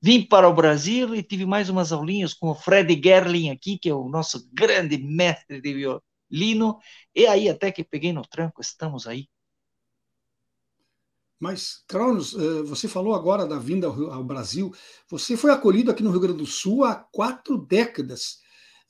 Vim 0.00 0.26
para 0.26 0.48
o 0.48 0.54
Brasil 0.54 1.14
e 1.14 1.22
tive 1.22 1.46
mais 1.46 1.68
umas 1.68 1.92
aulinhas 1.92 2.34
com 2.34 2.48
o 2.48 2.54
Fred 2.54 3.00
Gerling 3.02 3.50
aqui, 3.50 3.78
que 3.78 3.88
é 3.88 3.94
o 3.94 4.08
nosso 4.08 4.48
grande 4.52 4.98
mestre 4.98 5.60
de 5.60 5.74
violão 5.74 6.02
Lino, 6.32 6.78
e 7.14 7.26
aí 7.26 7.48
até 7.48 7.70
que 7.70 7.84
peguei 7.84 8.12
no 8.12 8.22
tranco, 8.22 8.62
estamos 8.62 9.06
aí. 9.06 9.28
Mas, 11.42 11.82
Cronos, 11.88 12.36
eh, 12.36 12.62
você 12.62 12.86
falou 12.86 13.16
agora 13.16 13.44
da 13.44 13.58
vinda 13.58 13.88
ao 13.88 14.22
Brasil. 14.22 14.72
Você 15.10 15.36
foi 15.36 15.50
acolhido 15.50 15.90
aqui 15.90 16.00
no 16.00 16.12
Rio 16.12 16.20
Grande 16.20 16.38
do 16.38 16.46
Sul 16.46 16.84
há 16.84 16.94
quatro 16.94 17.58
décadas. 17.58 18.38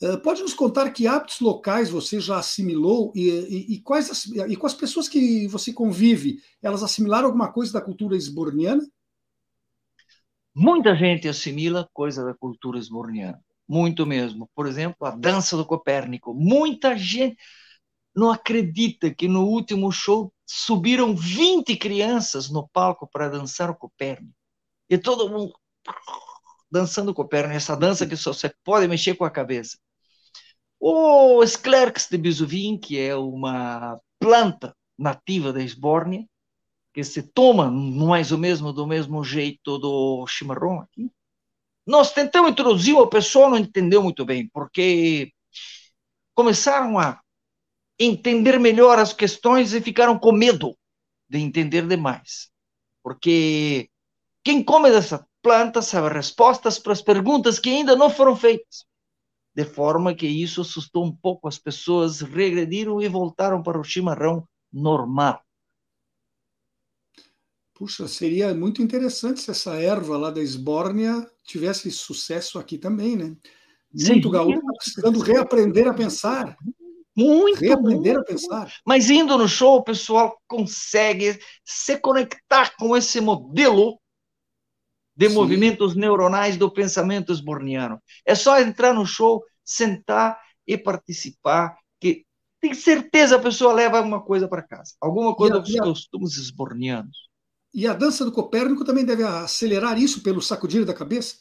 Eh, 0.03 0.19
pode 0.19 0.43
nos 0.43 0.53
contar 0.53 0.91
que 0.91 1.07
hábitos 1.07 1.41
locais 1.41 1.89
você 1.89 2.21
já 2.21 2.37
assimilou 2.37 3.11
e, 3.17 3.31
e, 3.31 3.75
e 3.77 3.81
quais 3.81 4.27
e 4.27 4.55
com 4.55 4.67
as 4.67 4.75
pessoas 4.75 5.09
que 5.09 5.49
você 5.49 5.73
convive, 5.73 6.43
elas 6.61 6.83
assimilaram 6.83 7.29
alguma 7.29 7.51
coisa 7.51 7.73
da 7.73 7.81
cultura 7.81 8.19
esborniana? 8.19 8.87
Muita 10.55 10.95
gente 10.95 11.27
assimila 11.27 11.89
coisa 11.95 12.23
da 12.23 12.35
cultura 12.35 12.79
esborniana 12.79 13.43
muito 13.67 14.05
mesmo. 14.05 14.51
Por 14.55 14.67
exemplo, 14.67 15.07
a 15.07 15.11
dança 15.11 15.57
do 15.57 15.65
Copérnico. 15.65 16.35
Muita 16.35 16.99
gente 16.99 17.39
não 18.15 18.31
acredita 18.31 19.11
que 19.11 19.27
no 19.27 19.47
último 19.47 19.91
show 19.91 20.31
subiram 20.55 21.17
20 21.17 21.77
crianças 21.77 22.51
no 22.51 22.69
palco 22.69 23.09
para 23.11 23.31
dançar 23.31 23.71
o 23.71 23.75
Copérnico. 23.75 24.35
E 24.89 24.99
todo 24.99 25.31
mundo 25.31 25.55
dançando 26.71 27.11
o 27.11 27.15
Copérnico, 27.15 27.57
essa 27.57 27.77
dança 27.77 28.07
que 28.07 28.17
só 28.17 28.33
você 28.33 28.53
pode 28.63 28.87
mexer 28.87 29.15
com 29.15 29.25
a 29.25 29.31
cabeça. 29.31 29.79
O 30.79 31.45
Sclerx 31.47 32.09
de 32.11 32.19
Bisuvin, 32.19 32.79
que 32.79 32.99
é 32.99 33.17
uma 33.17 33.99
planta 34.19 34.77
nativa 34.99 35.53
da 35.53 35.63
Esbórnia, 35.63 36.27
que 36.93 37.03
se 37.03 37.23
toma 37.23 37.71
mais 37.71 38.31
ou 38.31 38.39
menos 38.39 38.61
do 38.61 38.87
mesmo 38.87 39.25
jeito 39.25 39.79
do 39.79 40.27
chimarrão 40.27 40.81
aqui, 40.81 41.11
nós 41.87 42.13
tentamos 42.13 42.51
introduzir, 42.51 42.95
o 42.95 43.07
pessoal 43.07 43.51
não 43.51 43.59
entendeu 43.59 44.03
muito 44.03 44.25
bem, 44.25 44.49
porque 44.53 45.33
começaram 46.35 46.99
a 46.99 47.22
entender 48.05 48.59
melhor 48.59 48.99
as 48.99 49.13
questões 49.13 49.73
e 49.73 49.81
ficaram 49.81 50.19
com 50.19 50.33
medo 50.33 50.77
de 51.29 51.39
entender 51.39 51.87
demais. 51.87 52.51
Porque 53.03 53.89
quem 54.45 54.63
come 54.63 54.91
dessa 54.91 55.27
planta 55.43 55.83
sabe 55.83 56.15
respostas 56.15 56.79
para 56.79 56.93
as 56.93 57.03
perguntas 57.03 57.59
que 57.59 57.71
ainda 57.71 57.97
não 57.97 58.11
foram 58.11 58.37
feitas. 58.37 58.87
De 59.55 59.65
forma 59.65 60.15
que 60.15 60.27
isso 60.27 60.63
assustou 60.63 61.05
um 61.05 61.15
pouco 61.15 61.47
as 61.47 61.59
pessoas, 61.59 62.21
regrediram 62.21 63.01
e 63.03 63.09
voltaram 63.09 63.63
para 63.63 63.79
o 63.79 63.85
chimarrão 63.85 64.49
normal. 64.73 65.43
Puxa, 67.75 68.07
seria 68.07 68.55
muito 68.55 68.81
interessante 68.81 69.41
se 69.41 69.51
essa 69.51 69.75
erva 69.75 70.17
lá 70.17 70.31
da 70.31 70.41
Esbórnia 70.41 71.29
tivesse 71.45 71.91
sucesso 71.91 72.59
aqui 72.59 72.79
também, 72.79 73.17
né? 73.17 73.37
Muito 73.93 74.29
Sim. 74.29 74.31
gaúcho 74.31 74.61
tá 74.61 74.73
precisando 74.79 75.19
reaprender 75.21 75.89
a 75.89 75.93
pensar. 75.93 76.57
Muito. 77.17 77.61
Reaprender 77.61 78.19
a 78.19 78.25
pensar. 78.25 78.73
Mas 78.87 79.11
indo 79.11 79.37
no 79.37 79.49
show, 79.49 79.77
o 79.77 79.85
pessoal 79.85 80.37
consegue 80.47 81.39
se 81.65 81.99
conectar 81.99 82.75
com 82.77 82.97
esse 82.97 83.21
modelo 83.21 84.01
de 85.15 85.29
Sim. 85.29 85.35
movimentos 85.35 85.95
neuronais 85.95 86.57
do 86.57 86.71
pensamento 86.71 87.33
esborniano. 87.33 88.01
É 88.25 88.35
só 88.35 88.59
entrar 88.61 88.95
no 88.95 89.05
show, 89.05 89.45
sentar 89.65 90.39
e 90.67 90.79
participar, 90.79 91.77
que 92.01 92.25
tem 92.61 92.75
certeza 92.75 93.37
a 93.37 93.41
pessoa 93.41 93.73
leva 93.73 93.99
alguma 93.99 94.23
coisa 94.23 94.49
para 94.49 94.63
casa, 94.63 94.95
alguma 95.01 95.35
coisa 95.35 95.61
dos 95.61 95.75
costumes 95.75 96.37
esbornianos. 96.37 97.29
E 97.75 97.87
a 97.87 97.95
dança 97.95 98.25
do 98.25 98.33
Copérnico 98.33 98.85
também 98.85 99.05
deve 99.05 99.23
acelerar 99.23 99.99
isso 99.99 100.23
pelo 100.23 100.41
sacudir 100.41 100.85
da 100.85 100.95
cabeça? 100.95 101.37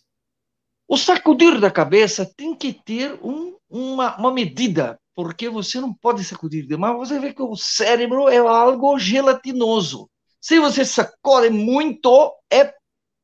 O 0.88 0.98
sacudir 0.98 1.60
da 1.60 1.70
cabeça 1.70 2.26
tem 2.36 2.56
que 2.56 2.74
ter 2.74 3.20
um, 3.24 3.56
uma, 3.70 4.18
uma 4.18 4.34
medida, 4.34 5.00
porque 5.16 5.50
você 5.50 5.80
não 5.80 5.94
pode 5.94 6.24
sacudir 6.24 6.66
demais. 6.66 6.98
Você 6.98 7.20
vê 7.20 7.34
que 7.34 7.42
o 7.42 7.56
cérebro 7.56 8.28
é 8.30 8.38
algo 8.38 8.98
gelatinoso. 8.98 10.10
Se 10.40 10.60
você 10.60 10.84
sacode 10.84 11.50
muito, 11.50 12.34
é 12.52 12.74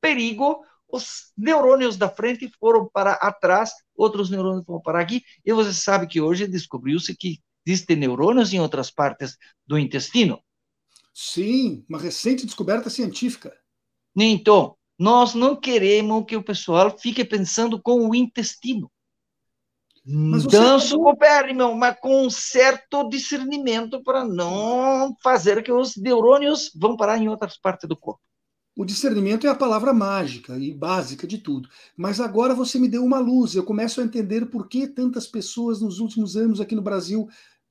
perigo. 0.01 0.63
Os 0.89 1.33
neurônios 1.37 1.97
da 1.97 2.09
frente 2.09 2.49
foram 2.59 2.87
para 2.87 3.13
atrás, 3.13 3.71
outros 3.95 4.29
neurônios 4.29 4.65
foram 4.65 4.81
para 4.81 5.01
aqui. 5.01 5.21
E 5.43 5.51
você 5.51 5.73
sabe 5.73 6.07
que 6.07 6.21
hoje 6.21 6.47
descobriu-se 6.47 7.15
que 7.15 7.39
existem 7.65 7.97
neurônios 7.97 8.53
em 8.53 8.59
outras 8.59 8.89
partes 8.89 9.37
do 9.65 9.77
intestino. 9.77 10.39
Sim, 11.13 11.83
uma 11.89 11.99
recente 11.99 12.45
descoberta 12.45 12.89
científica. 12.89 13.53
Então, 14.15 14.77
nós 14.97 15.33
não 15.33 15.55
queremos 15.55 16.25
que 16.25 16.35
o 16.35 16.43
pessoal 16.43 16.97
fique 16.97 17.25
pensando 17.25 17.81
com 17.81 18.07
o 18.07 18.15
intestino. 18.15 18.91
Danço 20.49 20.95
acabou... 20.95 21.17
com 21.17 21.25
o 21.25 21.49
irmão, 21.49 21.75
mas 21.75 21.99
com 21.99 22.25
um 22.25 22.29
certo 22.29 23.09
discernimento 23.09 24.01
para 24.01 24.23
não 24.23 25.13
fazer 25.21 25.61
que 25.61 25.71
os 25.71 25.97
neurônios 25.97 26.71
vão 26.73 26.95
parar 26.95 27.17
em 27.17 27.27
outras 27.27 27.57
partes 27.57 27.89
do 27.89 27.97
corpo. 27.97 28.21
O 28.77 28.85
discernimento 28.85 29.45
é 29.45 29.49
a 29.49 29.55
palavra 29.55 29.91
mágica 29.91 30.55
e 30.57 30.73
básica 30.73 31.25
de 31.27 31.39
tudo. 31.39 31.67
Mas 31.95 32.21
agora 32.21 32.53
você 32.53 32.79
me 32.79 32.87
deu 32.87 33.03
uma 33.03 33.19
luz. 33.19 33.55
Eu 33.55 33.63
começo 33.63 33.99
a 33.99 34.03
entender 34.03 34.45
por 34.45 34.69
que 34.69 34.87
tantas 34.87 35.25
pessoas 35.25 35.81
nos 35.81 35.99
últimos 35.99 36.37
anos 36.37 36.61
aqui 36.61 36.75
no 36.75 36.81
Brasil 36.81 37.27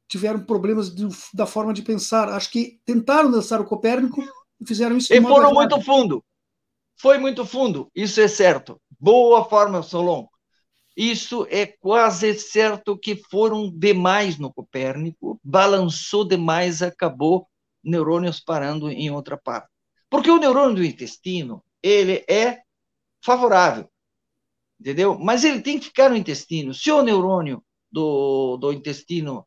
tiveram 0.09 0.41
problemas 0.41 0.95
de, 0.95 1.07
da 1.33 1.47
forma 1.47 1.73
de 1.73 1.83
pensar. 1.83 2.29
Acho 2.29 2.51
que 2.51 2.81
tentaram 2.85 3.31
dançar 3.31 3.61
o 3.61 3.65
Copérnico 3.65 4.21
e 4.61 4.67
fizeram 4.67 4.97
isso. 4.97 5.15
E 5.15 5.23
foram 5.23 5.55
muito 5.55 5.81
fundo. 5.81 6.25
Foi 6.99 7.19
muito 7.19 7.45
fundo, 7.45 7.91
isso 7.95 8.21
é 8.21 8.29
certo. 8.29 8.81
Boa 8.99 9.45
forma, 9.45 9.83
Solon. 9.83 10.27
Isso 10.97 11.47
é 11.51 11.67
quase 11.67 12.33
certo 12.39 12.97
que 12.97 13.17
foram 13.17 13.71
demais 13.71 14.39
no 14.39 14.51
Copérnico, 14.51 15.39
balançou 15.45 16.27
demais, 16.27 16.81
acabou 16.81 17.47
neurônios 17.85 18.41
parando 18.41 18.89
em 18.91 19.11
outra 19.11 19.37
parte. 19.37 19.69
Porque 20.09 20.31
o 20.31 20.39
neurônio 20.39 20.77
do 20.77 20.85
intestino, 20.85 21.63
ele 21.83 22.25
é 22.29 22.63
favorável, 23.23 23.91
entendeu? 24.81 25.19
Mas 25.19 25.45
ele 25.45 25.61
tem 25.61 25.79
que 25.79 25.87
ficar 25.87 26.09
no 26.09 26.17
intestino. 26.17 26.73
Se 26.73 26.91
o 26.91 27.03
neurônio 27.03 27.63
do, 27.93 28.57
do 28.57 28.73
intestino 28.73 29.47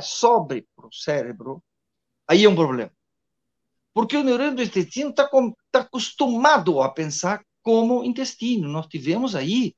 sobre 0.00 0.66
para 0.74 0.86
o 0.86 0.92
cérebro, 0.92 1.62
aí 2.26 2.44
é 2.44 2.48
um 2.48 2.54
problema. 2.54 2.90
Porque 3.92 4.16
o 4.16 4.24
neurônio 4.24 4.56
do 4.56 4.62
intestino 4.62 5.10
está 5.10 5.28
tá 5.70 5.80
acostumado 5.80 6.80
a 6.80 6.88
pensar 6.88 7.44
como 7.60 8.02
intestino. 8.04 8.68
Nós 8.68 8.86
tivemos 8.86 9.36
aí 9.36 9.74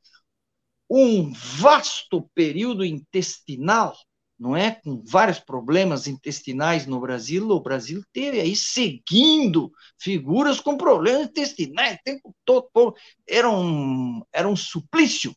um 0.88 1.32
vasto 1.32 2.28
período 2.34 2.84
intestinal, 2.84 3.96
não 4.38 4.56
é? 4.56 4.72
Com 4.72 5.02
vários 5.04 5.38
problemas 5.38 6.06
intestinais 6.06 6.86
no 6.86 7.00
Brasil. 7.00 7.48
O 7.48 7.60
Brasil 7.60 8.02
teve 8.12 8.40
aí 8.40 8.54
seguindo 8.54 9.70
figuras 9.98 10.60
com 10.60 10.76
problemas 10.76 11.28
intestinais 11.28 11.96
o 11.96 12.02
tempo 12.04 12.34
todo. 12.44 12.94
Era 13.28 13.50
um, 13.50 14.22
era 14.32 14.48
um 14.48 14.56
suplício 14.56 15.34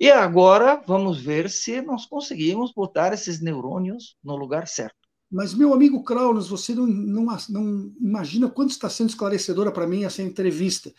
e 0.00 0.10
agora 0.10 0.82
vamos 0.86 1.20
ver 1.20 1.50
se 1.50 1.82
nós 1.82 2.06
conseguimos 2.06 2.72
botar 2.72 3.12
esses 3.12 3.42
neurônios 3.42 4.16
no 4.24 4.34
lugar 4.34 4.66
certo. 4.66 4.96
Mas, 5.30 5.52
meu 5.52 5.74
amigo 5.74 6.02
Kraunos, 6.02 6.48
você 6.48 6.74
não, 6.74 6.86
não, 6.86 7.26
não 7.50 7.92
imagina 8.00 8.48
quanto 8.48 8.70
está 8.70 8.88
sendo 8.88 9.10
esclarecedora 9.10 9.70
para 9.70 9.86
mim 9.86 10.04
essa 10.04 10.22
entrevista. 10.22 10.90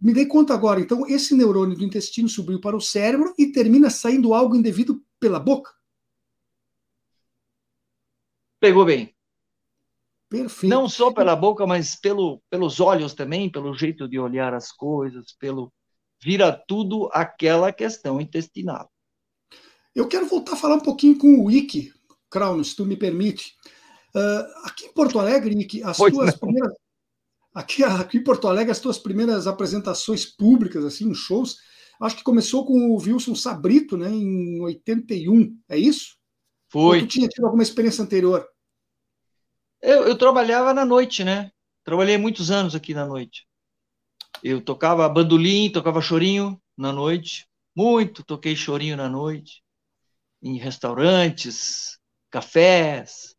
Me 0.00 0.14
dei 0.14 0.26
conta 0.26 0.54
agora, 0.54 0.80
então 0.80 1.06
esse 1.06 1.34
neurônio 1.34 1.76
do 1.76 1.84
intestino 1.84 2.28
subiu 2.28 2.60
para 2.60 2.76
o 2.76 2.80
cérebro 2.80 3.34
e 3.38 3.52
termina 3.52 3.90
saindo 3.90 4.32
algo 4.32 4.56
indevido 4.56 5.04
pela 5.18 5.38
boca? 5.38 5.70
Pegou 8.58 8.84
bem. 8.84 9.14
Perfeito. 10.28 10.70
Não 10.70 10.88
só 10.88 11.12
pela 11.12 11.34
boca, 11.34 11.66
mas 11.66 11.96
pelo, 11.96 12.40
pelos 12.48 12.78
olhos 12.78 13.14
também, 13.14 13.50
pelo 13.50 13.74
jeito 13.74 14.08
de 14.08 14.18
olhar 14.18 14.54
as 14.54 14.70
coisas, 14.70 15.32
pelo 15.32 15.72
vira 16.22 16.52
tudo 16.52 17.10
aquela 17.12 17.72
questão 17.72 18.20
intestinal. 18.20 18.90
Eu 19.94 20.06
quero 20.06 20.26
voltar 20.26 20.52
a 20.52 20.56
falar 20.56 20.76
um 20.76 20.80
pouquinho 20.80 21.18
com 21.18 21.34
o 21.34 21.44
Wiki, 21.44 21.92
Crown, 22.30 22.62
se 22.62 22.76
tu 22.76 22.86
me 22.86 22.96
permite. 22.96 23.56
Uh, 24.14 24.66
aqui 24.66 24.86
em 24.86 24.92
Porto 24.92 25.18
Alegre, 25.18 25.54
Wiki, 25.54 25.82
as 25.82 25.96
pois 25.96 26.12
tuas 26.12 26.32
não. 26.32 26.38
primeiras 26.38 26.74
aqui, 27.54 27.82
aqui 27.84 28.18
em 28.18 28.24
Porto 28.24 28.48
Alegre, 28.48 28.72
as 28.72 28.80
tuas 28.80 28.98
primeiras 28.98 29.46
apresentações 29.46 30.24
públicas, 30.24 30.84
assim, 30.84 31.12
shows, 31.14 31.56
acho 32.00 32.16
que 32.16 32.22
começou 32.22 32.64
com 32.64 32.90
o 32.90 32.96
Wilson 32.96 33.34
Sabrito, 33.34 33.96
né, 33.96 34.08
em 34.08 34.60
81, 34.60 35.56
é 35.68 35.78
isso? 35.78 36.16
Foi. 36.68 37.00
Ou 37.00 37.06
tu 37.06 37.08
tinha 37.08 37.28
tido 37.28 37.44
alguma 37.44 37.62
experiência 37.62 38.02
anterior? 38.02 38.46
Eu, 39.82 40.04
eu 40.04 40.16
trabalhava 40.16 40.72
na 40.72 40.84
noite, 40.84 41.24
né? 41.24 41.50
Trabalhei 41.84 42.16
muitos 42.16 42.50
anos 42.50 42.74
aqui 42.74 42.94
na 42.94 43.06
noite. 43.06 43.46
Eu 44.42 44.62
tocava 44.62 45.08
bandolim, 45.08 45.70
tocava 45.72 46.00
chorinho 46.00 46.60
na 46.76 46.92
noite, 46.92 47.48
muito 47.74 48.22
toquei 48.22 48.54
chorinho 48.54 48.96
na 48.96 49.08
noite, 49.08 49.62
em 50.42 50.58
restaurantes, 50.58 51.98
cafés, 52.30 53.34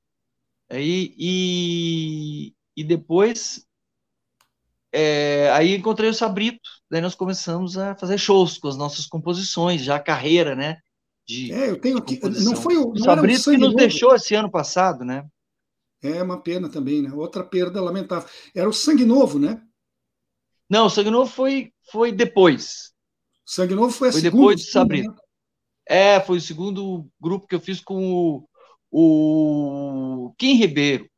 aí, 0.70 1.16
e, 1.18 2.53
e 2.76 2.84
depois 2.84 3.66
é, 4.93 5.49
aí 5.51 5.75
encontrei 5.75 6.09
o 6.09 6.13
Sabrito, 6.13 6.69
daí 6.89 6.99
nós 7.01 7.15
começamos 7.15 7.77
a 7.77 7.95
fazer 7.95 8.17
shows 8.17 8.57
com 8.57 8.67
as 8.67 8.77
nossas 8.77 9.05
composições, 9.05 9.81
já 9.81 9.95
a 9.95 10.03
carreira, 10.03 10.55
né? 10.55 10.77
De, 11.25 11.51
é, 11.53 11.69
eu 11.69 11.79
tenho 11.79 11.97
aqui. 11.97 12.19
Não 12.43 12.55
foi 12.55 12.75
o. 12.77 12.93
Não 12.93 13.03
Sabrito 13.03 13.43
que 13.43 13.57
nos 13.57 13.67
novo. 13.67 13.77
deixou 13.77 14.13
esse 14.13 14.35
ano 14.35 14.51
passado, 14.51 15.05
né? 15.05 15.25
É 16.03 16.21
uma 16.21 16.41
pena 16.41 16.67
também, 16.67 17.01
né? 17.01 17.11
Outra 17.13 17.43
perda 17.43 17.79
lamentável. 17.79 18.27
Era 18.55 18.67
o 18.67 18.73
Sangue 18.73 19.05
Novo, 19.05 19.39
né? 19.39 19.61
Não, 20.69 20.87
o 20.87 20.89
Sangue 20.89 21.11
Novo 21.11 21.31
foi, 21.31 21.71
foi 21.91 22.11
depois. 22.11 22.91
Sangue 23.45 23.75
Novo 23.75 23.91
foi 23.91 24.09
a 24.09 24.11
foi 24.11 24.21
depois 24.21 24.61
do 24.61 24.71
Sabrito. 24.71 25.11
Né? 25.11 25.17
É, 25.87 26.19
foi 26.19 26.37
o 26.37 26.41
segundo 26.41 27.07
grupo 27.19 27.47
que 27.47 27.53
eu 27.53 27.59
fiz 27.59 27.79
com 27.79 28.13
o, 28.13 28.49
o 28.89 30.33
Kim 30.37 30.55
Ribeiro 30.55 31.11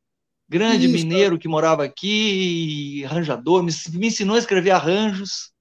grande 0.48 0.86
Isso. 0.86 0.94
mineiro 0.94 1.40
que 1.40 1.48
morava 1.48 1.84
aqui, 1.84 3.04
arranjador, 3.06 3.64
me, 3.64 3.72
me, 3.94 4.08
ensinou 4.08 4.36
a 4.36 4.40
escrever 4.40 4.72
arranjos, 4.72 5.52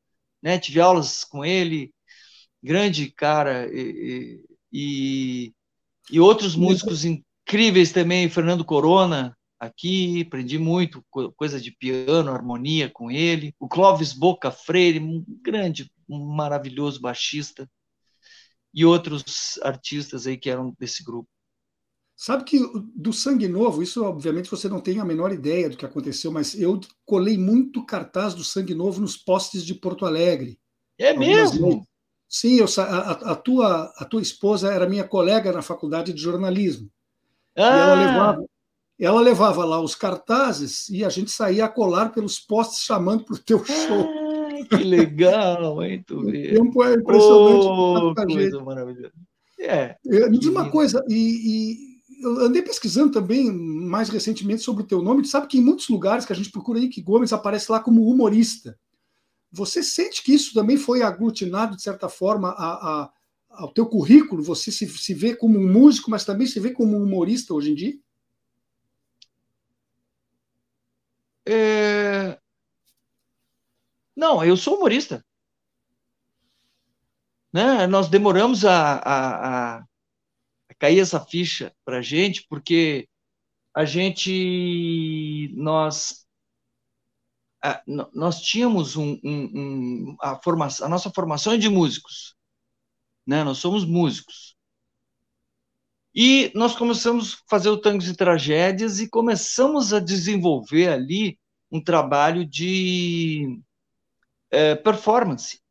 né? 0.43 0.59
Tive 0.59 0.80
aulas 0.80 1.24
com 1.24 1.45
ele, 1.45 1.93
grande 2.62 3.11
cara, 3.11 3.68
e, 3.72 4.45
e, 4.72 5.53
e 6.11 6.20
outros 6.20 6.57
músicos 6.57 7.05
incríveis 7.05 7.93
também, 7.93 8.28
Fernando 8.28 8.64
Corona, 8.64 9.37
aqui, 9.59 10.22
aprendi 10.22 10.59
muito, 10.59 11.05
coisa 11.37 11.61
de 11.61 11.70
piano, 11.70 12.33
harmonia 12.33 12.91
com 12.91 13.11
ele, 13.11 13.55
o 13.61 13.68
Clóvis 13.68 14.12
Boca 14.12 14.51
Freire, 14.51 14.99
um 14.99 15.24
grande, 15.41 15.89
um 16.09 16.35
maravilhoso 16.35 17.01
baixista, 17.01 17.70
e 18.74 18.85
outros 18.85 19.61
artistas 19.62 20.26
aí 20.26 20.37
que 20.37 20.51
eram 20.51 20.74
desse 20.78 21.05
grupo. 21.05 21.28
Sabe 22.16 22.44
que 22.44 22.60
do 22.94 23.12
Sangue 23.12 23.48
Novo, 23.48 23.82
isso 23.82 24.04
obviamente 24.04 24.50
você 24.50 24.68
não 24.68 24.80
tem 24.80 25.00
a 25.00 25.04
menor 25.04 25.32
ideia 25.32 25.68
do 25.68 25.76
que 25.76 25.84
aconteceu, 25.84 26.30
mas 26.30 26.58
eu 26.58 26.80
colei 27.04 27.36
muito 27.36 27.84
cartaz 27.84 28.34
do 28.34 28.44
Sangue 28.44 28.74
Novo 28.74 29.00
nos 29.00 29.16
postes 29.16 29.64
de 29.64 29.74
Porto 29.74 30.06
Alegre. 30.06 30.58
É 30.98 31.12
mesmo? 31.16 31.66
Vezes. 31.68 31.86
Sim, 32.28 32.56
eu, 32.56 32.66
a, 32.78 33.10
a, 33.32 33.34
tua, 33.34 33.92
a 33.96 34.04
tua 34.04 34.22
esposa 34.22 34.72
era 34.72 34.88
minha 34.88 35.04
colega 35.04 35.52
na 35.52 35.60
faculdade 35.62 36.12
de 36.12 36.20
jornalismo. 36.20 36.88
Ah. 37.54 37.62
ela, 37.62 37.94
levava, 37.94 38.44
ela 38.98 39.20
levava 39.20 39.64
lá 39.64 39.80
os 39.80 39.94
cartazes 39.94 40.88
e 40.88 41.04
a 41.04 41.10
gente 41.10 41.30
saía 41.30 41.66
a 41.66 41.68
colar 41.68 42.10
pelos 42.10 42.38
postes 42.38 42.84
chamando 42.84 43.24
para 43.24 43.34
o 43.34 43.38
teu 43.38 43.62
show. 43.64 44.08
Ah, 44.08 44.76
que 44.76 44.82
legal, 44.82 45.82
hein? 45.82 46.02
Tu 46.06 46.16
o 46.20 46.32
tempo 46.32 46.84
é 46.84 46.94
impressionante. 46.94 47.66
Oh, 47.66 48.14
coisa 48.14 48.64
maravilhosa. 48.64 49.12
É, 49.58 49.96
Me 50.04 50.38
diz 50.38 50.48
uma 50.48 50.70
coisa, 50.70 51.04
e, 51.08 51.14
e 51.14 51.91
eu 52.22 52.40
andei 52.40 52.62
pesquisando 52.62 53.12
também 53.12 53.52
mais 53.52 54.08
recentemente 54.08 54.62
sobre 54.62 54.84
o 54.84 54.86
teu 54.86 55.02
nome. 55.02 55.22
Tu 55.22 55.28
sabe 55.28 55.48
que 55.48 55.58
em 55.58 55.62
muitos 55.62 55.88
lugares 55.88 56.24
que 56.24 56.32
a 56.32 56.36
gente 56.36 56.50
procura 56.50 56.78
Ike 56.78 57.02
Gomes 57.02 57.32
aparece 57.32 57.70
lá 57.70 57.80
como 57.80 58.08
humorista. 58.08 58.78
Você 59.50 59.82
sente 59.82 60.22
que 60.22 60.32
isso 60.32 60.54
também 60.54 60.76
foi 60.76 61.02
aglutinado, 61.02 61.76
de 61.76 61.82
certa 61.82 62.08
forma, 62.08 62.50
a, 62.50 63.02
a, 63.02 63.12
ao 63.50 63.72
teu 63.72 63.86
currículo? 63.86 64.42
Você 64.42 64.70
se, 64.70 64.88
se 64.88 65.12
vê 65.12 65.36
como 65.36 65.58
um 65.58 65.70
músico, 65.70 66.10
mas 66.10 66.24
também 66.24 66.46
se 66.46 66.58
vê 66.60 66.70
como 66.70 66.96
um 66.96 67.02
humorista 67.02 67.52
hoje 67.52 67.72
em 67.72 67.74
dia? 67.74 67.94
É... 71.46 72.38
Não, 74.16 74.44
eu 74.44 74.56
sou 74.56 74.76
humorista. 74.76 75.24
Né? 77.52 77.86
Nós 77.86 78.08
demoramos 78.08 78.64
a, 78.64 79.02
a 79.78 79.84
cair 80.83 80.99
essa 80.99 81.24
ficha 81.24 81.72
para 81.85 81.99
a 81.99 82.03
gente, 82.03 82.45
porque 82.49 83.09
a 83.72 83.85
gente, 83.85 85.49
nós, 85.55 86.26
a, 87.62 87.80
nós 88.12 88.43
tínhamos 88.43 88.97
um, 88.97 89.16
um, 89.22 89.45
um, 89.55 90.16
a, 90.20 90.43
formação, 90.43 90.85
a 90.85 90.91
nossa 90.91 91.09
formação 91.09 91.53
é 91.53 91.57
de 91.57 91.68
músicos, 91.68 92.35
né? 93.24 93.45
Nós 93.45 93.59
somos 93.59 93.85
músicos. 93.85 94.57
E 96.12 96.51
nós 96.53 96.74
começamos 96.74 97.35
a 97.35 97.37
fazer 97.49 97.68
o 97.68 97.80
Tangos 97.80 98.09
e 98.09 98.16
Tragédias 98.16 98.99
e 98.99 99.09
começamos 99.09 99.93
a 99.93 100.01
desenvolver 100.01 100.89
ali 100.89 101.39
um 101.70 101.80
trabalho 101.80 102.45
de 102.45 103.62
é, 104.51 104.74
performance. 104.74 105.62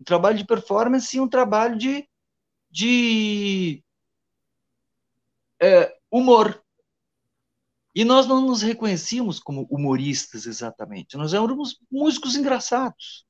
Um 0.00 0.04
trabalho 0.04 0.36
de 0.36 0.44
performance 0.44 1.16
e 1.16 1.20
um 1.20 1.28
trabalho 1.28 1.78
de, 1.78 2.08
de 2.68 3.83
é, 5.60 5.94
humor. 6.10 6.62
E 7.94 8.04
nós 8.04 8.26
não 8.26 8.40
nos 8.40 8.62
reconhecíamos 8.62 9.38
como 9.38 9.66
humoristas 9.70 10.46
exatamente, 10.46 11.16
nós 11.16 11.32
éramos 11.32 11.78
músicos 11.90 12.34
engraçados. 12.34 13.24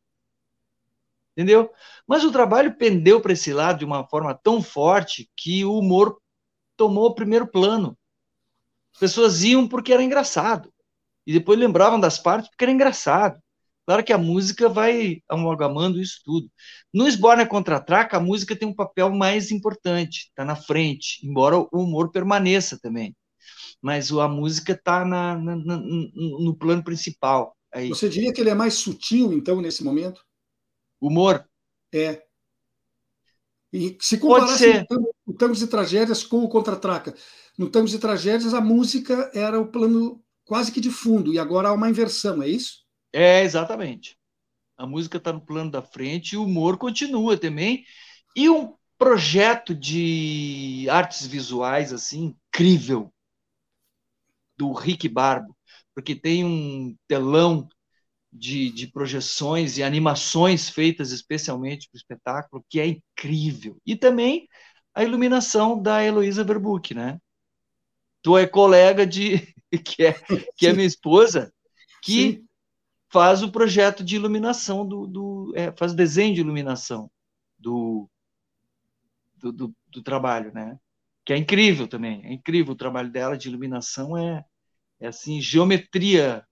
Entendeu? 1.37 1.71
Mas 2.07 2.25
o 2.25 2.31
trabalho 2.31 2.77
pendeu 2.77 3.21
para 3.21 3.33
esse 3.33 3.53
lado 3.53 3.81
de 3.81 3.85
uma 3.85 4.07
forma 4.07 4.35
tão 4.35 4.63
forte 4.63 5.29
que 5.37 5.65
o 5.65 5.77
humor 5.79 6.21
tomou 6.77 7.07
o 7.07 7.15
primeiro 7.15 7.47
plano. 7.47 7.99
As 8.95 9.01
pessoas 9.01 9.43
iam 9.43 9.67
porque 9.67 9.93
era 9.93 10.03
engraçado. 10.03 10.73
E 11.27 11.33
depois 11.33 11.59
lembravam 11.59 11.99
das 11.99 12.19
partes 12.19 12.49
porque 12.49 12.65
era 12.65 12.73
engraçado. 12.73 13.43
Claro 13.87 14.03
que 14.03 14.13
a 14.13 14.19
música 14.19 14.69
vai 14.69 15.23
amalgamando 15.29 16.01
isso 16.01 16.21
tudo. 16.25 16.51
No 16.93 17.07
Esborne 17.07 17.47
Contra-Traca, 17.47 18.17
a 18.17 18.21
música 18.21 18.57
tem 18.57 18.67
um 18.67 18.75
papel 18.75 19.11
mais 19.11 19.51
importante, 19.51 20.29
está 20.29 20.45
na 20.45 20.57
frente, 20.57 21.27
embora 21.27 21.59
o 21.59 21.69
humor 21.73 22.11
permaneça 22.11 22.79
também. 22.81 23.15
Mas 23.83 24.11
a 24.11 24.27
música 24.27 24.73
está 24.73 25.05
no 25.05 26.57
plano 26.57 26.83
principal. 26.83 27.55
Aí. 27.73 27.89
Você 27.89 28.09
diria 28.09 28.33
que 28.33 28.41
ele 28.41 28.51
é 28.51 28.55
mais 28.55 28.75
sutil, 28.75 29.33
então, 29.33 29.61
nesse 29.61 29.85
momento? 29.85 30.23
Humor? 31.01 31.45
É. 31.93 32.23
E 33.71 33.99
se 34.01 34.17
comparasse 34.17 34.87
o 35.27 35.35
Tangos 35.35 35.61
e 35.61 35.67
Tragédias 35.67 36.23
com 36.23 36.45
o 36.45 36.49
Contra-Traca, 36.49 37.15
no 37.59 37.69
Tangos 37.69 37.93
e 37.93 37.99
Tragédias 37.99 38.55
a 38.55 38.61
música 38.61 39.31
era 39.35 39.61
o 39.61 39.67
plano 39.67 40.23
quase 40.45 40.71
que 40.71 40.81
de 40.81 40.91
fundo, 40.91 41.35
e 41.35 41.39
agora 41.39 41.69
há 41.69 41.73
uma 41.73 41.91
inversão, 41.91 42.43
é 42.43 42.49
isso? 42.49 42.84
É, 43.15 43.43
exatamente. 43.45 44.19
A 44.77 44.87
música 44.87 45.19
está 45.19 45.33
no 45.33 45.41
plano 45.41 45.71
da 45.71 45.81
frente 45.81 46.33
e 46.33 46.37
o 46.37 46.45
humor 46.45 46.77
continua 46.77 47.39
também. 47.39 47.85
E 48.35 48.51
um 48.51 48.75
projeto 48.99 49.73
de 49.75 50.89
artes 50.91 51.25
visuais 51.27 51.93
assim 51.93 52.37
incrível 52.51 53.13
do 54.57 54.73
Rick 54.73 55.09
Barbo, 55.09 55.57
porque 55.95 56.17
tem 56.17 56.45
um 56.45 56.97
telão 57.07 57.69
de, 58.33 58.71
de 58.71 58.89
projeções 58.89 59.79
e 59.79 59.83
animações 59.85 60.69
feitas 60.69 61.13
especialmente 61.13 61.89
para 61.89 61.97
o 61.97 62.01
espetáculo, 62.01 62.67
que 62.69 62.81
é 62.81 62.87
incrível. 62.89 63.77
E 63.87 63.95
também 63.95 64.49
a 64.93 65.05
iluminação 65.05 65.81
da 65.81 66.05
Heloísa 66.05 66.43
Verbuck, 66.43 66.95
né? 66.95 67.21
Tu 68.23 68.37
é 68.37 68.47
colega 68.47 69.07
de 69.07 69.55
que 69.85 70.05
é 70.05 70.15
que 70.57 70.67
é 70.67 70.73
minha 70.73 70.87
esposa, 70.87 71.53
que 72.03 72.33
Sim 72.33 72.45
faz 73.15 73.45
o 73.45 73.53
projeto 73.53 74.03
de 74.03 74.17
iluminação 74.17 74.85
do, 74.85 75.07
do 75.07 75.53
é, 75.55 75.71
faz 75.71 75.95
desenho 75.95 76.35
de 76.35 76.41
iluminação 76.41 77.09
do, 77.57 78.11
do, 79.37 79.53
do, 79.53 79.75
do, 79.87 80.03
trabalho, 80.03 80.53
né? 80.53 80.77
Que 81.25 81.33
é 81.33 81.37
incrível 81.37 81.87
também, 81.87 82.27
é 82.27 82.33
incrível 82.33 82.73
o 82.73 82.77
trabalho 82.77 83.13
dela 83.13 83.39
de 83.39 83.47
iluminação 83.47 84.19
é, 84.19 84.45
é 84.99 85.07
assim 85.07 85.41
geometria 85.41 86.45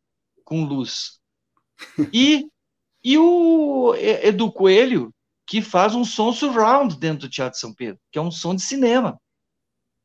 com 0.45 0.65
luz. 0.65 1.21
E 2.15 2.49
E 3.03 3.19
o 3.19 3.93
Edu 3.97 4.53
Coelho, 4.53 5.13
que 5.45 5.61
faz 5.61 5.97
um 5.97 6.05
som 6.05 6.33
surround 6.33 6.97
dentro 6.97 7.27
do 7.27 7.29
Teatro 7.29 7.59
São 7.59 7.75
Pedro, 7.75 8.01
que 8.13 8.21
é 8.21 8.23
um 8.23 8.31
som 8.31 8.55
de 8.55 8.63
cinema. 8.63 9.21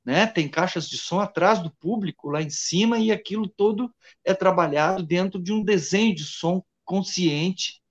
Né? 0.07 0.25
Tem 0.25 0.47
caixas 0.47 0.87
de 0.87 0.97
som 0.97 1.19
atrás 1.19 1.61
do 1.61 1.69
público, 1.69 2.29
lá 2.29 2.41
em 2.41 2.49
cima, 2.49 2.97
e 2.97 3.11
aquilo 3.11 3.45
todo 3.45 3.93
é 4.23 4.33
trabalhado 4.33 5.03
dentro 5.03 5.37
de 5.37 5.51
um 5.51 5.61
desenho 5.61 6.15
de 6.15 6.23
som 6.23 6.63
consciente 6.85 7.81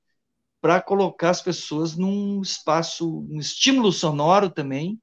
para 0.58 0.80
colocar 0.80 1.28
as 1.28 1.42
pessoas 1.42 1.94
num 1.94 2.40
espaço, 2.40 3.20
um 3.30 3.38
estímulo 3.38 3.92
sonoro 3.92 4.48
também. 4.48 4.98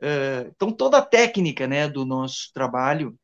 É, 0.00 0.46
então, 0.48 0.72
toda 0.72 0.96
a 0.96 1.04
técnica 1.04 1.66
né, 1.66 1.90
do 1.90 2.06
nosso 2.06 2.50
trabalho 2.54 3.14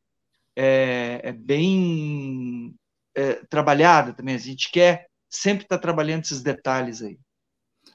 é, 0.55 1.21
é 1.23 1.31
bem 1.31 2.75
é, 3.15 3.43
trabalhada 3.49 4.13
também. 4.13 4.35
A 4.35 4.37
gente 4.37 4.69
quer 4.69 5.07
sempre 5.27 5.63
estar 5.63 5.77
tá 5.77 5.81
trabalhando 5.81 6.25
esses 6.25 6.43
detalhes 6.43 7.01
aí. 7.01 7.17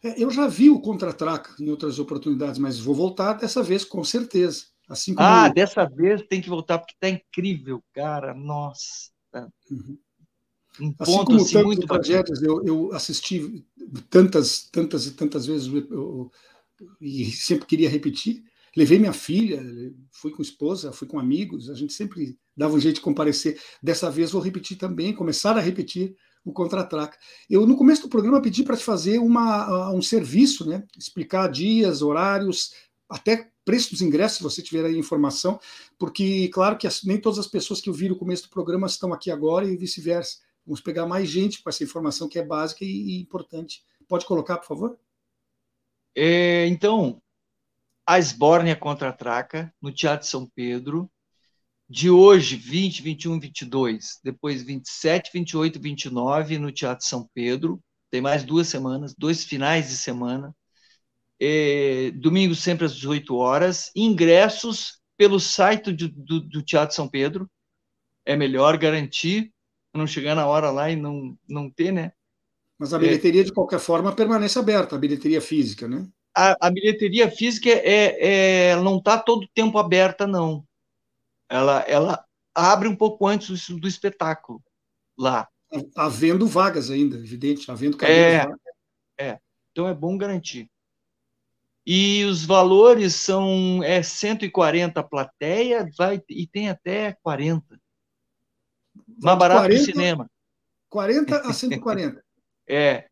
É, 0.03 0.21
eu 0.21 0.33
já 0.33 0.49
vi 0.49 0.69
o 0.69 0.81
Contra-Traca 0.81 1.55
em 1.61 1.71
outras 1.71 2.01
oportunidades, 2.01 2.59
mas 2.59 2.81
vou 2.81 2.93
voltar 2.93 3.35
dessa 3.35 3.63
vez, 3.63 3.85
com 3.85 4.03
certeza. 4.03 4.75
Assim 4.89 5.15
como... 5.15 5.27
Ah, 5.27 5.49
dessa 5.49 5.85
vez 5.85 6.23
tem 6.29 6.41
que 6.41 6.49
voltar, 6.49 6.79
porque 6.79 6.95
está 6.95 7.09
incrível, 7.09 7.83
cara. 7.93 8.35
Nossa. 8.35 9.11
Uhum. 9.71 9.99
Um 10.81 10.95
assim 10.99 11.13
ponto, 11.13 11.27
como 11.27 11.41
assim, 11.41 11.53
tantas 11.53 11.65
muito 11.65 11.87
tragédias, 11.87 12.43
eu, 12.43 12.65
eu, 12.65 12.93
assisti 12.93 13.65
tantas, 14.11 14.69
tantas 14.71 15.07
e 15.07 15.13
tantas 15.13 15.47
vezes 15.47 15.67
eu, 15.73 16.31
e 17.01 17.27
sempre 17.27 17.67
queria 17.67 17.89
repetir. 17.89 18.45
Levei 18.77 18.99
minha 18.99 19.13
filha, 19.13 19.63
fui 20.13 20.31
com 20.31 20.43
esposa, 20.43 20.93
fui 20.93 21.09
com 21.09 21.19
amigos, 21.19 21.71
a 21.71 21.75
gente 21.75 21.95
sempre 21.95 22.39
dava 22.55 22.75
um 22.75 22.81
jeito 22.81 22.97
de 22.97 23.01
comparecer. 23.01 23.59
Dessa 23.83 24.11
vez 24.11 24.33
vou 24.33 24.43
repetir 24.43 24.77
também, 24.77 25.15
começar 25.15 25.57
a 25.57 25.61
repetir 25.61 26.15
o 26.45 26.53
contra-traca. 26.53 27.19
Eu, 27.49 27.67
no 27.67 27.77
começo 27.77 28.03
do 28.03 28.09
programa, 28.09 28.43
pedi 28.43 28.63
para 28.63 28.77
te 28.77 28.85
fazer 28.85 29.19
uma, 29.19 29.91
um 29.93 30.03
serviço, 30.03 30.69
né? 30.69 30.85
explicar 30.97 31.49
dias, 31.49 32.03
horários, 32.03 32.73
até 33.09 33.51
preço 33.67 33.91
dos 33.91 34.01
ingressos, 34.01 34.39
se 34.39 34.43
você 34.45 34.63
tiver 34.63 34.87
aí 34.87 34.97
informação, 34.97 35.59
porque, 35.99 36.49
claro, 36.49 36.79
que 36.79 36.89
nem 37.05 37.21
todas 37.21 37.41
as 37.41 37.49
pessoas 37.49 37.81
que 37.81 37.91
ouviram 37.91 38.15
o 38.15 38.19
começo 38.19 38.45
do 38.45 38.49
programa 38.49 38.87
estão 38.87 39.13
aqui 39.13 39.29
agora 39.29 39.67
e 39.67 39.77
vice-versa. 39.77 40.39
Vamos 40.65 40.81
pegar 40.81 41.05
mais 41.05 41.29
gente 41.29 41.63
com 41.63 41.69
essa 41.69 41.83
informação 41.83 42.29
que 42.29 42.39
é 42.39 42.45
básica 42.45 42.85
e, 42.85 42.89
e 42.89 43.21
importante. 43.21 43.83
Pode 44.09 44.25
colocar, 44.25 44.57
por 44.59 44.67
favor? 44.67 44.99
É, 46.15 46.67
então, 46.69 47.21
a 48.07 48.21
Esbórnia 48.21 48.77
contra-traca, 48.77 49.75
no 49.83 49.93
Teatro 49.93 50.29
São 50.29 50.47
Pedro, 50.47 51.11
de 51.89 52.09
hoje, 52.09 52.57
20, 52.57 53.03
21, 53.03 53.41
22, 53.41 54.21
depois 54.23 54.63
27, 54.63 55.31
28, 55.33 55.81
29 55.81 56.59
no 56.59 56.71
Teatro 56.71 57.05
São 57.05 57.29
Pedro. 57.35 57.83
Tem 58.11 58.21
mais 58.21 58.45
duas 58.45 58.69
semanas, 58.69 59.13
dois 59.17 59.45
finais 59.45 59.89
de 59.89 59.97
semana. 59.97 60.55
É, 61.41 62.11
domingo 62.13 62.55
sempre 62.55 62.87
às 62.87 62.95
18 62.95 63.35
horas. 63.37 63.91
Ingressos 63.95 65.01
pelo 65.17 65.39
site 65.39 65.93
do, 65.93 66.09
do, 66.09 66.41
do, 66.41 66.63
Teatro 66.63 66.95
São 66.95 67.09
Pedro. 67.09 67.49
É 68.25 68.37
melhor 68.37 68.77
garantir, 68.77 69.53
não 69.95 70.07
chegar 70.07 70.35
na 70.35 70.47
hora 70.47 70.71
lá 70.71 70.91
e 70.91 70.97
não, 70.97 71.37
não 71.49 71.71
ter, 71.71 71.93
né? 71.93 72.13
Mas 72.79 72.93
a 72.93 72.99
bilheteria, 72.99 73.41
é, 73.43 73.45
de 73.45 73.53
qualquer 73.53 73.79
forma, 73.79 74.15
permanece 74.15 74.59
aberta, 74.59 74.97
a 74.97 74.99
bilheteria 74.99 75.41
física, 75.41 75.89
né? 75.89 76.07
A, 76.37 76.67
a 76.67 76.71
bilheteria 76.71 77.31
física 77.31 77.71
é, 77.71 78.73
é 78.73 78.77
não 78.77 78.99
está 78.99 79.19
todo 79.19 79.45
o 79.45 79.49
tempo 79.55 79.79
aberta, 79.79 80.27
não 80.27 80.67
ela, 81.49 81.81
ela 81.83 82.25
abre 82.55 82.89
um 82.89 82.97
pouco 82.97 83.27
antes 83.27 83.69
do, 83.69 83.81
do 83.81 83.89
espetáculo 83.89 84.63
lá. 85.17 85.49
Havendo 85.97 86.47
vagas 86.47 86.91
ainda, 86.91 87.17
evidente, 87.17 87.71
havendo 87.71 87.97
cadeiras. 87.97 88.55
É, 89.19 89.29
é, 89.31 89.41
então 89.73 89.89
é 89.89 89.95
bom 89.95 90.17
garantir. 90.17 90.71
E 91.87 92.25
os 92.25 92.45
valores 92.45 93.15
são 93.15 93.81
é 93.85 94.03
140 94.03 94.99
a 94.99 95.05
plateia, 95.05 95.89
vai 95.97 96.21
e 96.29 96.47
tem 96.47 96.69
até 96.69 97.17
40. 97.23 97.81
Mais 99.23 99.39
barato 99.39 99.61
40, 99.61 99.75
que 99.75 99.81
o 99.81 99.95
cinema. 99.95 100.31
40 100.91 101.37
a 101.39 101.53
140. 101.55 102.25
é. 102.69 103.07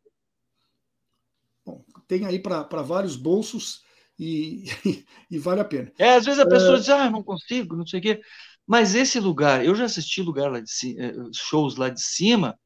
Bom, 1.65 1.85
tem 2.09 2.27
aí 2.27 2.39
para 2.39 2.83
vários 2.83 3.17
bolsos 3.17 3.85
e, 4.19 4.65
e, 5.31 5.39
vale 5.39 5.61
a 5.61 5.65
pena. 5.65 5.93
É, 5.99 6.15
às 6.15 6.25
vezes 6.25 6.41
a 6.41 6.47
pessoa 6.47 6.77
é... 6.77 6.81
diz, 6.81 6.89
ah, 6.89 7.09
não 7.09 7.23
consigo, 7.23 7.77
não 7.77 7.87
sei 7.87 8.01
o 8.01 8.03
quê. 8.03 8.21
Mas 8.67 8.95
esse 8.95 9.21
lugar, 9.21 9.65
eu 9.65 9.75
já 9.75 9.85
assisti 9.85 10.21
lugar 10.21 10.51
lá 10.51 10.61
de, 10.61 10.99
eh, 10.99 11.13
shows 11.33 11.77
lá 11.77 11.91
de 11.91 12.01
cima, 12.03 12.59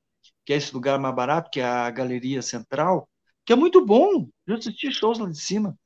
que 0.44 0.52
é 0.52 0.56
esse 0.56 0.72
lugar 0.72 0.98
mais 0.98 1.14
barato, 1.14 1.50
que 1.50 1.60
é 1.60 1.64
a 1.64 1.90
Galeria 1.90 2.40
Central, 2.40 3.08
que 3.44 3.52
é 3.52 3.56
muito 3.56 3.84
bom. 3.84 4.28
Eu 4.46 4.56
assisti 4.56 4.90
shows 4.92 5.18
lá 5.18 5.28
de 5.28 5.38
cima. 5.38 5.76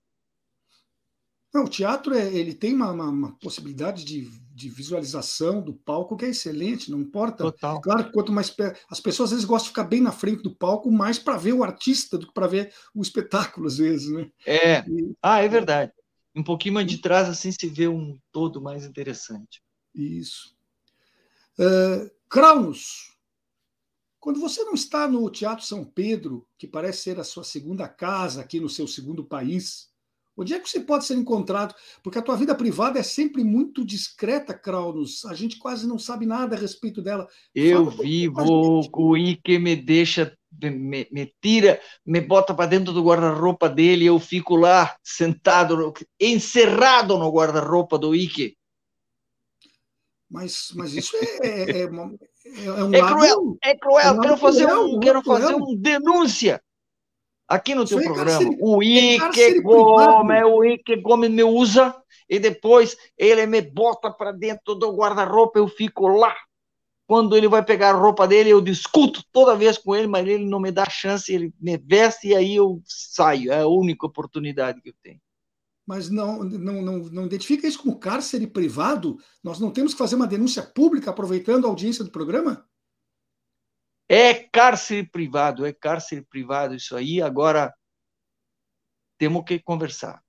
Não, 1.53 1.65
o 1.65 1.69
teatro 1.69 2.15
é, 2.15 2.33
ele 2.33 2.55
tem 2.55 2.73
uma, 2.73 2.91
uma, 2.91 3.09
uma 3.09 3.39
possibilidade 3.39 4.05
de, 4.05 4.23
de, 4.55 4.71
visualização 4.71 5.61
do 5.61 5.75
palco 5.75 6.17
que 6.17 6.25
é 6.25 6.31
excelente, 6.31 6.91
não 6.91 6.99
importa. 6.99 7.45
Total. 7.45 7.81
Claro 7.81 8.05
que 8.05 8.13
quanto 8.13 8.33
mais 8.33 8.55
as 8.89 9.01
pessoas 9.01 9.29
às 9.29 9.33
vezes 9.33 9.45
gostam 9.45 9.65
de 9.65 9.71
ficar 9.71 9.85
bem 9.85 10.01
na 10.01 10.13
frente 10.13 10.43
do 10.43 10.55
palco, 10.55 10.91
mais 10.91 11.19
para 11.19 11.37
ver 11.37 11.53
o 11.53 11.63
artista 11.63 12.17
do 12.17 12.27
que 12.27 12.33
para 12.33 12.47
ver 12.47 12.73
o 12.95 13.03
espetáculo 13.03 13.67
às 13.67 13.77
vezes, 13.77 14.11
né? 14.11 14.31
É. 14.47 14.79
E, 14.89 15.15
ah, 15.23 15.43
é 15.43 15.49
verdade. 15.49 15.93
Um 16.35 16.43
pouquinho 16.43 16.75
mais 16.75 16.87
de 16.87 16.97
trás 16.99 17.29
assim 17.29 17.53
se 17.53 17.67
vê 17.67 17.87
um 17.87 18.19
todo 18.33 18.63
mais 18.63 18.87
interessante. 18.87 19.63
Isso. 19.95 20.57
Uh, 21.59 22.11
Kraus, 22.31 23.13
quando 24.19 24.41
você 24.41 24.65
não 24.65 24.73
está 24.73 25.07
no 25.07 25.29
Teatro 25.29 25.67
São 25.67 25.85
Pedro, 25.85 26.49
que 26.57 26.67
parece 26.67 27.03
ser 27.03 27.21
a 27.21 27.25
sua 27.25 27.45
segunda 27.45 27.87
casa 27.87 28.41
aqui 28.41 28.59
no 28.59 28.71
seu 28.71 28.89
segundo 28.89 29.23
país, 29.23 29.92
Onde 30.37 30.55
é 30.55 30.59
que 30.59 30.69
você 30.69 30.81
pode 30.81 31.05
ser 31.05 31.15
encontrado? 31.15 31.75
Porque 32.03 32.19
a 32.19 32.23
tua 32.23 32.37
vida 32.37 32.55
privada 32.55 32.99
é 32.99 33.03
sempre 33.03 33.45
muito 33.45 33.85
discreta, 33.85 34.55
Kraunus. 34.55 35.27
A 35.27 35.35
gente 35.35 35.59
quase 35.59 35.87
não 35.87 35.99
sabe 35.99 36.25
nada 36.25 36.57
a 36.57 36.59
respeito 36.59 37.03
dela. 37.03 37.29
Eu 37.55 37.91
Fala, 37.91 38.03
vivo, 38.03 38.91
o 38.95 39.17
Ike 39.17 39.59
me 39.59 39.77
deixa, 39.77 40.37
me, 40.63 41.07
me 41.13 41.35
tira, 41.41 41.81
me 42.05 42.21
bota 42.21 42.55
para 42.55 42.67
dentro 42.67 42.95
do 42.95 43.05
guarda-roupa 43.05 43.69
dele, 43.69 44.07
eu 44.07 44.19
fico 44.19 44.57
lá, 44.57 44.97
sentado, 45.03 45.93
encerrado 46.19 47.19
no 47.19 47.31
guarda-roupa 47.31 47.99
do 47.99 48.15
Ike. 48.15 48.57
Mas, 50.31 50.73
mas 50.75 50.95
isso 50.95 51.15
é, 51.43 51.47
é, 51.47 51.81
é, 51.83 51.87
uma, 51.87 52.15
é 52.47 52.83
um 52.83 52.95
é 52.95 53.01
cruel, 53.01 53.59
é 53.63 53.77
cruel. 53.77 54.15
É 54.15 54.21
quero 54.23 54.37
fazer, 54.39 54.67
um, 54.67 54.99
quero 54.99 55.23
fazer 55.23 55.55
uma 55.55 55.77
denúncia 55.77 56.63
aqui 57.53 57.75
no 57.75 57.85
teu 57.85 58.01
é 58.01 58.05
programa. 58.05 58.57
o 58.61 58.83
Ike 58.83 59.61
Gomes, 59.61 60.43
o 60.45 60.65
Ike 60.65 60.97
Gomes 60.97 61.31
me 61.31 61.45
usa 61.45 61.95
e 62.29 62.39
depois 62.39 62.97
ele 63.17 63.45
me 63.47 63.61
bota 63.61 64.11
para 64.11 64.33
dentro 64.33 64.75
do 64.75 64.91
guarda-roupa, 64.91 65.59
eu 65.59 65.69
fico 65.69 66.09
lá. 66.09 66.35
Quando 67.07 67.37
ele 67.37 67.49
vai 67.49 67.63
pegar 67.63 67.91
a 67.91 67.99
roupa 67.99 68.27
dele, 68.27 68.49
eu 68.49 68.61
discuto 68.61 69.23
toda 69.31 69.57
vez 69.57 69.77
com 69.77 69.95
ele, 69.95 70.07
mas 70.07 70.27
ele 70.27 70.47
não 70.47 70.59
me 70.59 70.71
dá 70.71 70.89
chance, 70.89 71.33
ele 71.33 71.53
me 71.61 71.77
veste 71.77 72.29
e 72.29 72.35
aí 72.35 72.57
eu 72.57 72.81
saio. 72.87 73.53
É 73.53 73.61
a 73.61 73.67
única 73.67 74.07
oportunidade 74.07 74.81
que 74.81 74.89
eu 74.89 74.95
tenho. 75.03 75.21
Mas 75.87 76.09
não, 76.09 76.43
não, 76.45 76.81
não, 76.81 76.99
não 76.99 77.27
identifica 77.27 77.67
isso 77.67 77.83
como 77.83 77.99
cárcere 77.99 78.47
privado? 78.47 79.19
Nós 79.43 79.59
não 79.61 79.71
temos 79.71 79.93
que 79.93 79.99
fazer 79.99 80.15
uma 80.15 80.29
denúncia 80.29 80.63
pública 80.63 81.11
aproveitando 81.11 81.67
a 81.67 81.69
audiência 81.69 82.05
do 82.05 82.11
programa? 82.11 82.65
É 84.15 84.35
cárcere 84.35 85.09
privado, 85.09 85.65
é 85.65 85.73
cárcere 85.73 86.21
privado 86.21 86.75
isso 86.75 86.95
aí. 86.95 87.23
Agora 87.23 87.75
temos 89.17 89.43
que 89.43 89.59
conversar. 89.59 90.23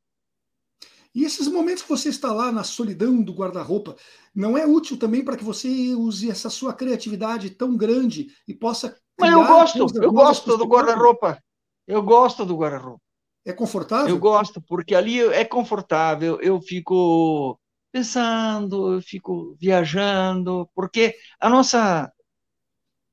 E 1.14 1.26
esses 1.26 1.50
momentos 1.50 1.84
que 1.84 1.90
você 1.90 2.08
está 2.08 2.32
lá 2.32 2.50
na 2.50 2.64
solidão 2.64 3.22
do 3.22 3.34
guarda-roupa, 3.34 3.98
não 4.34 4.58
é 4.58 4.66
útil 4.66 4.98
também 4.98 5.22
para 5.22 5.36
que 5.36 5.44
você 5.44 5.94
use 5.94 6.32
essa 6.32 6.50
sua 6.50 6.74
criatividade 6.74 7.50
tão 7.50 7.76
grande 7.76 8.34
e 8.48 8.54
possa. 8.54 8.98
Mas 9.20 9.34
eu 9.34 9.46
gosto, 9.46 10.02
eu 10.02 10.14
gosto 10.14 10.58
do 10.58 10.66
guarda-roupa. 10.66 11.44
Eu 11.86 12.02
gosto 12.02 12.46
do 12.46 12.56
guarda-roupa. 12.56 13.04
É 13.44 13.52
confortável? 13.52 14.08
Eu 14.08 14.18
gosto, 14.18 14.62
porque 14.62 14.96
ali 14.96 15.20
é 15.20 15.44
confortável, 15.44 16.40
eu 16.40 16.62
fico 16.62 17.60
pensando, 17.92 18.94
eu 18.94 19.02
fico 19.02 19.58
viajando, 19.60 20.70
porque 20.74 21.18
a 21.38 21.50
nossa 21.50 22.10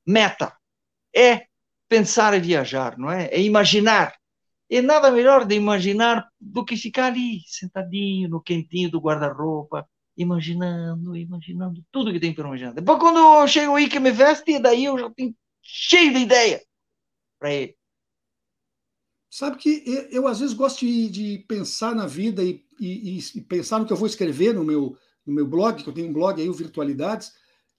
meta 0.07 0.60
é 1.15 1.45
pensar 1.87 2.33
e 2.33 2.39
viajar, 2.39 2.97
não 2.97 3.11
é? 3.11 3.27
É 3.27 3.41
imaginar. 3.41 4.13
E 4.69 4.81
nada 4.81 5.11
melhor 5.11 5.45
de 5.45 5.55
imaginar 5.55 6.29
do 6.39 6.63
que 6.63 6.77
ficar 6.77 7.07
ali, 7.07 7.41
sentadinho, 7.45 8.29
no 8.29 8.41
quentinho 8.41 8.89
do 8.89 9.01
guarda-roupa, 9.01 9.85
imaginando, 10.15 11.15
imaginando 11.15 11.83
tudo 11.91 12.11
que 12.13 12.19
tem 12.19 12.33
para 12.33 12.47
imaginar. 12.47 12.73
Depois, 12.73 12.99
quando 12.99 13.47
chega 13.47 13.69
o 13.69 13.77
Ike 13.77 13.99
me 13.99 14.11
veste, 14.11 14.59
daí 14.59 14.85
eu 14.85 14.97
já 14.97 15.09
tenho 15.09 15.35
cheio 15.61 16.13
de 16.13 16.19
ideia 16.19 16.61
para 17.37 17.53
ele. 17.53 17.75
Sabe 19.29 19.57
que 19.57 19.83
eu, 19.85 20.01
eu, 20.09 20.27
às 20.27 20.39
vezes 20.39 20.53
gosto 20.53 20.85
de, 20.85 21.09
de 21.09 21.45
pensar 21.47 21.95
na 21.95 22.05
vida 22.05 22.43
e, 22.43 22.65
e, 22.79 23.17
e, 23.17 23.41
pensar 23.41 23.79
no 23.79 23.85
que 23.85 23.93
eu 23.93 23.97
vou 23.97 24.07
escrever 24.07 24.53
no 24.53 24.63
meu, 24.63 24.97
no 25.25 25.33
meu 25.33 25.47
blog, 25.47 25.81
que 25.81 25.89
eu 25.89 25.93
tenho 25.93 26.09
um 26.09 26.13
blog 26.13 26.41
aí, 26.41 26.49
o 26.49 26.53
Virtualidades. 26.53 27.31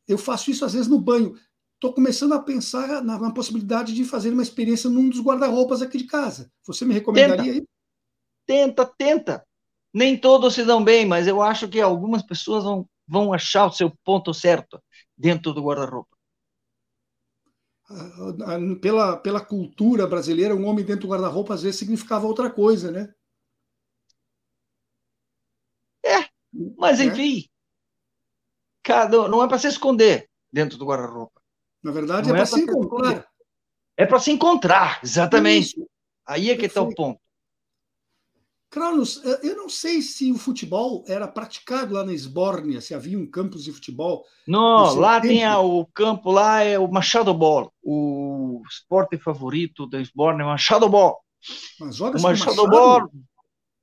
Eu 0.09 0.17
faço 0.17 0.51
isso 0.51 0.65
às 0.65 0.73
vezes 0.73 0.89
no 0.89 0.99
banho 0.99 1.35
estou 1.83 1.93
começando 1.93 2.33
a 2.33 2.41
pensar 2.41 3.03
na, 3.03 3.19
na, 3.19 3.33
possibilidade 3.33 3.93
de 3.93 4.05
fazer 4.05 4.31
uma 4.31 4.43
experiência 4.43 4.89
num 4.89 5.09
dos 5.09 5.21
guarda-roupas 5.21 5.83
aqui 5.83 5.99
de 5.99 6.05
casa. 6.05 6.49
Você 6.65 6.85
me 6.85 6.95
recomendaria 6.95 7.55
isso? 7.55 7.69
Tenta, 8.47 8.87
tenta. 8.87 9.45
Nem 9.93 10.17
todos 10.17 10.55
se 10.55 10.65
dão 10.65 10.83
bem, 10.83 11.05
mas 11.05 11.27
eu 11.27 11.43
acho 11.43 11.69
que 11.69 11.81
algumas 11.81 12.23
pessoas 12.23 12.63
vão, 12.63 12.89
vão 13.07 13.33
achar 13.33 13.67
o 13.67 13.73
seu 13.73 13.91
ponto 14.05 14.33
certo 14.33 14.81
dentro 15.19 15.53
do 15.53 15.63
guarda-roupa. 15.63 16.17
Ah, 17.91 18.11
ah, 18.47 18.81
pela, 18.81 19.17
pela 19.17 19.45
cultura 19.45 20.07
brasileira, 20.07 20.55
um 20.55 20.67
homem 20.67 20.85
dentro 20.85 21.09
do 21.09 21.13
guarda-roupa 21.13 21.55
às 21.55 21.63
vezes 21.63 21.81
significava 21.81 22.29
outra 22.29 22.49
coisa, 22.49 22.93
né? 22.93 23.13
É, 26.05 26.29
mas 26.79 27.01
é. 27.01 27.05
enfim, 27.05 27.45
cada, 28.85 29.29
não 29.29 29.43
é 29.43 29.49
para 29.49 29.59
se 29.59 29.67
esconder 29.67 30.31
dentro 30.53 30.79
do 30.79 30.87
guarda-roupa. 30.87 31.42
Na 31.83 31.91
verdade, 31.91 32.29
não 32.29 32.37
é, 32.37 32.39
é 32.39 32.43
para 32.43 32.47
se 32.47 32.61
encontrar. 32.61 33.27
É 33.97 34.07
para 34.07 34.21
se 34.21 34.31
encontrar, 34.31 35.01
exatamente. 35.03 35.77
Aí 36.27 36.51
é 36.51 36.57
que 36.57 36.67
está 36.67 36.83
o 36.83 36.95
ponto. 36.95 37.21
Cronos, 38.71 39.23
eh, 39.23 39.41
eu 39.43 39.57
não 39.57 39.69
sei 39.69 40.01
se 40.01 40.33
o 40.33 40.39
futebol 40.39 41.05
era 41.07 41.29
praticado 41.29 41.93
lá 41.93 42.05
na 42.05 42.15
Esbórnia, 42.15 42.81
se 42.81 42.95
havia 42.95 43.19
um 43.19 43.27
campus 43.27 43.65
de 43.65 43.71
futebol. 43.71 44.25
Não, 44.49 44.95
lá 44.95 45.21
tempo. 45.21 45.35
tem 45.35 45.47
o 45.47 45.87
campo, 45.93 46.31
lá 46.31 46.63
é 46.63 46.79
o 46.79 46.91
Machado 46.91 47.35
Ball. 47.35 47.71
O 47.83 48.63
esporte 48.71 49.19
favorito 49.19 49.87
da 49.87 50.01
Esbórnia 50.01 50.45
é 50.45 50.47
o 50.47 50.49
Machado 50.49 50.89
Ball. 50.89 51.21
Mas 51.79 51.97
joga 51.97 52.19
o 52.19 52.23
Machado, 52.23 52.57
Machado 52.57 52.71
Ball, 52.71 53.11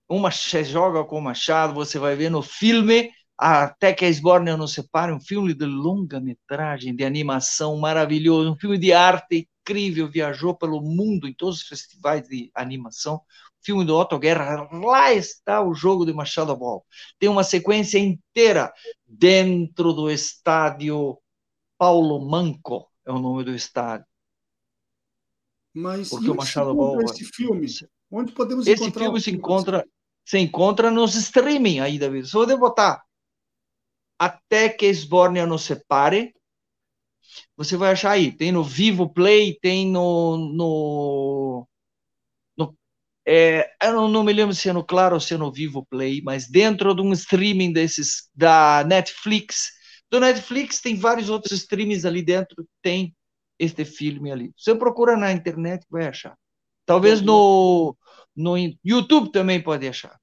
uma, 0.09 0.31
você 0.31 0.63
joga 0.63 1.03
com 1.03 1.19
o 1.19 1.21
Machado, 1.21 1.75
você 1.75 1.99
vai 1.99 2.15
ver 2.15 2.31
no 2.31 2.41
filme 2.41 3.11
até 3.41 3.93
que 3.93 4.03
a 4.03 4.09
Esbórnia 4.09 4.57
nos 4.57 4.73
separe, 4.73 5.13
um 5.13 5.21
filme 5.21 5.53
de 5.53 5.65
longa-metragem, 5.65 6.93
de 6.93 7.05
animação 7.05 7.77
maravilhoso, 7.77 8.51
um 8.51 8.57
filme 8.57 8.77
de 8.77 8.91
arte 8.91 9.47
incrível, 9.61 10.09
viajou 10.09 10.53
pelo 10.53 10.81
mundo 10.81 11.25
em 11.25 11.33
todos 11.33 11.61
os 11.61 11.67
festivais 11.67 12.27
de 12.27 12.51
animação. 12.53 13.21
Filme 13.61 13.85
do 13.85 13.95
Otto 13.95 14.19
Guerra, 14.19 14.67
lá 14.73 15.13
está 15.13 15.61
o 15.61 15.73
jogo 15.73 16.05
de 16.05 16.11
Machado 16.11 16.53
Ball. 16.53 16.85
Tem 17.17 17.29
uma 17.29 17.45
sequência 17.45 17.97
inteira 17.97 18.73
dentro 19.07 19.93
do 19.93 20.11
estádio 20.11 21.17
Paulo 21.77 22.19
Manco, 22.19 22.91
é 23.05 23.11
o 23.11 23.19
nome 23.19 23.45
do 23.45 23.55
estádio. 23.55 24.05
Mas 25.73 26.09
Porque 26.09 26.29
o 26.29 26.35
Machado 26.35 26.75
Ball 26.75 27.01
esse 27.03 27.23
filme? 27.23 27.67
Onde 28.11 28.33
podemos 28.33 28.67
esse 28.67 28.83
encontrar? 28.83 28.99
Esse 28.99 29.05
filme 29.05 29.21
se 29.21 29.31
encontra 29.31 29.85
se 30.25 30.37
encontra 30.37 30.91
nos 30.91 31.15
streaming 31.15 31.79
aí, 31.79 31.97
David. 31.97 32.27
Só 32.27 32.45
de 32.45 32.55
botar 32.55 33.01
até 34.19 34.67
que 34.67 34.85
Esbórnia 34.85 35.47
nos 35.47 35.63
separe. 35.63 36.35
Você 37.55 37.77
vai 37.77 37.91
achar 37.91 38.11
aí, 38.11 38.31
tem 38.31 38.51
no 38.51 38.63
Vivo 38.63 39.09
Play, 39.09 39.57
tem 39.61 39.87
no. 39.87 40.37
no, 40.37 41.67
no 42.57 42.77
é, 43.25 43.71
eu 43.81 43.93
não, 43.93 44.07
não, 44.09 44.23
me 44.23 44.33
lembro 44.33 44.53
se 44.53 44.69
é 44.69 44.73
no 44.73 44.83
Claro 44.83 45.15
ou 45.15 45.21
se 45.21 45.33
é 45.33 45.37
no 45.37 45.51
Vivo 45.51 45.85
Play, 45.85 46.21
mas 46.21 46.49
dentro 46.49 46.93
de 46.93 47.01
um 47.01 47.13
streaming 47.13 47.71
desses 47.71 48.29
da 48.35 48.83
Netflix. 48.85 49.71
Do 50.11 50.19
Netflix 50.19 50.81
tem 50.81 50.95
vários 50.95 51.29
outros 51.29 51.53
streamings 51.53 52.03
ali 52.03 52.21
dentro, 52.21 52.67
tem 52.81 53.15
este 53.59 53.85
filme 53.85 54.31
ali. 54.31 54.51
Você 54.57 54.73
procura 54.75 55.15
na 55.15 55.31
internet, 55.31 55.85
vai 55.89 56.07
achar. 56.07 56.35
Talvez 56.85 57.21
no, 57.21 57.95
no 58.35 58.55
YouTube 58.83 59.31
também 59.31 59.61
pode 59.61 59.87
achar. 59.87 60.19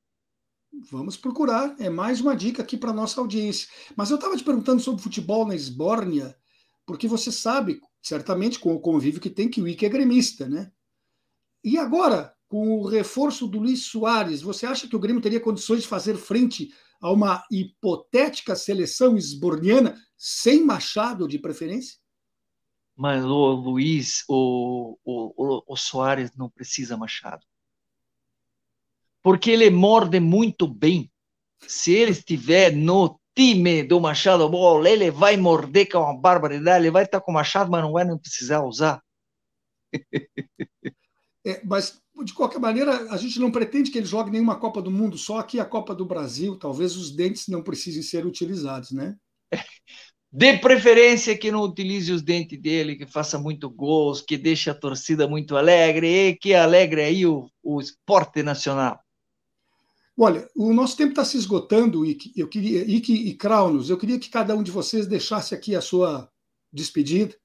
Vamos 0.90 1.16
procurar, 1.16 1.74
é 1.78 1.88
mais 1.88 2.20
uma 2.20 2.36
dica 2.36 2.62
aqui 2.62 2.76
para 2.76 2.92
nossa 2.92 3.20
audiência. 3.20 3.68
Mas 3.96 4.10
eu 4.10 4.16
estava 4.16 4.36
te 4.36 4.44
perguntando 4.44 4.82
sobre 4.82 5.02
futebol 5.02 5.46
na 5.46 5.54
Esbórnia, 5.54 6.36
porque 6.84 7.08
você 7.08 7.32
sabe, 7.32 7.80
certamente, 8.02 8.58
com 8.58 8.74
o 8.74 8.80
convívio 8.80 9.20
que 9.20 9.30
tem, 9.30 9.48
que 9.48 9.60
o 9.60 9.66
Ike 9.66 9.86
é 9.86 9.88
gremista, 9.88 10.46
né? 10.46 10.70
E 11.64 11.78
agora, 11.78 12.34
com 12.46 12.78
o 12.78 12.86
reforço 12.86 13.46
do 13.46 13.58
Luiz 13.58 13.86
Soares, 13.86 14.42
você 14.42 14.66
acha 14.66 14.86
que 14.86 14.94
o 14.94 14.98
Grêmio 14.98 15.22
teria 15.22 15.40
condições 15.40 15.82
de 15.82 15.88
fazer 15.88 16.16
frente 16.16 16.72
a 17.00 17.10
uma 17.10 17.42
hipotética 17.50 18.54
seleção 18.54 19.16
esborniana 19.16 19.96
sem 20.16 20.62
Machado 20.64 21.26
de 21.26 21.38
preferência? 21.38 21.98
Mas 22.94 23.24
o 23.24 23.52
Luiz, 23.52 24.24
o, 24.28 24.96
o, 25.04 25.32
o, 25.36 25.62
o 25.66 25.76
Soares 25.76 26.36
não 26.36 26.50
precisa 26.50 26.96
Machado 26.96 27.44
porque 29.26 29.50
ele 29.50 29.70
morde 29.70 30.20
muito 30.20 30.68
bem. 30.68 31.10
Se 31.66 31.92
ele 31.92 32.12
estiver 32.12 32.72
no 32.72 33.18
time 33.36 33.82
do 33.82 34.00
Machado 34.00 34.48
Ball, 34.48 34.86
ele 34.86 35.10
vai 35.10 35.36
morder 35.36 35.90
com 35.90 35.98
uma 35.98 36.16
barbaridade, 36.16 36.84
ele 36.84 36.92
vai 36.92 37.02
estar 37.02 37.20
com 37.20 37.32
o 37.32 37.34
Machado, 37.34 37.68
mas 37.68 37.82
não 37.82 37.90
vai 37.90 38.04
nem 38.04 38.16
precisar 38.16 38.62
usar. 38.62 39.02
É, 41.44 41.62
mas, 41.64 42.00
de 42.24 42.34
qualquer 42.34 42.58
maneira, 42.58 43.08
a 43.12 43.16
gente 43.16 43.38
não 43.38 43.52
pretende 43.52 43.92
que 43.92 43.98
ele 43.98 44.06
jogue 44.06 44.32
nenhuma 44.32 44.58
Copa 44.58 44.82
do 44.82 44.90
Mundo, 44.90 45.16
só 45.16 45.38
aqui 45.38 45.60
a 45.60 45.64
Copa 45.64 45.94
do 45.94 46.04
Brasil. 46.04 46.56
Talvez 46.56 46.96
os 46.96 47.14
dentes 47.14 47.46
não 47.46 47.62
precisem 47.62 48.02
ser 48.02 48.26
utilizados, 48.26 48.90
né? 48.90 49.14
De 50.32 50.58
preferência 50.58 51.38
que 51.38 51.52
não 51.52 51.62
utilize 51.62 52.12
os 52.12 52.20
dentes 52.20 52.60
dele, 52.60 52.96
que 52.96 53.06
faça 53.06 53.38
muito 53.38 53.70
gols, 53.70 54.20
que 54.20 54.36
deixe 54.36 54.68
a 54.68 54.74
torcida 54.74 55.28
muito 55.28 55.56
alegre 55.56 56.30
e 56.30 56.36
que 56.36 56.52
alegre 56.52 57.04
aí 57.04 57.24
o, 57.24 57.48
o 57.62 57.80
esporte 57.80 58.42
nacional. 58.42 59.00
Olha, 60.18 60.48
o 60.56 60.72
nosso 60.72 60.96
tempo 60.96 61.10
está 61.10 61.24
se 61.24 61.36
esgotando, 61.36 62.06
Ike. 62.06 62.32
Eu 62.34 62.48
queria, 62.48 62.82
Ike 62.90 63.12
e 63.12 63.34
Kraunos, 63.34 63.90
eu 63.90 63.98
queria 63.98 64.18
que 64.18 64.30
cada 64.30 64.56
um 64.56 64.62
de 64.62 64.70
vocês 64.70 65.06
deixasse 65.06 65.54
aqui 65.54 65.76
a 65.76 65.80
sua 65.82 66.30
despedida 66.72 67.36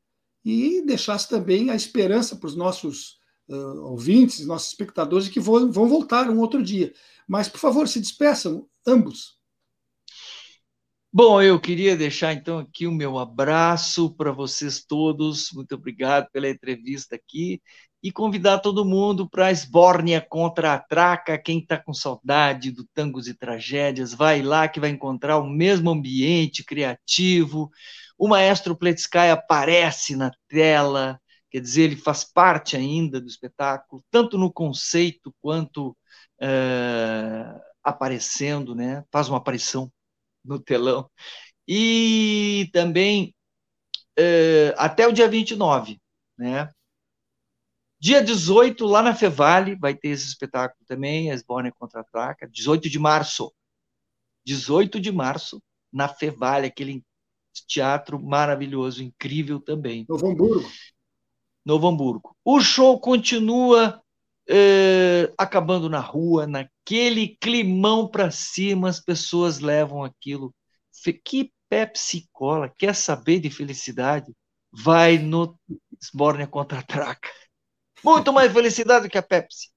e 0.43 0.81
deixasse 0.85 1.27
também 1.27 1.69
a 1.69 1.75
esperança 1.75 2.35
para 2.35 2.47
os 2.47 2.55
nossos 2.55 3.17
uh, 3.49 3.81
ouvintes, 3.83 4.45
nossos 4.45 4.69
espectadores, 4.69 5.25
de 5.25 5.31
que 5.31 5.39
vão, 5.39 5.69
vão 5.69 5.87
voltar 5.87 6.29
um 6.29 6.39
outro 6.39 6.63
dia. 6.63 6.93
Mas, 7.27 7.49
por 7.49 7.59
favor, 7.59 7.87
se 7.87 7.99
despeçam, 7.99 8.65
ambos. 8.87 9.40
Bom, 11.13 11.41
eu 11.41 11.59
queria 11.59 11.97
deixar 11.97 12.31
então 12.33 12.59
aqui 12.59 12.87
o 12.87 12.91
meu 12.91 13.19
abraço 13.19 14.15
para 14.15 14.31
vocês 14.31 14.81
todos. 14.85 15.49
Muito 15.53 15.75
obrigado 15.75 16.29
pela 16.31 16.49
entrevista 16.49 17.15
aqui 17.17 17.61
e 18.01 18.11
convidar 18.13 18.59
todo 18.59 18.85
mundo 18.85 19.29
para 19.29 19.47
a 19.47 19.51
Esbórnia 19.51 20.21
contra 20.21 20.73
a 20.73 20.79
Traca. 20.79 21.37
Quem 21.37 21.59
está 21.59 21.77
com 21.77 21.93
saudade 21.93 22.71
do 22.71 22.85
Tangos 22.93 23.27
e 23.27 23.33
Tragédias, 23.33 24.13
vai 24.13 24.41
lá 24.41 24.69
que 24.69 24.79
vai 24.79 24.89
encontrar 24.89 25.37
o 25.37 25.49
mesmo 25.49 25.89
ambiente 25.89 26.63
criativo. 26.63 27.69
O 28.17 28.27
maestro 28.29 28.75
Pletsky 28.75 29.17
aparece 29.17 30.15
na 30.15 30.31
tela, 30.47 31.19
quer 31.49 31.59
dizer, 31.59 31.83
ele 31.83 31.97
faz 31.97 32.23
parte 32.23 32.77
ainda 32.77 33.19
do 33.19 33.27
espetáculo, 33.27 34.01
tanto 34.09 34.37
no 34.37 34.51
conceito 34.51 35.33
quanto 35.41 35.89
uh, 36.41 37.61
aparecendo, 37.83 38.73
né? 38.73 39.03
faz 39.11 39.27
uma 39.27 39.37
aparição 39.39 39.91
no 40.43 40.59
telão. 40.59 41.09
E 41.67 42.69
também 42.73 43.33
uh, 44.19 44.73
até 44.77 45.07
o 45.07 45.11
dia 45.11 45.27
29, 45.27 45.99
né? 46.37 46.69
Dia 47.99 48.23
18, 48.23 48.83
lá 48.85 49.03
na 49.03 49.13
Fevale, 49.13 49.75
vai 49.75 49.93
ter 49.93 50.09
esse 50.09 50.25
espetáculo 50.25 50.83
também, 50.87 51.29
Esbórnia 51.29 51.71
Contra-Ataca, 51.71 52.49
18 52.49 52.89
de 52.89 52.97
março. 52.97 53.53
18 54.43 54.99
de 54.99 55.11
março, 55.11 55.61
na 55.93 56.07
Fevale, 56.07 56.65
aquele 56.65 57.03
teatro 57.67 58.19
maravilhoso, 58.19 59.03
incrível 59.03 59.59
também. 59.59 60.05
Novo 60.09 60.27
Hamburgo. 60.27 60.71
Novo 61.63 61.87
Hamburgo. 61.87 62.35
O 62.43 62.59
show 62.59 62.99
continua 62.99 64.01
eh, 64.51 65.33
acabando 65.37 65.89
na 65.89 65.99
rua, 65.99 66.45
naquele 66.45 67.37
climão 67.39 68.07
para 68.07 68.29
cima, 68.29 68.89
as 68.89 68.99
pessoas 68.99 69.59
levam 69.59 70.03
aquilo. 70.03 70.53
Que 71.23 71.51
Pepsi 71.69 72.27
Cola, 72.33 72.69
quer 72.77 72.93
saber 72.93 73.39
de 73.39 73.49
felicidade? 73.49 74.31
Vai 74.71 75.17
no 75.17 75.57
Esbórnia 76.01 76.45
Contra-Traca. 76.45 77.29
Muito 78.03 78.33
mais 78.33 78.51
felicidade 78.51 79.07
que 79.07 79.17
a 79.17 79.23
Pepsi. 79.23 79.70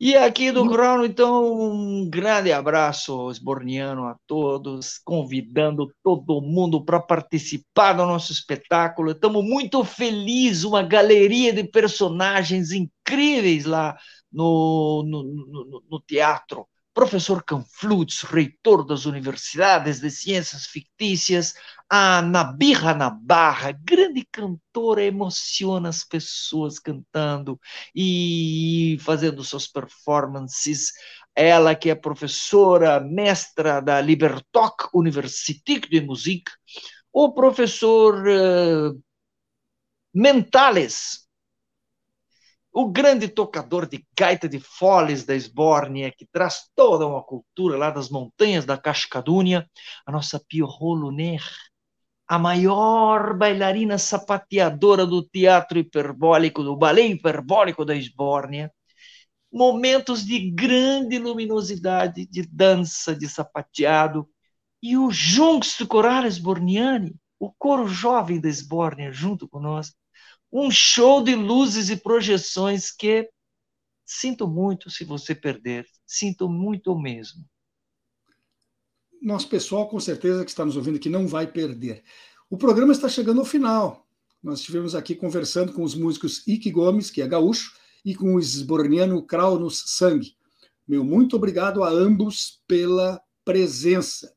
E 0.00 0.14
aqui 0.16 0.52
do 0.52 0.68
Crono, 0.68 1.04
então, 1.04 1.72
um 1.72 2.08
grande 2.08 2.52
abraço 2.52 3.32
esborniano 3.32 4.04
a 4.06 4.16
todos, 4.28 4.96
convidando 5.04 5.92
todo 6.04 6.40
mundo 6.40 6.84
para 6.84 7.00
participar 7.00 7.94
do 7.94 8.06
nosso 8.06 8.30
espetáculo. 8.30 9.10
Estamos 9.10 9.44
muito 9.44 9.82
felizes, 9.82 10.62
uma 10.62 10.84
galeria 10.84 11.52
de 11.52 11.64
personagens 11.64 12.70
incríveis 12.70 13.64
lá 13.64 13.98
no, 14.32 15.02
no, 15.04 15.24
no, 15.24 15.82
no 15.90 16.00
teatro 16.06 16.68
professor 16.98 17.44
Canflutz, 17.44 18.22
reitor 18.24 18.84
das 18.84 19.06
Universidades 19.06 20.00
de 20.00 20.10
Ciências 20.10 20.66
Fictícias, 20.66 21.54
a 21.88 22.20
Nabirra 22.20 22.92
Nabarra, 22.92 23.70
grande 23.70 24.26
cantora, 24.32 25.04
emociona 25.04 25.90
as 25.90 26.02
pessoas 26.02 26.80
cantando 26.80 27.56
e 27.94 28.98
fazendo 29.02 29.44
suas 29.44 29.68
performances. 29.68 30.92
Ela 31.36 31.76
que 31.76 31.88
é 31.88 31.94
professora, 31.94 32.98
mestra 32.98 33.80
da 33.80 34.00
Libertoc 34.00 34.88
Universität 34.92 35.88
de 35.88 36.00
Musik, 36.00 36.50
o 37.12 37.32
professor 37.32 38.26
uh, 38.26 39.00
Mentales, 40.12 41.27
o 42.80 42.88
grande 42.88 43.26
tocador 43.26 43.88
de 43.88 44.06
gaita 44.16 44.48
de 44.48 44.60
foles 44.60 45.24
da 45.24 45.34
Esbórnia, 45.34 46.12
que 46.16 46.24
traz 46.30 46.70
toda 46.76 47.08
uma 47.08 47.20
cultura 47.20 47.76
lá 47.76 47.90
das 47.90 48.08
montanhas 48.08 48.64
da 48.64 48.78
Cascadúnia, 48.78 49.68
a 50.06 50.12
nossa 50.12 50.38
Pierrot 50.48 51.00
Luner, 51.00 51.42
a 52.28 52.38
maior 52.38 53.36
bailarina 53.36 53.98
sapateadora 53.98 55.04
do 55.04 55.24
teatro 55.28 55.76
hiperbólico, 55.76 56.62
do 56.62 56.76
balé 56.76 57.08
hiperbólico 57.08 57.84
da 57.84 57.96
Esbórnia, 57.96 58.72
momentos 59.52 60.24
de 60.24 60.48
grande 60.48 61.18
luminosidade, 61.18 62.26
de 62.26 62.46
dança, 62.46 63.12
de 63.12 63.28
sapateado, 63.28 64.28
e 64.80 64.96
o 64.96 65.10
Junks 65.10 65.78
do 65.78 65.88
Borniani, 66.40 67.12
o 67.40 67.50
coro 67.58 67.88
jovem 67.88 68.40
da 68.40 68.48
Esbórnia, 68.48 69.10
junto 69.10 69.48
conosco, 69.48 69.97
um 70.52 70.70
show 70.70 71.22
de 71.22 71.34
luzes 71.34 71.90
e 71.90 71.96
projeções 71.96 72.90
que 72.90 73.28
sinto 74.04 74.48
muito 74.48 74.90
se 74.90 75.04
você 75.04 75.34
perder, 75.34 75.86
sinto 76.06 76.48
muito 76.48 76.98
mesmo. 76.98 77.44
Nosso 79.20 79.48
pessoal, 79.48 79.88
com 79.88 80.00
certeza, 80.00 80.44
que 80.44 80.50
está 80.50 80.64
nos 80.64 80.76
ouvindo 80.76 80.96
aqui, 80.96 81.08
não 81.08 81.26
vai 81.26 81.46
perder. 81.46 82.02
O 82.48 82.56
programa 82.56 82.92
está 82.92 83.08
chegando 83.08 83.40
ao 83.40 83.46
final. 83.46 84.06
Nós 84.42 84.60
estivemos 84.60 84.94
aqui 84.94 85.14
conversando 85.14 85.72
com 85.72 85.82
os 85.82 85.94
músicos 85.94 86.46
Ike 86.46 86.70
Gomes, 86.70 87.10
que 87.10 87.20
é 87.20 87.26
gaúcho, 87.26 87.76
e 88.04 88.14
com 88.14 88.36
o 88.36 88.38
esborniano 88.38 89.22
Kraunus 89.22 89.82
Sang. 89.86 90.34
Meu 90.86 91.04
muito 91.04 91.36
obrigado 91.36 91.82
a 91.82 91.90
ambos 91.90 92.62
pela 92.66 93.20
presença. 93.44 94.32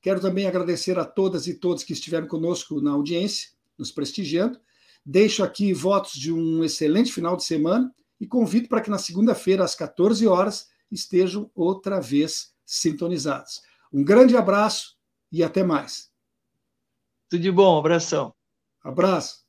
Quero 0.00 0.20
também 0.20 0.46
agradecer 0.46 0.98
a 0.98 1.04
todas 1.04 1.46
e 1.46 1.54
todos 1.54 1.84
que 1.84 1.92
estiveram 1.92 2.26
conosco 2.26 2.80
na 2.80 2.92
audiência, 2.92 3.50
nos 3.76 3.90
prestigiando. 3.90 4.58
Deixo 5.04 5.42
aqui 5.42 5.72
votos 5.72 6.12
de 6.12 6.32
um 6.32 6.62
excelente 6.62 7.12
final 7.12 7.36
de 7.36 7.44
semana 7.44 7.92
e 8.20 8.26
convido 8.26 8.68
para 8.68 8.80
que 8.80 8.90
na 8.90 8.98
segunda-feira, 8.98 9.64
às 9.64 9.74
14 9.74 10.26
horas, 10.26 10.68
estejam 10.90 11.50
outra 11.54 12.00
vez 12.00 12.50
sintonizados. 12.66 13.62
Um 13.92 14.04
grande 14.04 14.36
abraço 14.36 14.96
e 15.32 15.42
até 15.42 15.62
mais. 15.62 16.10
Tudo 17.28 17.42
de 17.42 17.50
bom, 17.50 17.78
abração. 17.78 18.34
Abraço. 18.82 19.40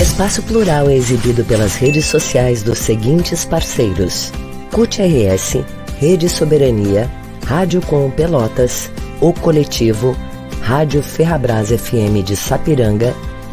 Espaço 0.00 0.42
Plural 0.42 0.90
é 0.90 0.96
exibido 0.96 1.44
pelas 1.44 1.76
redes 1.76 2.06
sociais 2.06 2.62
dos 2.62 2.78
seguintes 2.78 3.44
parceiros: 3.44 4.32
CUT 4.72 5.00
RS, 5.00 5.64
Rede 5.98 6.28
Soberania, 6.28 7.08
Rádio 7.46 7.80
Com 7.86 8.10
Pelotas, 8.10 8.90
O 9.20 9.32
Coletivo, 9.32 10.16
Rádio 10.62 11.02
Ferrabras 11.02 11.70
FM 11.70 12.24
de 12.24 12.36
Sapiranga, 12.36 13.14